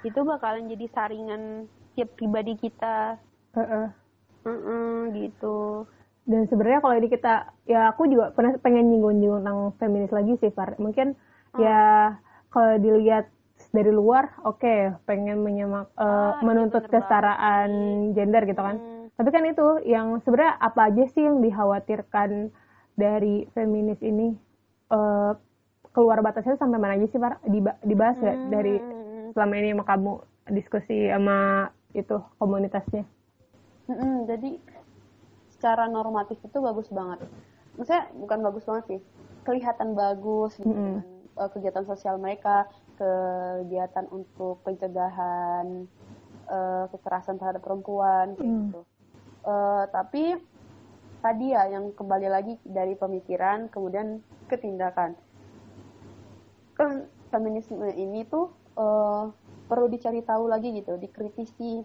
Gitu. 0.01 0.17
Itu 0.17 0.21
bakalan 0.25 0.71
jadi 0.73 0.87
saringan 0.97 1.69
tiap 1.93 2.09
pribadi 2.17 2.57
kita. 2.57 3.21
Uh-uh. 3.53 3.93
Mm-mm, 4.49 5.13
gitu 5.13 5.85
dan 6.25 6.49
sebenarnya 6.49 6.81
kalau 6.81 6.95
ini 6.97 7.09
kita 7.13 7.53
ya 7.69 7.93
aku 7.93 8.09
juga 8.09 8.33
pernah 8.33 8.57
pengen 8.65 8.89
nyinggung-nyinggung 8.89 9.45
tentang 9.45 9.61
feminis 9.77 10.13
lagi 10.13 10.33
sih 10.41 10.53
Far 10.57 10.77
mungkin 10.81 11.13
hmm. 11.53 11.61
ya 11.61 11.81
kalau 12.49 12.81
dilihat 12.81 13.29
dari 13.77 13.93
luar 13.93 14.33
oke 14.49 14.63
okay, 14.63 14.97
pengen 15.05 15.45
menyemak 15.45 15.93
uh, 16.01 16.41
menuntut 16.41 16.89
kesetaraan 16.89 17.71
gender 18.17 18.49
gitu 18.49 18.57
kan 18.57 18.81
hmm. 18.81 19.13
tapi 19.21 19.29
kan 19.37 19.45
itu 19.45 19.85
yang 19.85 20.17
sebenarnya 20.25 20.57
apa 20.65 20.81
aja 20.89 21.05
sih 21.13 21.23
yang 21.29 21.45
dikhawatirkan 21.45 22.49
dari 22.97 23.45
feminis 23.53 24.01
ini 24.01 24.33
uh, 24.89 25.37
keluar 25.93 26.25
batasnya 26.25 26.57
sampai 26.57 26.81
mana 26.81 26.97
aja 26.97 27.07
sih 27.13 27.21
Far 27.21 27.37
dibahas 27.85 28.17
nggak 28.17 28.39
hmm. 28.41 28.49
dari 28.49 28.75
selama 29.37 29.55
ini 29.61 29.77
sama 29.77 29.85
kamu 29.85 30.13
diskusi 30.57 31.13
sama 31.13 31.69
itu 31.93 32.17
komunitasnya 32.41 33.05
hmm, 33.93 34.25
jadi 34.25 34.51
secara 35.65 35.89
normatif 35.89 36.37
itu 36.45 36.61
bagus 36.61 36.93
banget. 36.93 37.25
Maksudnya 37.81 38.13
bukan 38.21 38.39
bagus 38.45 38.69
banget 38.69 38.85
sih, 38.85 39.01
kelihatan 39.49 39.97
bagus 39.97 40.61
gitu 40.61 40.69
mm 40.69 40.77
-hmm. 40.77 40.85
dengan 40.85 41.49
kegiatan 41.57 41.85
sosial 41.89 42.21
mereka, 42.21 42.69
kegiatan 43.01 44.05
untuk 44.13 44.61
pencegahan 44.61 45.89
uh, 46.53 46.85
kekerasan 46.93 47.41
terhadap 47.41 47.65
perempuan 47.65 48.37
kayak 48.37 48.45
mm. 48.45 48.61
gitu. 48.69 48.81
Uh, 49.49 49.89
tapi 49.89 50.37
tadi 51.25 51.57
ya 51.57 51.65
yang 51.73 51.97
kembali 51.97 52.29
lagi 52.29 52.61
dari 52.69 52.93
pemikiran 52.93 53.73
kemudian 53.73 54.21
ke 54.53 54.61
tindakan. 54.61 55.17
Kan 56.77 57.09
feminisme 57.33 57.89
ini 57.97 58.29
tuh 58.29 58.53
uh, 58.77 59.33
perlu 59.65 59.89
dicari 59.89 60.21
tahu 60.21 60.45
lagi 60.45 60.77
gitu, 60.77 61.01
dikritisi 61.01 61.81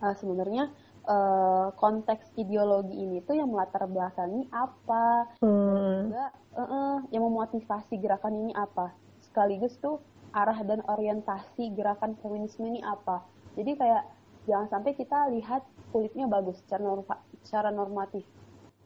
uh, 0.00 0.16
sebenarnya 0.16 0.72
uh, 1.06 1.72
konteks 1.76 2.34
ideologi 2.36 2.96
ini 2.96 3.22
tuh 3.24 3.38
yang 3.38 3.48
melatar 3.52 3.86
belakangi 3.86 4.48
apa 4.52 5.30
hmm. 5.40 6.10
juga 6.10 6.26
uh 6.56 6.62
-uh, 6.62 6.94
yang 7.14 7.24
memotivasi 7.24 8.00
gerakan 8.00 8.34
ini 8.46 8.52
apa 8.56 8.92
sekaligus 9.24 9.76
tuh 9.78 10.02
arah 10.34 10.58
dan 10.62 10.84
orientasi 10.86 11.74
gerakan 11.74 12.18
feminisme 12.20 12.66
ini 12.66 12.80
apa 12.82 13.24
jadi 13.54 13.76
kayak 13.76 14.02
jangan 14.48 14.68
sampai 14.72 14.92
kita 14.96 15.30
lihat 15.30 15.62
kulitnya 15.90 16.26
bagus 16.30 16.58
secara 16.64 16.82
norma, 16.82 17.14
secara 17.42 17.68
normatif 17.70 18.24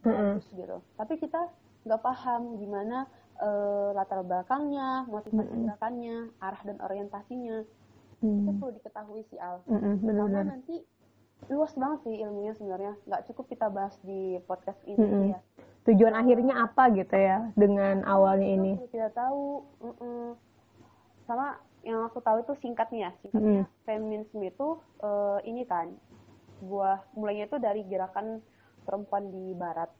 hmm. 0.02 0.12
bagus 0.12 0.46
gitu 0.52 0.78
tapi 0.98 1.14
kita 1.20 1.50
nggak 1.84 2.00
paham 2.00 2.56
gimana 2.56 3.04
uh, 3.40 3.90
latar 3.96 4.22
belakangnya, 4.22 5.08
motivasi 5.08 5.42
mm 5.42 5.50
-hmm. 5.50 5.64
gerakannya, 5.66 6.16
arah 6.38 6.62
dan 6.62 6.78
orientasinya. 6.80 7.58
Mm. 8.22 8.40
Itu 8.44 8.50
perlu 8.56 8.72
diketahui 8.78 9.22
sih 9.28 9.38
Al. 9.40 9.60
Mm 9.66 9.78
-hmm, 9.78 9.94
Karena 10.06 10.40
nanti 10.54 10.76
luas 11.52 11.72
banget 11.76 11.98
sih 12.08 12.16
ilmunya 12.24 12.52
sebenarnya. 12.56 12.92
Nggak 13.08 13.22
cukup 13.32 13.44
kita 13.50 13.66
bahas 13.68 13.94
di 14.04 14.38
podcast 14.44 14.80
ini 14.88 14.98
mm 14.98 15.08
-hmm. 15.10 15.32
ya. 15.32 15.40
Tujuan 15.84 16.14
akhirnya 16.16 16.54
apa 16.64 16.88
gitu 16.96 17.12
ya 17.12 17.52
dengan 17.52 18.04
awalnya 18.08 18.48
ini? 18.48 18.72
Tidak 18.88 19.12
tahu. 19.12 19.64
Mm 19.84 19.94
-mm. 20.00 20.24
Sama 21.28 21.56
yang 21.84 22.00
aku 22.08 22.20
tahu 22.24 22.40
itu 22.40 22.52
singkatnya, 22.64 23.12
singkatnya 23.20 23.68
mm. 23.68 23.84
feminisme 23.84 24.40
itu 24.40 24.80
uh, 25.04 25.36
ini 25.44 25.68
kan 25.68 25.92
buah 26.64 27.04
mulainya 27.12 27.44
itu 27.44 27.60
dari 27.60 27.84
gerakan 27.84 28.40
perempuan 28.88 29.28
di 29.28 29.52
barat 29.52 29.92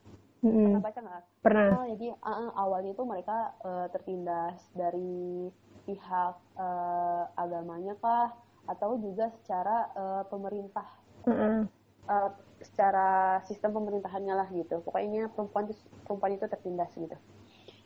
Hmm. 0.45 0.77
Pernah 0.77 0.81
baca 0.85 0.99
nggak? 1.01 1.23
Pernah. 1.41 1.67
Oh, 1.73 1.85
jadi 1.89 2.07
uh, 2.21 2.51
awalnya 2.53 2.93
itu 2.93 3.01
mereka 3.01 3.37
uh, 3.65 3.89
tertindas 3.89 4.61
dari 4.77 5.49
pihak 5.89 6.35
uh, 6.53 7.23
agamanya 7.33 7.97
kah, 7.97 8.29
atau 8.69 8.93
juga 9.01 9.33
secara 9.41 9.89
uh, 9.97 10.23
pemerintah, 10.29 10.85
hmm. 11.25 11.61
uh, 12.07 12.29
secara 12.61 13.41
sistem 13.45 13.75
pemerintahannya 13.75 14.33
lah 14.33 14.47
gitu. 14.53 14.81
Pokoknya 14.81 15.29
perempuan 15.33 15.69
itu, 15.69 15.81
perempuan 16.05 16.31
itu 16.37 16.45
tertindas 16.47 16.91
gitu. 16.95 17.17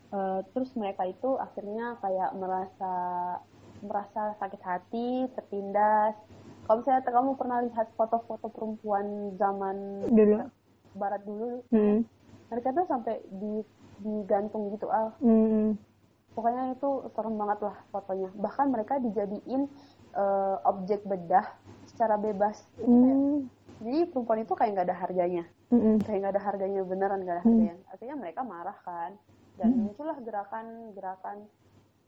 Uh, 0.10 0.42
terus 0.54 0.74
mereka 0.74 1.06
itu 1.06 1.38
akhirnya 1.38 1.98
kayak 2.02 2.34
merasa 2.38 2.94
merasa 3.80 4.36
sakit 4.38 4.62
hati, 4.62 5.10
tertindas. 5.34 6.16
Kalau 6.68 6.86
misalnya 6.86 7.02
kamu 7.02 7.32
pernah 7.34 7.60
lihat 7.66 7.88
foto-foto 7.98 8.52
perempuan 8.54 9.34
zaman 9.42 10.06
dulu 10.06 10.46
barat 10.94 11.22
dulu, 11.26 11.66
hmm 11.74 12.20
mereka 12.50 12.74
tuh 12.74 12.86
sampai 12.90 13.22
di 13.30 13.62
digantung 14.00 14.74
gitu 14.74 14.90
al 14.90 15.14
mm. 15.22 15.78
pokoknya 16.34 16.74
itu 16.74 16.90
serem 17.14 17.36
banget 17.38 17.60
lah 17.70 17.78
fotonya 17.94 18.30
bahkan 18.40 18.68
mereka 18.72 18.98
dijadiin 18.98 19.70
uh, 20.18 20.58
objek 20.66 21.04
bedah 21.06 21.46
secara 22.00 22.16
bebas 22.16 22.64
mm. 22.80 23.44
jadi 23.84 24.00
perempuan 24.08 24.48
itu 24.48 24.56
kayak 24.56 24.72
nggak 24.72 24.88
ada 24.88 24.96
harganya 24.96 25.44
mm 25.68 26.00
kayak 26.08 26.18
nggak 26.24 26.34
ada 26.40 26.44
harganya 26.48 26.82
beneran 26.88 27.20
nggak 27.28 27.36
ada 27.36 27.44
mm. 27.44 27.52
harganya 27.52 27.76
artinya 27.92 28.16
mereka 28.16 28.42
marah 28.48 28.80
kan 28.88 29.12
dan 29.60 29.76
mm. 29.76 29.80
muncullah 29.92 30.16
gerakan-gerakan 30.24 31.38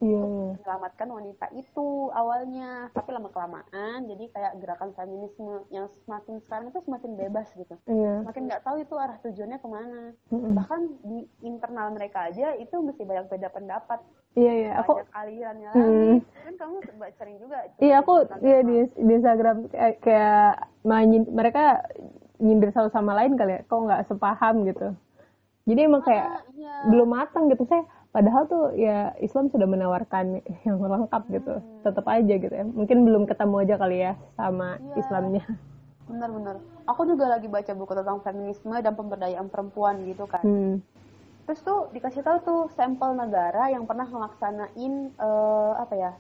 yeah. 0.02 0.26
menyelamatkan 0.58 1.08
wanita 1.08 1.46
itu 1.54 2.10
awalnya 2.12 2.90
tapi 2.92 3.10
lama 3.14 3.30
kelamaan 3.30 4.10
jadi 4.10 4.26
kayak 4.34 4.54
gerakan 4.60 4.92
feminisme 4.98 5.68
yang 5.70 5.88
semakin 6.04 6.42
sekarang 6.44 6.74
itu 6.74 6.80
semakin 6.84 7.12
bebas 7.16 7.48
gitu 7.54 7.76
yeah. 7.86 8.26
makin 8.26 8.50
nggak 8.50 8.66
tahu 8.66 8.82
itu 8.82 8.96
arah 8.98 9.18
tujuannya 9.22 9.60
ke 9.62 9.68
mana 9.70 10.02
mm-hmm. 10.34 10.52
bahkan 10.58 10.82
di 11.06 11.30
internal 11.46 11.94
mereka 11.94 12.32
aja 12.32 12.58
itu 12.58 12.76
mesti 12.82 13.06
banyak 13.06 13.30
beda 13.30 13.52
pendapat 13.54 14.02
Iya 14.32 14.54
iya 14.56 14.72
aku 14.80 15.04
alirannya 15.12 15.70
mm. 15.76 16.16
kan 16.24 16.54
kamu 16.56 16.76
sering 17.20 17.36
juga 17.36 17.68
iya 17.84 18.00
aku 18.00 18.24
iya 18.40 18.64
di, 18.64 18.88
di 18.96 19.12
Instagram 19.20 19.68
kayak, 19.68 19.96
kayak 20.00 20.72
main 20.88 21.28
mereka 21.28 21.84
nyindir 22.40 22.72
satu 22.72 22.88
sama 22.96 23.12
lain 23.12 23.36
kali 23.36 23.60
ya 23.60 23.62
kok 23.68 23.76
nggak 23.76 24.08
sepaham 24.08 24.64
gitu 24.64 24.96
jadi 25.68 25.92
emang 25.92 26.00
kayak 26.08 26.32
ah, 26.32 26.42
iya. 26.56 26.76
belum 26.88 27.12
matang 27.12 27.52
gitu 27.52 27.68
saya 27.68 27.84
padahal 28.16 28.48
tuh 28.48 28.72
ya 28.76 29.12
Islam 29.20 29.52
sudah 29.52 29.68
menawarkan 29.68 30.40
yang 30.68 30.80
lengkap 30.80 31.24
gitu 31.32 31.54
hmm. 31.60 31.84
tetap 31.84 32.06
aja 32.08 32.34
gitu 32.40 32.54
ya 32.56 32.64
mungkin 32.64 33.04
belum 33.04 33.24
ketemu 33.28 33.56
aja 33.68 33.76
kali 33.80 33.98
ya 34.00 34.14
sama 34.40 34.80
ya. 34.80 34.96
Islamnya 35.00 35.44
benar-benar 36.08 36.56
aku 36.88 37.02
juga 37.08 37.26
lagi 37.32 37.48
baca 37.48 37.72
buku 37.72 37.94
tentang 37.96 38.20
feminisme 38.24 38.76
dan 38.80 38.94
pemberdayaan 38.96 39.48
perempuan 39.48 40.04
gitu 40.08 40.24
kan 40.28 40.44
hmm. 40.44 40.76
Terus 41.46 41.60
tuh 41.66 41.90
dikasih 41.92 42.22
tahu 42.22 42.38
tuh 42.46 42.62
sampel 42.78 43.18
negara 43.18 43.70
yang 43.74 43.84
pernah 43.90 44.06
melaksanain 44.06 45.12
uh, 45.18 45.74
apa 45.82 45.96
ya 45.98 46.12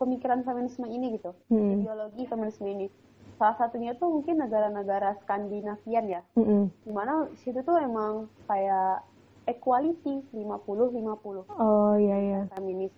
pemikiran 0.00 0.40
feminisme 0.40 0.88
ini 0.88 1.20
gitu. 1.20 1.36
Hmm. 1.52 1.84
ideologi 1.84 2.24
feminisme 2.24 2.64
ini. 2.64 2.88
Salah 3.36 3.56
satunya 3.60 3.92
tuh 3.96 4.08
mungkin 4.08 4.40
negara-negara 4.40 5.20
Skandinavian 5.24 6.06
ya. 6.08 6.20
-hmm. 6.36 6.72
di 6.84 6.92
mana 6.92 7.28
situ 7.44 7.60
tuh 7.60 7.76
emang 7.76 8.28
kayak 8.48 9.04
equality 9.48 10.24
50-50 10.32 11.48
oh 11.48 11.94
iya 12.00 12.16
iya. 12.16 12.40
Feminis. 12.56 12.92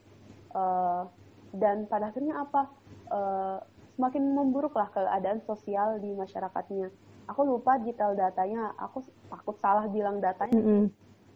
Uh, 0.54 1.06
dan 1.54 1.90
pada 1.90 2.14
akhirnya 2.14 2.46
apa? 2.46 2.70
Uh, 3.10 3.58
semakin 3.98 4.24
memburuklah 4.32 4.88
keadaan 4.94 5.42
sosial 5.44 6.00
di 6.00 6.10
masyarakatnya. 6.16 6.88
Aku 7.30 7.46
lupa 7.46 7.78
detail 7.78 8.14
datanya. 8.14 8.72
Aku 8.78 9.04
takut 9.30 9.56
salah 9.62 9.86
bilang 9.90 10.18
datanya. 10.18 10.58
Mm 10.58 10.64
-hmm. 10.64 10.84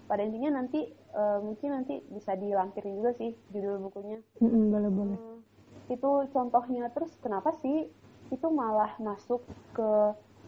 Pada 0.06 0.22
intinya 0.22 0.62
nanti 0.62 0.86
uh, 1.14 1.42
mungkin 1.42 1.82
nanti 1.82 2.02
bisa 2.10 2.38
dilampirin 2.38 2.98
juga 3.02 3.12
sih 3.18 3.34
judul 3.50 3.82
bukunya 3.90 4.22
mm 4.38 4.46
-hmm, 4.46 4.64
boleh 4.70 4.90
boleh 4.90 5.18
uh, 5.18 5.38
itu 5.90 6.10
contohnya 6.34 6.90
terus 6.94 7.14
kenapa 7.22 7.54
sih 7.62 7.90
itu 8.30 8.46
malah 8.50 8.90
masuk 8.98 9.42
ke 9.74 9.88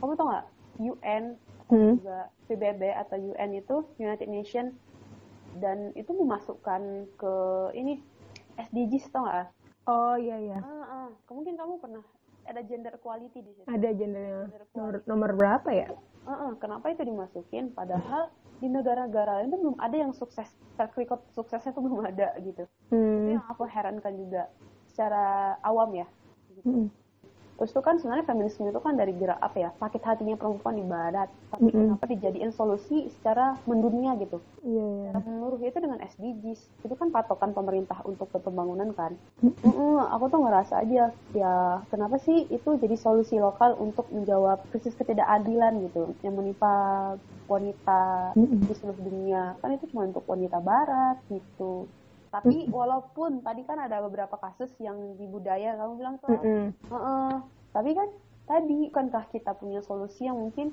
kamu 0.02 0.14
tau 0.18 0.26
nggak 0.30 0.46
UN 0.78 1.24
hmm. 1.70 1.92
juga 1.98 2.18
PBB 2.46 2.82
atau 2.94 3.16
UN 3.18 3.50
itu 3.58 3.76
United 3.98 4.28
Nations 4.30 4.74
dan 5.58 5.90
itu 5.98 6.14
memasukkan 6.14 7.08
ke 7.18 7.34
ini 7.74 7.98
SDGs 8.58 9.10
tau 9.10 9.26
gak? 9.26 9.50
Oh 9.88 10.14
iya 10.18 10.36
iya. 10.38 10.58
Ah, 10.60 11.08
ah. 11.08 11.08
Mungkin 11.32 11.56
kamu 11.56 11.80
pernah 11.80 12.04
ada 12.48 12.60
gender 12.64 12.92
equality 12.96 13.40
di 13.42 13.52
situ. 13.54 13.66
Ada 13.66 13.88
gendernya. 13.94 14.46
Gender 14.48 14.62
nomor, 14.74 14.94
nomor 15.08 15.30
berapa 15.34 15.68
ya? 15.72 15.88
Ah. 16.28 16.52
Kenapa 16.60 16.92
itu 16.92 17.02
dimasukin? 17.08 17.72
Padahal 17.72 18.28
di 18.60 18.68
negara-negara 18.68 19.40
lain 19.40 19.48
itu 19.48 19.58
belum 19.64 19.76
ada 19.80 19.96
yang 19.96 20.12
sukses. 20.12 20.46
Track 20.76 20.92
record 21.00 21.24
suksesnya 21.32 21.72
itu 21.72 21.80
belum 21.80 22.04
ada 22.04 22.36
gitu. 22.44 22.68
Hmm. 22.92 23.24
Itu 23.24 23.28
yang 23.40 23.46
aku 23.48 23.64
herankan 23.64 24.14
juga 24.14 24.52
secara 24.92 25.56
awam 25.64 25.96
ya. 25.96 26.06
Gitu. 26.52 26.68
Hmm. 26.68 26.86
Terus 27.58 27.74
itu 27.74 27.82
kan 27.82 27.98
sebenarnya 27.98 28.26
feminisme 28.30 28.70
itu 28.70 28.78
kan 28.78 28.94
dari 28.94 29.10
gerak 29.18 29.42
apa 29.42 29.56
ya 29.58 29.70
sakit 29.82 30.02
hatinya 30.06 30.38
perempuan 30.38 30.78
di 30.78 30.86
barat, 30.86 31.26
tapi 31.50 31.68
mm 31.68 31.70
-hmm. 31.74 31.80
kenapa 31.90 32.04
dijadiin 32.06 32.52
solusi 32.54 33.10
secara 33.18 33.58
mendunia 33.66 34.14
gitu? 34.22 34.38
Iya. 34.62 34.78
Yeah, 34.78 35.18
yeah. 35.18 35.26
Menurut 35.26 35.58
itu 35.66 35.78
dengan 35.82 35.98
SDGs 35.98 36.60
itu 36.86 36.94
kan 36.94 37.10
patokan 37.10 37.50
pemerintah 37.50 37.98
untuk 38.06 38.30
pembangunan 38.30 38.94
kan. 38.94 39.18
Mm 39.42 39.50
-hmm. 39.50 39.66
Mm 39.66 39.72
-hmm, 39.74 40.06
aku 40.14 40.24
tuh 40.30 40.40
ngerasa 40.46 40.74
aja 40.86 41.10
ya 41.34 41.82
kenapa 41.90 42.16
sih 42.22 42.46
itu 42.46 42.70
jadi 42.78 42.94
solusi 42.94 43.42
lokal 43.42 43.74
untuk 43.82 44.06
menjawab 44.14 44.62
krisis 44.70 44.94
ketidakadilan 44.94 45.82
gitu 45.90 46.14
yang 46.22 46.38
menimpa 46.38 46.72
wanita 47.50 48.32
mm 48.38 48.44
-hmm. 48.44 48.60
di 48.68 48.74
seluruh 48.76 49.00
dunia 49.02 49.42
kan 49.58 49.74
itu 49.74 49.88
cuma 49.90 50.06
untuk 50.06 50.22
wanita 50.28 50.60
barat 50.62 51.16
gitu 51.32 51.88
tapi 52.28 52.68
walaupun 52.68 53.40
tadi 53.40 53.64
kan 53.64 53.80
ada 53.80 54.04
beberapa 54.04 54.36
kasus 54.36 54.72
yang 54.80 55.16
di 55.16 55.24
budaya 55.24 55.76
kamu 55.76 55.92
bilang 55.96 56.16
tuh 56.20 56.32
mm 56.32 56.40
-hmm. 56.40 56.64
uh 56.92 56.96
-uh. 56.96 57.32
tapi 57.72 57.96
kan 57.96 58.08
tadi 58.48 58.88
bukankah 58.88 59.24
kita 59.32 59.52
punya 59.56 59.80
solusi 59.84 60.24
yang 60.28 60.40
mungkin 60.40 60.72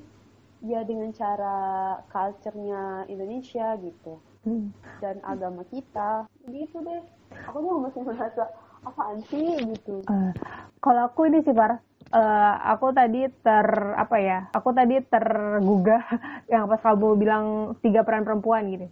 ya 0.63 0.81
dengan 0.87 1.11
cara 1.11 1.57
culture-nya 2.09 3.05
Indonesia 3.11 3.75
gitu 3.79 4.19
mm. 4.47 4.67
dan 5.03 5.19
agama 5.27 5.67
kita 5.67 6.25
gitu 6.47 6.79
deh 6.81 7.01
aku 7.45 7.57
tuh 7.59 7.81
masih 7.83 8.01
merasa 8.07 8.43
apaan 8.85 9.19
sih 9.27 9.59
gitu 9.59 10.05
uh, 10.07 10.31
kalau 10.79 11.09
aku 11.09 11.27
ini 11.27 11.41
sih 11.43 11.51
par 11.51 11.81
uh, 12.13 12.53
aku 12.69 12.93
tadi 12.93 13.27
ter 13.43 13.67
apa 13.97 14.17
ya 14.21 14.39
aku 14.53 14.69
tadi 14.71 15.01
tergugah 15.05 16.03
yang 16.51 16.69
pas 16.69 16.81
kamu 16.81 17.17
bilang 17.17 17.45
tiga 17.81 18.05
peran 18.05 18.23
perempuan 18.23 18.69
gitu 18.71 18.87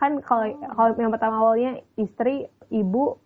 kan 0.00 0.24
kalau 0.24 0.48
kalau 0.72 0.96
yang 0.96 1.12
pertama 1.12 1.36
awalnya 1.44 1.84
istri 2.00 2.48
ibu 2.72 3.20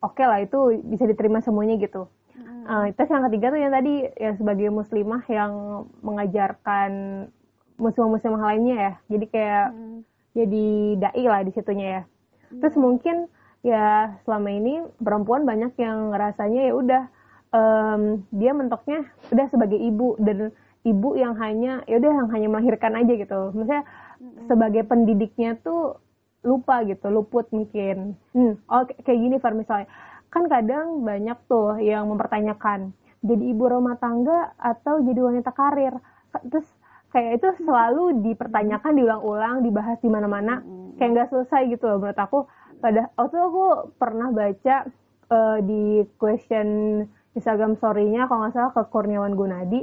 oke 0.00 0.16
okay 0.16 0.24
lah 0.24 0.40
itu 0.40 0.80
bisa 0.88 1.04
diterima 1.04 1.44
semuanya 1.44 1.76
gitu 1.76 2.08
hmm. 2.32 2.64
uh, 2.64 2.86
terus 2.96 3.12
yang 3.12 3.28
ketiga 3.28 3.52
tuh 3.52 3.60
yang 3.60 3.72
tadi 3.76 3.94
yang 4.16 4.34
sebagai 4.40 4.68
muslimah 4.72 5.22
yang 5.28 5.52
mengajarkan 6.00 6.90
muslimah-muslimah 7.76 8.42
lainnya 8.42 8.76
ya 8.76 8.92
jadi 9.12 9.26
kayak 9.28 9.66
hmm. 9.76 9.98
jadi 10.32 10.66
dai 11.04 11.24
lah 11.28 11.40
di 11.44 11.52
situnya 11.52 11.86
ya 11.86 12.02
hmm. 12.02 12.60
terus 12.64 12.76
mungkin 12.80 13.28
ya 13.60 14.16
selama 14.24 14.48
ini 14.48 14.74
perempuan 14.96 15.44
banyak 15.44 15.76
yang 15.76 16.16
rasanya 16.16 16.70
ya 16.70 16.72
udah 16.72 17.02
um, 17.52 18.24
dia 18.32 18.56
mentoknya 18.56 19.04
udah 19.28 19.46
sebagai 19.52 19.76
ibu 19.76 20.16
dan 20.16 20.54
ibu 20.86 21.18
yang 21.18 21.34
hanya 21.36 21.82
ya 21.90 21.98
udah 21.98 22.12
yang 22.24 22.28
hanya 22.30 22.48
melahirkan 22.48 22.94
aja 22.94 23.12
gitu 23.18 23.40
maksudnya 23.52 23.82
hmm. 24.22 24.46
sebagai 24.46 24.82
pendidiknya 24.86 25.58
tuh 25.60 25.98
lupa 26.46 26.86
gitu, 26.86 27.10
luput 27.10 27.50
mungkin. 27.50 28.14
Hmm, 28.30 28.54
oh 28.70 28.86
kayak 28.86 29.18
gini 29.18 29.36
Far 29.42 29.52
misalnya. 29.52 29.90
Kan 30.30 30.46
kadang 30.46 31.02
banyak 31.02 31.38
tuh 31.50 31.82
yang 31.82 32.06
mempertanyakan, 32.06 32.94
jadi 33.20 33.44
ibu 33.50 33.64
rumah 33.66 33.98
tangga 33.98 34.54
atau 34.56 35.02
jadi 35.02 35.20
wanita 35.20 35.50
karir. 35.50 35.98
Terus 36.46 36.66
kayak 37.10 37.40
itu 37.40 37.48
selalu 37.64 38.20
dipertanyakan, 38.20 38.92
diulang-ulang, 38.94 39.64
dibahas 39.64 39.96
di 40.04 40.10
mana-mana, 40.12 40.60
kayak 41.00 41.10
nggak 41.16 41.28
selesai 41.32 41.72
gitu 41.72 41.88
loh 41.88 41.98
menurut 42.02 42.20
aku. 42.20 42.38
Pada 42.76 43.08
waktu 43.16 43.36
aku 43.40 43.64
pernah 43.96 44.28
baca 44.28 44.76
uh, 45.32 45.58
di 45.64 46.04
question 46.20 47.00
Instagram 47.32 47.80
story-nya 47.80 48.28
kalau 48.28 48.44
nggak 48.44 48.52
salah 48.52 48.72
ke 48.76 48.82
Kurniawan 48.92 49.32
Gunadi, 49.32 49.80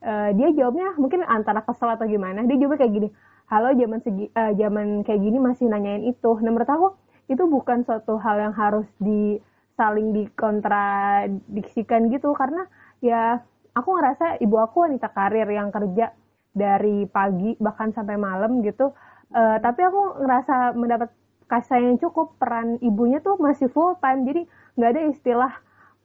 uh, 0.00 0.32
dia 0.32 0.48
jawabnya 0.56 0.96
mungkin 0.96 1.20
antara 1.28 1.60
kesel 1.60 1.92
atau 1.92 2.08
gimana, 2.08 2.48
dia 2.48 2.56
jawabnya 2.56 2.80
kayak 2.80 2.94
gini, 2.96 3.08
halo 3.50 3.74
zaman 3.74 3.98
segi 3.98 4.30
uh, 4.30 4.54
zaman 4.54 5.02
kayak 5.02 5.26
gini 5.26 5.42
masih 5.42 5.66
nanyain 5.66 6.06
itu. 6.06 6.30
Nah 6.38 6.54
menurut 6.54 6.70
aku 6.70 6.88
itu 7.26 7.42
bukan 7.50 7.82
suatu 7.82 8.14
hal 8.22 8.38
yang 8.38 8.54
harus 8.54 8.86
di 9.02 9.42
saling 9.74 10.14
dikontradiksikan 10.14 12.14
gitu. 12.14 12.30
Karena 12.38 12.62
ya 13.02 13.42
aku 13.74 13.98
ngerasa 13.98 14.38
ibu 14.38 14.54
aku 14.54 14.86
wanita 14.86 15.10
karir 15.10 15.50
yang 15.50 15.74
kerja 15.74 16.14
dari 16.54 17.10
pagi 17.10 17.58
bahkan 17.58 17.90
sampai 17.90 18.14
malam 18.14 18.62
gitu. 18.62 18.94
Uh, 19.34 19.58
tapi 19.58 19.82
aku 19.82 20.22
ngerasa 20.22 20.78
mendapat 20.78 21.10
kasih 21.50 21.90
yang 21.90 21.98
cukup. 21.98 22.38
Peran 22.38 22.78
ibunya 22.78 23.18
tuh 23.18 23.34
masih 23.42 23.66
full 23.66 23.98
time 23.98 24.30
jadi 24.30 24.46
nggak 24.78 24.90
ada 24.94 25.02
istilah 25.10 25.52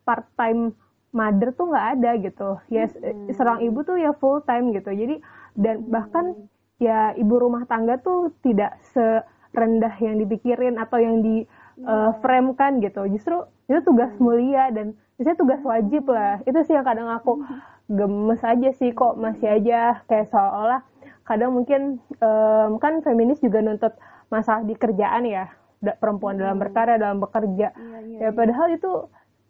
part 0.01 0.25
time 0.33 0.73
mother 1.13 1.53
tuh 1.53 1.69
nggak 1.69 1.87
ada 1.93 2.11
gitu. 2.25 2.57
Ya 2.73 2.89
hmm. 2.89 3.37
seorang 3.37 3.61
ibu 3.61 3.85
tuh 3.85 4.01
ya 4.01 4.17
full 4.17 4.41
time 4.49 4.73
gitu. 4.73 4.89
Jadi 4.89 5.21
dan 5.53 5.85
bahkan 5.93 6.49
ya 6.81 7.15
ibu 7.15 7.35
rumah 7.39 7.63
tangga 7.67 7.95
tuh 8.03 8.35
tidak 8.43 8.75
serendah 8.91 9.95
yang 10.03 10.19
dipikirin 10.19 10.75
atau 10.75 10.99
yang 10.99 11.23
di 11.23 11.47
uh, 11.83 12.11
frame 12.19 12.55
kan 12.55 12.83
gitu 12.83 13.07
justru 13.07 13.43
itu 13.71 13.79
tugas 13.83 14.11
hmm. 14.15 14.21
mulia 14.21 14.71
dan 14.71 14.95
itu 15.15 15.31
tugas 15.39 15.63
wajib 15.63 16.11
lah 16.11 16.43
itu 16.43 16.59
sih 16.67 16.75
yang 16.75 16.83
kadang 16.83 17.07
aku 17.07 17.39
hmm. 17.39 17.59
gemes 17.95 18.41
aja 18.43 18.69
sih 18.75 18.91
kok 18.91 19.15
masih 19.15 19.47
aja 19.47 20.03
kayak 20.07 20.27
seolah 20.27 20.83
kadang 21.25 21.55
mungkin 21.55 21.97
um, 22.21 22.77
kan 22.77 23.01
feminis 23.01 23.41
juga 23.41 23.63
nuntut 23.63 23.95
masalah 24.29 24.61
di 24.67 24.75
kerjaan 24.77 25.25
ya 25.25 25.49
perempuan 26.01 26.37
dalam 26.37 26.57
berkarya 26.57 26.97
dalam 26.97 27.21
bekerja 27.21 27.73
iya, 27.73 27.97
iya, 28.01 28.17
ya 28.19 28.29
iya. 28.29 28.29
padahal 28.33 28.67
itu 28.73 28.91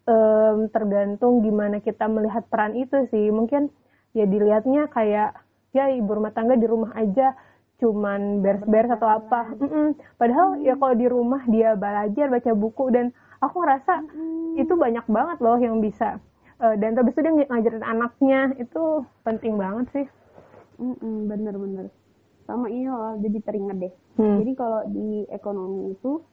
um, 0.08 0.58
tergantung 0.72 1.44
gimana 1.44 1.80
kita 1.80 2.08
melihat 2.08 2.44
peran 2.48 2.76
itu 2.76 3.08
sih 3.12 3.32
mungkin 3.32 3.72
ya 4.16 4.24
dilihatnya 4.28 4.88
kayak 4.92 5.36
ya 5.76 5.92
ibu 5.92 6.08
rumah 6.08 6.32
tangga 6.32 6.56
di 6.56 6.64
rumah 6.64 6.96
aja 6.96 7.36
cuman 7.84 8.40
beres-beres 8.40 8.96
atau 8.96 9.12
apa. 9.12 9.52
Mm 9.60 9.68
-mm. 9.68 9.88
Padahal 10.16 10.48
ya 10.56 10.56
hmm. 10.56 10.68
ya 10.72 10.74
kalau 10.80 10.96
di 10.96 11.08
rumah 11.12 11.42
dia 11.52 11.70
belajar 11.76 12.32
baca 12.32 12.52
buku 12.56 12.86
dan 12.96 13.12
aku 13.44 13.56
ngerasa 13.60 13.94
mm. 14.16 14.64
itu 14.64 14.74
banyak 14.80 15.06
banget 15.12 15.38
loh 15.44 15.60
yang 15.60 15.84
bisa. 15.84 16.24
Uh, 16.56 16.80
dan 16.80 16.96
terus 16.96 17.12
itu 17.12 17.20
dia 17.20 17.36
ngajarin 17.52 17.84
anaknya 17.84 18.56
itu 18.56 19.04
penting 19.28 19.60
banget 19.60 19.86
sih. 19.92 20.08
Mm 20.80 20.96
-mm, 20.96 21.16
bener-bener. 21.28 21.86
Sama 22.48 22.72
ini 22.72 22.88
loh 22.88 23.20
jadi 23.20 23.38
teringat 23.44 23.78
deh. 23.84 23.94
Hmm. 24.16 24.40
Jadi 24.40 24.52
kalau 24.56 24.82
di 24.88 25.28
ekonomi 25.28 25.92
itu 25.92 26.24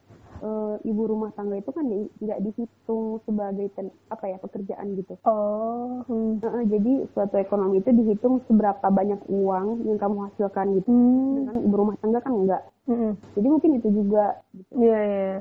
uh, 0.42 0.74
ibu 0.82 1.02
rumah 1.06 1.30
tangga 1.32 1.56
itu 1.56 1.70
kan 1.70 1.86
nggak 1.86 2.38
di, 2.42 2.50
dihitung 2.50 3.22
sebagai 3.24 3.70
ten, 3.78 3.88
apa 4.10 4.24
ya 4.28 4.36
pekerjaan 4.42 4.98
gitu. 4.98 5.14
Oh. 5.24 6.02
Hmm. 6.10 6.42
Uh, 6.42 6.64
jadi 6.66 7.06
suatu 7.14 7.38
ekonomi 7.38 7.80
itu 7.80 7.94
dihitung 7.94 8.42
seberapa 8.50 8.82
banyak 8.90 9.22
uang 9.30 9.86
yang 9.86 9.96
kamu 9.96 10.28
hasilkan 10.28 10.82
gitu. 10.82 10.90
Hmm. 10.90 11.34
Dengan 11.46 11.56
ibu 11.62 11.74
rumah 11.78 11.96
tangga 12.02 12.18
kan 12.20 12.34
enggak. 12.34 12.62
Hmm. 12.90 13.14
Jadi 13.38 13.46
mungkin 13.46 13.70
itu 13.78 13.88
juga. 13.94 14.42
Gitu. 14.52 14.70
Iya 14.76 15.00
gitu. 15.00 15.16
yeah, 15.16 15.34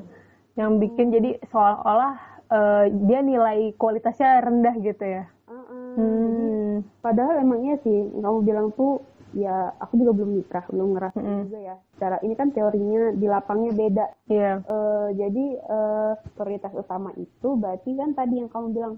Yang 0.52 0.70
bikin 0.88 1.06
hmm. 1.10 1.14
jadi 1.18 1.30
seolah-olah 1.50 2.14
uh, 2.52 2.84
dia 3.10 3.20
nilai 3.20 3.58
kualitasnya 3.76 4.40
rendah 4.44 4.74
gitu 4.80 5.04
ya. 5.04 5.24
Uh 5.50 5.54
-uh. 5.58 5.92
Hmm. 5.98 6.72
Padahal 7.02 7.42
emangnya 7.42 7.76
sih 7.82 8.08
kamu 8.14 8.38
bilang 8.46 8.68
tuh 8.78 9.02
ya 9.32 9.72
aku 9.80 9.96
juga 9.96 10.12
belum 10.12 10.30
nikah 10.40 10.64
belum 10.68 10.88
ngerasa 10.96 11.18
mm 11.18 11.24
-hmm. 11.24 11.40
juga 11.48 11.58
ya 11.60 11.76
cara 11.96 12.16
ini 12.20 12.34
kan 12.36 12.48
teorinya 12.52 13.16
di 13.16 13.26
lapangnya 13.28 13.72
beda 13.72 14.06
yeah. 14.28 14.40
Iya. 14.42 14.52
uh, 14.68 15.08
jadi 15.16 15.46
uh, 15.68 16.12
prioritas 16.36 16.72
utama 16.76 17.10
itu 17.16 17.48
berarti 17.56 17.90
kan 17.96 18.12
tadi 18.12 18.34
yang 18.44 18.48
kamu 18.52 18.66
bilang 18.76 18.94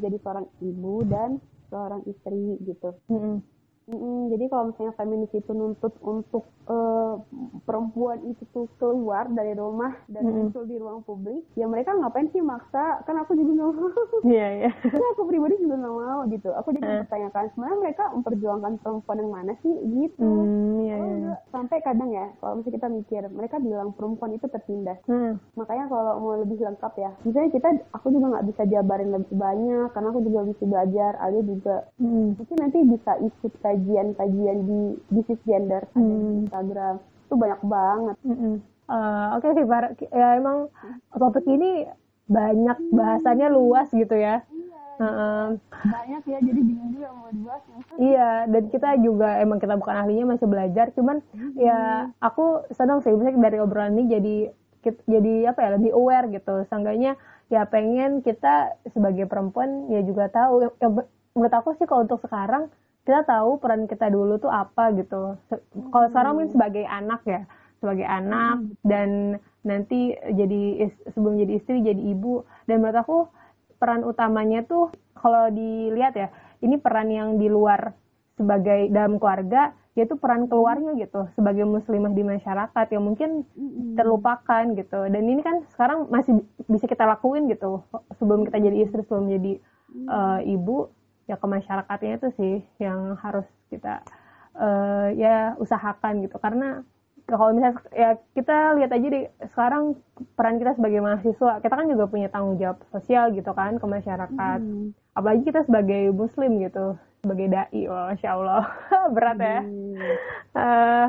jadi 0.00 0.16
seorang 0.24 0.46
ibu 0.64 1.04
dan 1.04 1.30
seorang 1.68 2.00
istri 2.08 2.56
gitu 2.64 2.96
mm 3.12 3.18
-hmm. 3.18 3.36
Mm, 3.84 4.32
jadi 4.32 4.44
kalau 4.48 4.72
misalnya 4.72 4.96
feminis 4.96 5.32
itu 5.36 5.52
nuntut 5.52 5.92
untuk 6.00 6.48
uh, 6.72 7.20
perempuan 7.68 8.16
itu 8.24 8.40
tuh 8.56 8.64
keluar 8.80 9.28
dari 9.28 9.52
rumah 9.52 9.92
dan 10.08 10.24
mm. 10.24 10.32
muncul 10.32 10.64
di 10.64 10.80
ruang 10.80 11.04
publik, 11.04 11.44
ya 11.52 11.68
mereka 11.68 11.92
ngapain 11.92 12.32
sih 12.32 12.40
maksa? 12.40 13.04
Kan 13.04 13.20
aku 13.20 13.36
juga 13.36 13.60
nggak 13.60 13.68
mau. 13.76 13.92
Iya 14.24 14.46
iya. 14.56 14.70
Yeah. 14.72 15.08
aku 15.12 15.28
pribadi 15.28 15.60
juga 15.60 15.84
nggak 15.84 15.96
mau 16.00 16.20
gitu. 16.32 16.48
Aku 16.56 16.72
jadi 16.72 16.84
uh. 16.84 16.90
mempertanyakan 17.04 17.44
sebenarnya 17.52 17.78
mereka 17.84 18.04
memperjuangkan 18.16 18.72
perempuan 18.80 19.20
yang 19.20 19.32
mana 19.36 19.52
sih 19.60 19.74
gitu. 19.84 20.24
Mm, 20.24 20.88
yeah, 20.88 20.98
yeah. 21.04 21.36
Sampai 21.52 21.84
kadang 21.84 22.08
ya 22.08 22.32
kalau 22.40 22.60
misalnya 22.60 22.76
kita 22.80 22.88
mikir 22.88 23.22
mereka 23.28 23.56
bilang 23.60 23.92
perempuan 23.92 24.32
itu 24.32 24.48
tertindas. 24.48 24.96
Mm. 25.04 25.36
Makanya 25.60 25.92
kalau 25.92 26.12
mau 26.24 26.40
lebih 26.40 26.56
lengkap 26.56 26.92
ya, 26.96 27.10
misalnya 27.28 27.52
kita 27.52 27.68
aku 27.92 28.08
juga 28.08 28.32
nggak 28.32 28.48
bisa 28.48 28.62
jabarin 28.64 29.12
lebih 29.12 29.36
banyak 29.36 29.92
karena 29.92 30.08
aku 30.08 30.20
juga 30.24 30.40
mesti 30.48 30.64
belajar, 30.64 31.12
Alia 31.20 31.42
juga. 31.44 31.76
Mm. 32.00 32.40
Mungkin 32.40 32.56
nanti 32.56 32.78
bisa 32.88 33.12
ikut 33.20 33.52
kajian-kajian 33.74 34.58
di 34.62 34.80
bisnis 35.10 35.42
gender 35.42 35.82
hmm. 35.98 36.06
di 36.06 36.14
Instagram 36.46 36.94
itu 37.02 37.34
banyak 37.34 37.60
banget. 37.66 38.16
Hmm. 38.22 38.56
Uh, 38.86 39.26
Oke 39.34 39.50
okay 39.50 39.50
sih, 39.58 39.64
Pak. 39.66 39.98
Ya 40.14 40.38
emang 40.38 40.70
topik 41.10 41.42
ini 41.50 41.90
banyak 42.30 42.78
bahasannya 42.94 43.48
luas 43.50 43.90
gitu 43.90 44.14
ya. 44.14 44.46
Iya, 44.46 44.80
uh, 45.02 45.48
banyak 45.82 46.22
ya, 46.22 46.38
jadi 46.38 46.60
bingung 46.62 46.94
juga 46.94 47.08
mau 47.18 47.28
dibahas. 47.34 47.64
Iya, 47.98 48.30
dan 48.46 48.62
kita 48.70 48.90
juga 49.02 49.42
emang 49.42 49.58
kita 49.58 49.74
bukan 49.74 49.96
ahlinya 49.98 50.38
masih 50.38 50.46
belajar, 50.46 50.94
cuman 50.94 51.18
hmm. 51.34 51.58
ya 51.58 52.08
aku 52.22 52.62
senang 52.72 53.02
sih 53.02 53.10
misalnya 53.10 53.50
dari 53.50 53.58
obrolan 53.58 53.98
ini 53.98 54.04
jadi 54.06 54.36
jadi 55.08 55.34
apa 55.50 55.60
ya 55.64 55.70
lebih 55.80 55.92
aware 55.96 56.30
gitu. 56.30 56.62
Seenggaknya 56.68 57.16
ya 57.48 57.64
pengen 57.66 58.20
kita 58.20 58.76
sebagai 58.92 59.26
perempuan 59.26 59.88
ya 59.90 60.04
juga 60.04 60.28
tahu. 60.30 60.68
Ya, 60.78 60.88
menurut 61.34 61.54
aku 61.56 61.74
sih 61.80 61.88
kalau 61.88 62.06
untuk 62.06 62.22
sekarang 62.22 62.70
kita 63.04 63.20
tahu 63.28 63.60
peran 63.60 63.84
kita 63.84 64.08
dulu 64.08 64.40
tuh 64.40 64.48
apa 64.48 64.92
gitu. 64.96 65.36
Hmm. 65.52 65.92
Kalau 65.92 66.06
sekarang 66.08 66.32
mungkin 66.36 66.52
sebagai 66.56 66.84
anak 66.88 67.20
ya, 67.28 67.44
sebagai 67.78 68.08
anak 68.08 68.64
hmm. 68.64 68.72
dan 68.84 69.08
nanti 69.64 70.16
jadi 70.16 70.92
sebelum 71.12 71.40
jadi 71.40 71.52
istri 71.56 71.80
jadi 71.84 72.00
ibu 72.00 72.44
dan 72.68 72.80
menurut 72.80 73.00
aku 73.00 73.18
peran 73.76 74.04
utamanya 74.04 74.64
tuh 74.64 74.88
kalau 75.16 75.52
dilihat 75.52 76.16
ya, 76.16 76.28
ini 76.64 76.80
peran 76.80 77.12
yang 77.12 77.36
di 77.36 77.48
luar 77.52 77.92
sebagai 78.34 78.88
dalam 78.90 79.20
keluarga 79.20 79.76
yaitu 79.94 80.18
peran 80.18 80.50
keluarnya 80.50 80.98
gitu 80.98 81.30
sebagai 81.38 81.62
muslimah 81.62 82.10
di 82.10 82.26
masyarakat 82.26 82.86
yang 82.90 83.04
mungkin 83.06 83.46
hmm. 83.54 83.94
terlupakan 83.94 84.64
gitu 84.74 85.06
dan 85.06 85.22
ini 85.22 85.38
kan 85.38 85.62
sekarang 85.70 86.10
masih 86.10 86.42
bisa 86.66 86.90
kita 86.90 87.06
lakuin 87.06 87.46
gitu 87.46 87.78
sebelum 88.18 88.42
kita 88.42 88.58
jadi 88.58 88.76
istri 88.82 89.06
sebelum 89.06 89.30
jadi 89.30 89.52
uh, 90.10 90.42
ibu 90.42 90.90
ya 91.24 91.40
ke 91.40 91.46
masyarakatnya 91.46 92.20
itu 92.20 92.28
sih 92.36 92.54
yang 92.80 93.16
harus 93.20 93.46
kita 93.72 94.04
uh, 94.58 95.08
ya 95.16 95.56
usahakan 95.56 96.24
gitu 96.24 96.36
karena 96.36 96.84
kalau 97.24 97.56
misalnya 97.56 97.80
ya 97.96 98.10
kita 98.36 98.76
lihat 98.76 98.90
aja 98.92 99.06
deh 99.08 99.24
sekarang 99.56 99.96
peran 100.36 100.60
kita 100.60 100.76
sebagai 100.76 101.00
mahasiswa 101.00 101.52
kita 101.64 101.72
kan 101.72 101.88
juga 101.88 102.04
punya 102.04 102.28
tanggung 102.28 102.60
jawab 102.60 102.84
sosial 102.92 103.32
gitu 103.32 103.48
kan 103.56 103.80
ke 103.80 103.86
masyarakat 103.88 104.60
hmm. 104.60 104.92
apalagi 105.16 105.42
kita 105.48 105.64
sebagai 105.64 106.12
muslim 106.12 106.60
gitu 106.60 107.00
sebagai 107.24 107.48
dai 107.48 107.82
oh, 107.88 108.12
masya 108.12 108.28
allah 108.36 108.68
berat 109.16 109.38
ya 109.40 109.60
hmm. 109.64 109.96
uh, 110.52 111.06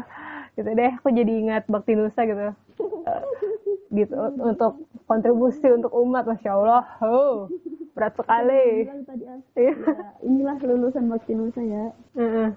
gitu 0.55 0.69
deh 0.71 0.91
aku 0.95 1.11
jadi 1.11 1.31
ingat 1.31 1.63
bakti 1.67 1.93
nusa 1.93 2.23
gitu. 2.23 2.55
Uh, 2.79 3.23
gitu 3.99 4.15
untuk 4.41 4.87
kontribusi 5.05 5.67
untuk 5.71 5.91
umat 5.93 6.25
masya 6.25 6.51
allah. 6.55 6.83
Oh 7.03 7.47
berat 7.95 8.13
sekali. 8.19 8.91
Tadi, 9.07 9.23
ya, 9.65 9.73
inilah 10.21 10.59
lulusan 10.59 11.07
bakti 11.07 11.31
nusa 11.33 11.63
ya. 11.63 11.85
Uh-uh. 12.19 12.49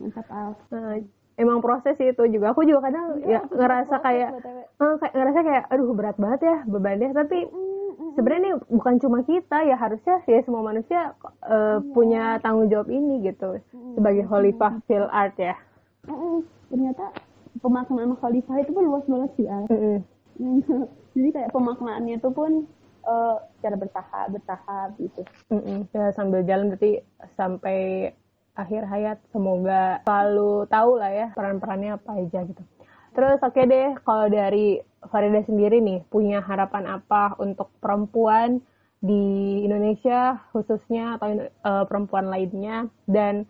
mantap 0.00 0.26
al. 0.32 0.56
Uh, 0.72 0.98
emang 1.36 1.60
proses 1.60 1.94
itu 2.00 2.24
juga. 2.32 2.56
Aku 2.56 2.64
juga 2.64 2.88
kadang 2.90 3.20
ya, 3.22 3.38
ya 3.38 3.40
ngerasa 3.46 3.94
kayak 4.00 4.30
uh, 4.80 4.96
kayak 4.98 5.14
ngerasa 5.14 5.38
kayak 5.44 5.64
aduh 5.70 5.92
berat 5.94 6.16
banget 6.16 6.40
ya 6.48 6.56
bebannya. 6.66 7.12
Tapi 7.12 7.38
sebenarnya 8.16 8.40
ini 8.40 8.52
bukan 8.72 8.94
cuma 8.98 9.18
kita 9.22 9.62
ya 9.68 9.76
harusnya 9.78 10.20
ya 10.26 10.40
semua 10.42 10.64
manusia 10.64 11.14
uh, 11.44 11.78
iya. 11.78 11.92
punya 11.94 12.24
tanggung 12.44 12.68
jawab 12.68 12.88
ini 12.92 13.24
gitu 13.24 13.56
sebagai 13.96 14.28
khalifah 14.28 14.84
fil 14.84 15.08
art 15.08 15.36
ya 15.40 15.56
ternyata 16.70 17.14
pemaknaan 17.62 18.18
khalifah 18.18 18.56
itu 18.58 18.70
pun 18.74 18.84
luas 18.90 19.06
banget 19.06 19.30
sih 19.38 19.46
al. 19.46 19.64
Jadi 21.14 21.28
kayak 21.28 21.52
pemaknaannya 21.52 22.18
itu 22.18 22.30
pun 22.32 22.64
uh, 23.04 23.36
secara 23.58 23.76
bertahap 23.78 24.26
bertahap 24.32 24.88
gitu. 24.98 25.22
Mm 25.52 25.86
ya 25.92 26.10
sambil 26.16 26.42
jalan 26.42 26.72
berarti 26.74 27.04
sampai 27.36 28.10
akhir 28.52 28.84
hayat 28.84 29.18
semoga 29.32 30.04
selalu 30.04 30.68
tahu 30.68 30.90
lah 31.00 31.12
ya 31.12 31.26
peran-perannya 31.36 31.96
apa 31.96 32.10
aja 32.18 32.40
gitu. 32.44 32.62
Terus 33.12 33.38
oke 33.44 33.52
okay 33.52 33.64
deh 33.68 33.88
kalau 34.02 34.26
dari 34.32 34.80
Farida 35.02 35.44
sendiri 35.44 35.84
nih 35.84 36.00
punya 36.08 36.40
harapan 36.40 36.88
apa 36.88 37.36
untuk 37.36 37.68
perempuan 37.82 38.64
di 39.02 39.60
Indonesia 39.66 40.40
khususnya 40.54 41.20
atau 41.20 41.28
uh, 41.66 41.84
perempuan 41.84 42.32
lainnya? 42.32 42.88
Dan 43.04 43.44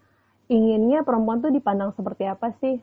inginnya 0.53 1.00
perempuan 1.00 1.40
tuh 1.40 1.48
dipandang 1.48 1.96
seperti 1.96 2.28
apa 2.28 2.53
sih 2.61 2.76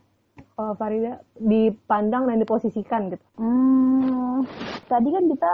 kalau 0.57 0.74
Farida 0.76 1.22
dipandang 1.38 2.26
dan 2.26 2.41
diposisikan 2.41 3.13
gitu? 3.13 3.26
Hmm, 3.38 4.47
tadi 4.88 5.09
kan 5.13 5.30
kita 5.30 5.51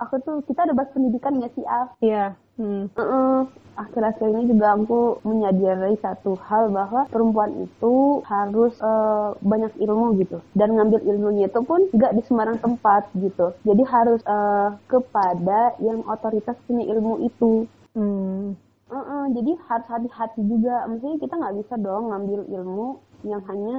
aku 0.00 0.14
tuh 0.24 0.36
kita 0.48 0.66
ada 0.66 0.74
bahas 0.74 0.90
pendidikan 0.90 1.38
nggak 1.38 1.52
sih 1.54 1.64
Al? 1.64 1.94
Iya. 2.02 2.34
Hmm. 2.60 2.90
Uh 2.92 3.00
-uh. 3.00 3.38
Akhir-akhir 3.72 4.28
ini 4.28 4.52
juga 4.52 4.76
aku 4.76 5.24
menyadari 5.24 5.96
satu 6.04 6.36
hal 6.44 6.68
bahwa 6.68 7.08
perempuan 7.08 7.64
itu 7.64 8.20
harus 8.28 8.76
uh, 8.84 9.32
banyak 9.40 9.72
ilmu 9.80 10.20
gitu 10.20 10.44
dan 10.52 10.76
ngambil 10.76 11.00
ilmunya 11.08 11.48
itu 11.48 11.60
pun 11.64 11.88
nggak 11.88 12.12
di 12.12 12.22
sembarang 12.28 12.60
tempat 12.60 13.08
gitu. 13.16 13.56
Jadi 13.64 13.82
harus 13.88 14.20
uh, 14.28 14.76
kepada 14.84 15.72
yang 15.80 16.04
otoritas 16.04 16.56
punya 16.68 16.84
ilmu 16.92 17.24
itu. 17.24 17.64
Hmm. 17.96 18.56
Uh 18.90 18.98
-uh. 18.98 19.22
Jadi 19.34 19.52
harus 19.68 19.86
hati-hati 19.88 20.40
juga. 20.46 20.86
Maksudnya 20.90 21.18
kita 21.22 21.34
nggak 21.38 21.56
bisa 21.62 21.74
dong 21.78 22.10
ngambil 22.10 22.40
ilmu 22.50 22.88
yang 23.22 23.42
hanya 23.46 23.76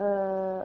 uh, 0.00 0.62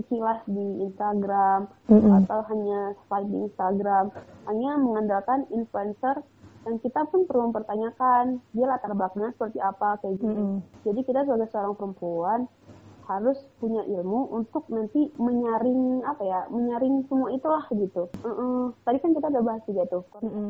sekilas 0.00 0.40
di 0.48 0.66
Instagram 0.88 1.68
mm-hmm. 1.92 2.24
atau 2.24 2.40
hanya 2.48 2.96
slide 3.06 3.28
di 3.28 3.38
Instagram 3.44 4.04
hanya 4.48 4.70
mengandalkan 4.80 5.44
influencer 5.52 6.24
yang 6.68 6.76
kita 6.80 7.08
pun 7.08 7.24
perlu 7.24 7.52
mempertanyakan 7.52 8.40
dia 8.52 8.66
latar 8.68 8.92
belakangnya 8.92 9.32
seperti 9.36 9.58
apa 9.60 10.00
kayak 10.00 10.16
gitu 10.20 10.28
mm-hmm. 10.28 10.58
jadi 10.88 11.00
kita 11.04 11.20
sebagai 11.28 11.48
seorang 11.52 11.74
perempuan 11.76 12.40
harus 13.10 13.38
punya 13.58 13.82
ilmu 13.82 14.30
untuk 14.30 14.62
nanti 14.70 15.10
menyaring 15.18 16.06
apa 16.06 16.22
ya 16.22 16.40
menyaring 16.46 17.02
semua 17.10 17.34
itulah 17.34 17.66
gitu. 17.74 18.06
Mm 18.22 18.34
-mm. 18.34 18.60
tadi 18.86 18.98
kan 19.02 19.10
kita 19.10 19.26
udah 19.26 19.42
bahas 19.42 19.62
juga 19.66 19.82
tuh 19.90 20.02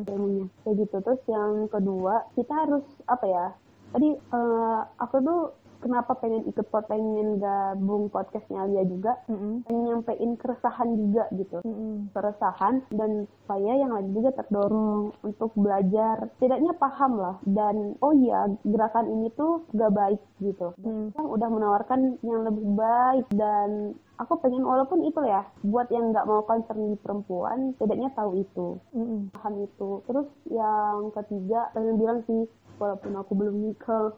ilmunya. 0.05 0.45
Kayak 0.61 0.75
gitu. 0.85 0.95
Terus 1.01 1.21
yang 1.25 1.65
kedua 1.73 2.29
kita 2.37 2.53
harus 2.53 2.85
apa 3.09 3.25
ya 3.25 3.45
tadi 3.91 4.09
uh, 4.31 4.79
aku 5.03 5.15
tuh 5.19 5.41
kenapa 5.81 6.15
pengen 6.21 6.45
ikut 6.47 6.67
pengen 6.71 7.41
gabung 7.41 8.07
podcastnya 8.13 8.63
Alia 8.63 8.85
juga 8.85 9.17
mm-hmm. 9.27 9.53
pengen 9.67 9.83
nyampein 9.89 10.31
keresahan 10.37 10.89
juga 10.95 11.23
gitu 11.33 11.57
mm-hmm. 11.65 12.13
keresahan 12.13 12.85
dan 12.93 13.25
saya 13.49 13.73
yang 13.81 13.91
lagi 13.91 14.09
juga 14.13 14.31
terdorong 14.37 15.11
untuk 15.25 15.51
belajar 15.57 16.29
tidaknya 16.37 16.71
paham 16.77 17.17
lah 17.17 17.35
dan 17.43 17.97
oh 17.99 18.13
iya 18.13 18.47
gerakan 18.63 19.09
ini 19.09 19.33
tuh 19.33 19.65
gak 19.73 19.91
baik 19.91 20.21
gitu 20.39 20.71
mm. 20.79 21.17
yang 21.17 21.27
udah 21.27 21.49
menawarkan 21.49 22.21
yang 22.21 22.45
lebih 22.45 22.67
baik 22.77 23.25
dan 23.33 23.97
aku 24.21 24.37
pengen 24.37 24.61
walaupun 24.61 25.01
itu 25.01 25.17
ya 25.25 25.41
buat 25.65 25.89
yang 25.89 26.13
nggak 26.13 26.29
mau 26.29 26.45
concern 26.45 26.93
di 26.93 26.97
perempuan 27.01 27.73
tidaknya 27.81 28.13
tahu 28.13 28.37
itu 28.37 28.77
mm-hmm. 28.93 29.33
paham 29.33 29.53
itu 29.65 29.89
terus 30.05 30.29
yang 30.45 31.09
ketiga 31.17 31.73
pengen 31.73 31.97
bilang 31.97 32.21
sih 32.29 32.45
walaupun 32.81 33.13
aku 33.13 33.31
belum 33.37 33.55
nikah 33.61 34.09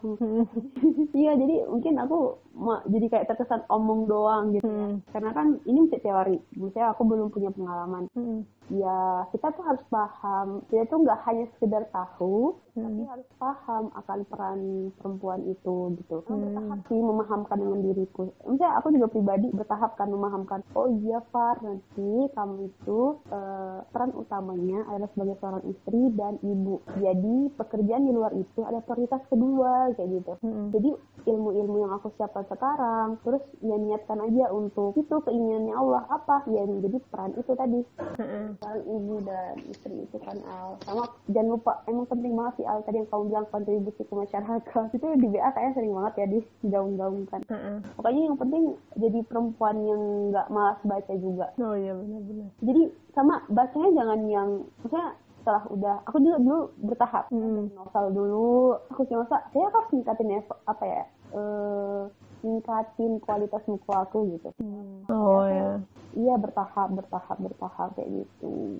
iya 1.19 1.35
jadi 1.35 1.67
mungkin 1.67 1.99
aku 1.99 2.39
jadi 2.87 3.05
kayak 3.11 3.27
terkesan 3.27 3.67
omong 3.67 4.07
doang 4.07 4.55
gitu 4.55 4.63
ya. 4.63 4.71
hmm. 4.71 4.95
karena 5.11 5.29
kan 5.35 5.47
ini 5.67 5.77
masih 5.83 5.99
teori 5.99 6.37
maksudnya 6.55 6.95
aku 6.95 7.01
belum 7.03 7.27
punya 7.27 7.51
pengalaman 7.51 8.07
hmm. 8.15 8.47
Ya 8.71 9.27
kita 9.35 9.51
tuh 9.51 9.63
harus 9.67 9.83
paham 9.91 10.63
kita 10.71 10.87
tuh 10.87 11.03
nggak 11.03 11.19
hanya 11.27 11.45
sekedar 11.55 11.83
tahu 11.91 12.55
hmm. 12.75 12.83
tapi 12.83 13.01
harus 13.11 13.27
paham 13.35 13.83
akan 13.91 14.19
peran 14.31 14.59
perempuan 14.99 15.41
itu 15.51 15.99
gitu 15.99 16.23
hmm. 16.23 16.39
bertahap 16.47 16.79
sih 16.87 16.99
memahamkan 16.99 17.57
dengan 17.59 17.79
diriku 17.83 18.31
maksudnya 18.47 18.71
aku 18.79 18.87
juga 18.95 19.07
pribadi 19.11 19.47
bertahap 19.51 19.91
kan 19.99 20.07
memahamkan 20.07 20.59
oh 20.79 20.87
iya 21.03 21.19
Far 21.35 21.59
nanti 21.59 22.31
kamu 22.31 22.71
itu 22.71 23.19
uh, 23.31 23.83
peran 23.91 24.15
utamanya 24.15 24.87
adalah 24.87 25.09
sebagai 25.11 25.35
seorang 25.43 25.63
istri 25.67 26.01
dan 26.15 26.39
ibu 26.39 26.79
jadi 26.95 27.35
pekerjaan 27.59 28.07
di 28.07 28.11
luar 28.15 28.31
itu 28.37 28.63
ada 28.63 28.79
prioritas 28.79 29.21
kedua 29.27 29.91
kayak 29.99 30.09
gitu 30.23 30.33
hmm. 30.39 30.67
jadi 30.71 30.91
ilmu-ilmu 31.23 31.75
yang 31.83 31.91
aku 31.95 32.11
siapkan 32.15 32.47
sekarang 32.47 33.19
terus 33.23 33.43
ya 33.59 33.75
niatkan 33.75 34.19
aja 34.23 34.51
untuk 34.51 34.95
itu 34.95 35.15
keinginannya 35.23 35.75
Allah 35.75 36.03
apa 36.11 36.43
ya 36.51 36.63
menjadi 36.63 36.99
peran 37.11 37.31
itu 37.35 37.51
tadi 37.55 37.81
hmm. 38.19 38.52
Peran 38.57 38.81
ibu 38.85 39.15
dan 39.25 39.55
istri 39.69 39.95
itu 40.03 40.17
kan 40.21 40.37
Al. 40.45 40.77
Sama 40.85 41.03
jangan 41.29 41.49
lupa 41.57 41.81
emang 41.89 42.05
penting 42.09 42.33
banget 42.33 42.53
sih 42.61 42.65
Al 42.67 42.79
tadi 42.83 43.01
yang 43.01 43.09
kamu 43.09 43.23
bilang 43.29 43.47
kontribusi 43.49 44.01
ke 44.03 44.13
masyarakat. 44.13 44.85
Itu 44.97 45.05
di 45.17 45.27
BA 45.29 45.49
kayaknya 45.53 45.73
sering 45.77 45.93
banget 45.93 46.13
ya 46.17 46.25
di 46.29 46.39
gaung-gaungkan 46.63 47.41
hmm. 47.49 47.77
pokoknya 47.99 48.21
yang 48.29 48.37
penting 48.37 48.63
jadi 48.97 49.19
perempuan 49.25 49.77
yang 49.83 50.01
nggak 50.31 50.47
malas 50.53 50.79
baca 50.85 51.13
juga. 51.17 51.45
Oh 51.59 51.75
iya 51.75 51.93
benar-benar. 51.93 52.49
Jadi 52.61 52.83
sama 53.13 53.35
bacanya 53.49 53.89
jangan 53.93 54.19
yang 54.29 54.49
maksudnya 54.81 55.07
setelah 55.43 55.63
udah 55.67 55.95
aku 56.07 56.17
juga 56.23 56.37
dulu 56.39 56.59
bertahap. 56.87 57.25
Hmm. 57.29 57.67
novel 57.75 58.05
dulu. 58.15 58.51
Aku 58.95 59.03
cuma 59.09 59.27
saya 59.27 59.67
harus 59.67 59.89
ningkatin 59.91 60.39
apa 60.67 60.83
ya 60.87 61.03
uh, 61.33 62.07
ningkatin 62.43 63.17
kualitas 63.23 63.63
buku 63.63 63.89
aku 63.89 64.17
gitu. 64.37 64.49
Hmm. 64.59 65.07
oh 65.07 65.47
ya. 65.47 65.79
iya 66.13 66.35
bertahap 66.35 66.91
bertahap 66.91 67.37
bertahap 67.39 67.89
kayak 67.95 68.11
gitu. 68.11 68.77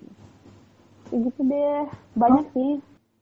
Kayak 1.09 1.19
gitu 1.31 1.41
deh. 1.47 1.83
Banyak 2.13 2.45
oh. 2.45 2.53
sih. 2.53 2.71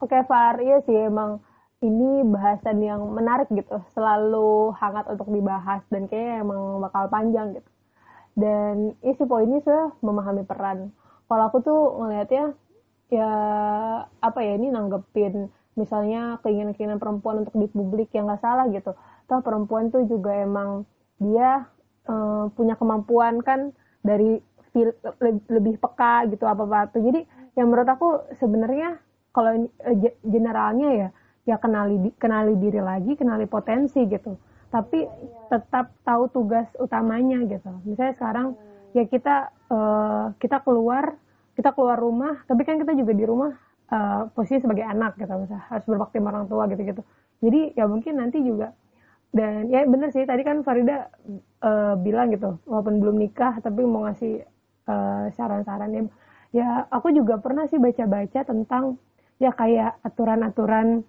Oke 0.02 0.18
Far 0.26 0.58
iya 0.60 0.82
sih 0.84 0.98
emang 0.98 1.40
ini 1.86 2.26
bahasan 2.26 2.82
yang 2.82 3.06
menarik 3.14 3.48
gitu. 3.54 3.80
Selalu 3.94 4.74
hangat 4.82 5.06
untuk 5.14 5.30
dibahas 5.30 5.86
dan 5.94 6.10
kayaknya 6.10 6.42
emang 6.42 6.82
bakal 6.82 7.06
panjang 7.08 7.56
gitu. 7.56 7.70
Dan 8.34 8.98
isi 9.06 9.24
poinnya 9.24 9.62
sih 9.62 9.82
memahami 10.02 10.44
peran. 10.44 10.90
Kalau 11.30 11.44
aku 11.48 11.58
tuh 11.64 11.82
ngelihatnya 12.02 12.58
ya 13.12 13.34
apa 14.24 14.40
ya 14.40 14.56
ini 14.56 14.72
nanggepin 14.72 15.52
misalnya 15.76 16.40
keinginan-keinginan 16.44 17.00
perempuan 17.00 17.44
untuk 17.44 17.56
di 17.56 17.68
publik 17.68 18.12
yang 18.16 18.28
nggak 18.28 18.44
salah 18.44 18.68
gitu 18.72 18.96
toh 19.32 19.40
perempuan 19.40 19.88
tuh 19.88 20.04
juga 20.12 20.36
emang 20.36 20.84
dia 21.24 21.64
uh, 22.12 22.52
punya 22.52 22.76
kemampuan 22.76 23.40
kan 23.40 23.72
dari 24.04 24.44
feel, 24.76 24.92
lebih 25.48 25.80
peka 25.80 26.28
gitu 26.28 26.44
apa 26.44 26.68
apa 26.68 26.92
tuh 26.92 27.00
jadi 27.08 27.24
yang 27.56 27.72
menurut 27.72 27.88
aku 27.88 28.28
sebenarnya 28.36 29.00
kalau 29.32 29.56
uh, 29.72 29.96
generalnya 30.28 30.90
ya 30.92 31.08
ya 31.48 31.56
kenali 31.56 32.12
kenali 32.20 32.60
diri 32.60 32.84
lagi 32.84 33.16
kenali 33.16 33.48
potensi 33.48 34.04
gitu. 34.06 34.36
Tapi 34.72 35.04
tetap 35.52 35.92
tahu 36.08 36.32
tugas 36.32 36.68
utamanya 36.80 37.44
gitu. 37.44 37.72
Misalnya 37.84 38.16
sekarang 38.16 38.48
ya 38.96 39.04
kita 39.08 39.52
uh, 39.72 40.32
kita 40.40 40.64
keluar 40.64 41.16
kita 41.56 41.76
keluar 41.76 42.00
rumah 42.00 42.44
tapi 42.48 42.64
kan 42.64 42.80
kita 42.80 42.96
juga 42.96 43.12
di 43.16 43.26
rumah 43.28 43.52
uh, 43.92 44.28
posisi 44.32 44.64
sebagai 44.64 44.84
anak 44.88 45.20
gitu 45.20 45.32
misalnya 45.32 45.64
harus 45.68 45.86
berbakti 45.88 46.18
sama 46.20 46.30
orang 46.32 46.48
tua 46.48 46.64
gitu 46.72 46.82
gitu 46.84 47.02
jadi 47.44 47.76
ya 47.76 47.86
mungkin 47.88 48.14
nanti 48.20 48.40
juga 48.44 48.76
dan 49.32 49.72
ya 49.72 49.88
bener 49.88 50.12
sih. 50.12 50.28
Tadi 50.28 50.44
kan 50.44 50.64
Farida 50.64 51.08
uh, 51.64 51.96
bilang 52.00 52.32
gitu 52.36 52.60
walaupun 52.68 53.00
belum 53.00 53.16
nikah 53.20 53.60
tapi 53.64 53.84
mau 53.88 54.08
ngasih 54.08 54.44
uh, 54.88 55.32
saran-saran 55.36 55.92
ya. 55.92 56.04
Ya 56.52 56.68
aku 56.92 57.16
juga 57.16 57.40
pernah 57.40 57.64
sih 57.72 57.80
baca-baca 57.80 58.44
tentang 58.44 59.00
ya 59.40 59.56
kayak 59.56 60.04
aturan-aturan 60.04 61.08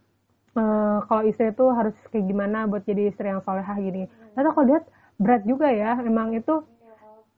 uh, 0.55 1.03
kalau 1.11 1.23
istri 1.27 1.51
itu 1.51 1.67
harus 1.75 1.99
kayak 2.15 2.31
gimana 2.31 2.71
buat 2.71 2.87
jadi 2.87 3.11
istri 3.11 3.27
yang 3.27 3.43
solehah 3.43 3.75
gini. 3.77 4.07
Tapi 4.39 4.49
kalau 4.55 4.67
lihat 4.71 4.85
berat 5.19 5.43
juga 5.43 5.69
ya, 5.69 5.99
memang 5.99 6.33
itu 6.39 6.63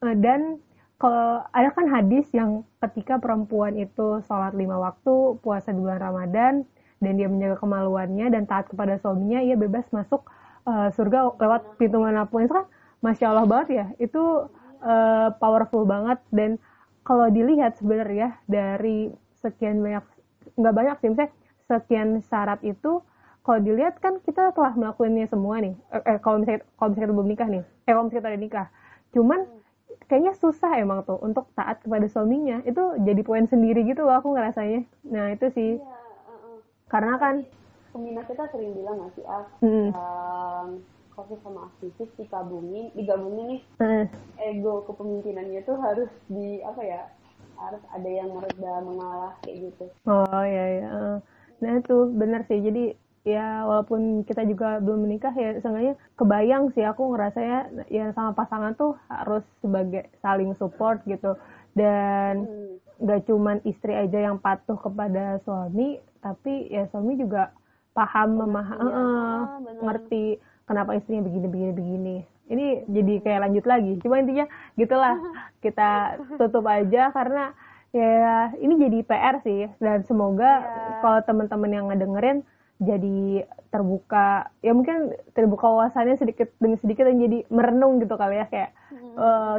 uh, 0.05 0.16
dan 0.20 0.61
kalau 1.01 1.43
ada 1.51 1.68
kan 1.74 1.91
hadis 1.91 2.30
yang 2.30 2.62
ketika 2.80 3.18
perempuan 3.18 3.74
itu 3.76 4.22
sholat 4.24 4.55
lima 4.55 4.78
waktu, 4.78 5.37
puasa 5.43 5.74
di 5.74 5.82
bulan 5.82 6.01
Ramadan, 6.01 6.55
dan 7.03 7.12
dia 7.18 7.28
menjaga 7.28 7.59
kemaluannya 7.61 8.30
dan 8.30 8.47
taat 8.47 8.70
kepada 8.70 8.97
suaminya, 9.03 9.43
ia 9.43 9.59
bebas 9.59 9.85
masuk 9.91 10.24
uh, 10.65 10.89
surga 10.93 11.37
lewat 11.39 11.77
pintu 11.81 12.01
mana 12.01 12.29
pun. 12.29 12.45
Itu 12.45 12.55
kan 12.57 12.67
masya 13.05 13.33
Allah 13.33 13.47
banget 13.49 13.69
ya, 13.73 13.87
itu 14.01 14.49
uh, 14.81 15.29
powerful 15.37 15.85
banget. 15.85 16.19
Dan 16.33 16.57
kalau 17.05 17.29
dilihat 17.29 17.77
sebenarnya 17.77 18.41
dari 18.49 19.12
sekian 19.45 19.85
banyak 19.85 20.05
nggak 20.57 20.75
banyak 20.75 20.97
sih, 21.01 21.09
misalnya 21.12 21.33
sekian 21.69 22.09
syarat 22.25 22.61
itu 22.65 23.01
kalau 23.45 23.61
dilihat 23.61 24.01
kan 24.01 24.25
kita 24.25 24.57
telah 24.57 24.73
melakukannya 24.73 25.29
semua 25.29 25.61
nih. 25.61 25.77
Eh, 25.93 26.17
eh 26.17 26.19
kalau 26.21 26.41
misalnya 26.41 26.65
kalau 26.81 26.89
misalnya 26.93 27.05
kita 27.05 27.17
belum 27.17 27.29
nikah 27.29 27.49
nih, 27.53 27.62
eh 27.65 27.93
kalau 27.93 28.05
misalnya 28.09 28.21
kita 28.21 28.33
udah 28.33 28.43
nikah, 28.43 28.67
cuman 29.12 29.41
kayaknya 30.09 30.33
susah 30.37 30.73
emang 30.81 31.05
tuh 31.05 31.21
untuk 31.21 31.49
taat 31.53 31.85
kepada 31.85 32.09
suaminya. 32.09 32.65
Itu 32.65 32.97
jadi 33.05 33.21
poin 33.21 33.45
sendiri 33.45 33.85
gitu 33.85 34.09
loh 34.09 34.17
aku 34.17 34.33
ngerasanya. 34.33 34.89
Nah 35.12 35.37
itu 35.37 35.53
sih. 35.53 35.71
Iya, 35.77 35.85
uh 35.85 36.33
-uh. 36.33 36.59
karena 36.89 37.15
kan 37.21 37.35
peminat 37.95 38.26
kita 38.26 38.51
sering 38.51 38.74
bilang 38.74 38.99
nggak 38.99 39.12
sih 39.14 39.24
ah 39.30 39.47
hmm. 39.62 39.88
um, 39.95 40.68
kopi 41.14 41.38
sama 41.47 41.70
aktivis 41.70 42.11
digabungin 42.18 42.90
digabungin 42.99 43.47
nih 43.55 43.62
hmm. 43.78 44.05
ego 44.42 44.82
kepemimpinannya 44.90 45.62
tuh 45.62 45.78
harus 45.78 46.11
di 46.26 46.59
apa 46.66 46.82
ya 46.82 47.07
harus 47.55 47.82
ada 47.95 48.11
yang 48.11 48.34
mereda 48.34 48.82
mengalah 48.82 49.32
kayak 49.47 49.70
gitu 49.70 49.84
oh 50.11 50.42
iya 50.42 50.64
iya 50.82 50.90
nah 51.62 51.72
itu 51.78 51.97
benar 52.11 52.42
sih 52.51 52.59
jadi 52.59 52.99
ya 53.24 53.64
walaupun 53.64 54.26
kita 54.28 54.45
juga 54.45 54.82
belum 54.84 55.09
menikah 55.09 55.32
ya 55.32 55.57
seenggaknya 55.62 55.97
kebayang 56.18 56.74
sih 56.76 56.84
aku 56.84 57.14
ngerasanya 57.14 57.88
ya 57.88 58.12
sama 58.12 58.36
pasangan 58.36 58.76
tuh 58.76 58.99
harus 59.09 59.47
sebagai 59.64 60.12
saling 60.20 60.53
support 60.61 61.01
gitu 61.09 61.32
dan 61.72 62.45
hmm. 62.45 63.07
gak 63.07 63.24
cuman 63.24 63.64
istri 63.64 63.97
aja 63.97 64.28
yang 64.28 64.36
patuh 64.36 64.76
kepada 64.76 65.40
suami 65.47 66.03
tapi 66.20 66.68
ya 66.68 66.84
suami 66.92 67.16
juga 67.16 67.55
paham 67.95 68.42
memaham 68.42 68.84
ya. 68.84 68.99
uh, 68.99 69.42
ngerti 69.86 70.42
kenapa 70.66 70.99
istrinya 70.99 71.24
begini 71.24 71.47
begini 71.47 71.72
begini 71.72 72.16
ini 72.45 72.66
jadi 72.90 73.14
kayak 73.24 73.42
lanjut 73.49 73.64
lagi 73.64 73.92
cuma 74.03 74.20
intinya 74.20 74.47
gitulah 74.76 75.16
kita 75.64 76.20
tutup 76.36 76.66
aja 76.68 77.14
karena 77.14 77.55
Ya, 77.95 78.51
ini 78.59 78.74
jadi 78.74 79.07
PR 79.07 79.38
sih 79.47 79.70
dan 79.78 80.03
semoga 80.03 80.66
yeah. 80.66 80.99
kalau 80.99 81.22
teman-teman 81.30 81.70
yang 81.70 81.86
ngedengerin 81.86 82.42
jadi 82.82 83.47
terbuka 83.70 84.51
ya 84.66 84.74
mungkin 84.74 85.14
terbuka 85.30 85.62
wawasannya 85.62 86.18
sedikit 86.18 86.51
demi 86.59 86.74
sedikit 86.82 87.07
dan 87.07 87.22
jadi 87.22 87.47
merenung 87.55 88.03
gitu 88.03 88.18
kali 88.18 88.42
ya 88.42 88.51
kayak 88.51 88.74
hmm. 88.90 89.14
uh, 89.14 89.57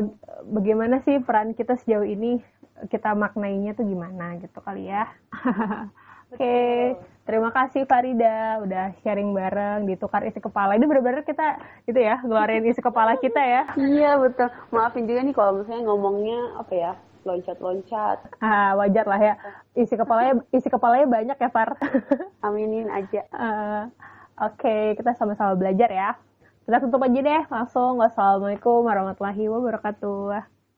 bagaimana 0.52 1.00
sih 1.08 1.24
peran 1.24 1.56
kita 1.56 1.80
sejauh 1.80 2.04
ini 2.04 2.44
kita 2.92 3.16
maknainya 3.16 3.72
tuh 3.72 3.88
gimana 3.88 4.36
gitu 4.44 4.60
kali 4.60 4.92
ya. 4.92 5.08
Oke, 6.36 6.36
okay. 6.36 6.80
Terima 7.26 7.50
kasih 7.52 7.90
Farida 7.90 8.62
udah 8.62 8.94
sharing 9.02 9.34
bareng 9.34 9.90
ditukar 9.90 10.24
isi 10.24 10.40
kepala. 10.40 10.78
Ini 10.78 10.86
benar-benar 10.86 11.26
kita 11.26 11.60
itu 11.90 12.00
ya 12.00 12.22
ngeluarin 12.22 12.64
isi 12.70 12.80
kepala 12.80 13.18
kita 13.18 13.42
ya. 13.42 13.64
Iya 13.76 14.12
betul. 14.22 14.50
Maafin 14.72 15.10
juga 15.10 15.22
nih 15.26 15.36
kalau 15.36 15.52
misalnya 15.62 15.84
ngomongnya 15.90 16.40
apa 16.62 16.74
ya 16.74 16.94
loncat-loncat. 17.26 18.18
Ah, 18.40 18.78
wajar 18.78 19.06
lah 19.10 19.18
ya. 19.20 19.34
Isi 19.74 19.98
kepalanya 19.98 20.46
isi 20.54 20.70
kepalanya 20.70 21.08
banyak 21.10 21.38
ya, 21.42 21.50
Far. 21.50 21.74
Aminin 22.46 22.88
aja. 22.94 23.26
Uh, 23.34 23.90
Oke, 24.36 24.68
okay, 24.68 24.84
kita 25.00 25.16
sama-sama 25.16 25.56
belajar 25.56 25.90
ya. 25.90 26.10
Kita 26.68 26.84
tutup 26.84 27.02
aja 27.08 27.20
deh 27.24 27.44
langsung. 27.48 28.04
Wassalamualaikum 28.04 28.84
warahmatullahi 28.84 29.48
wabarakatuh. 29.48 30.55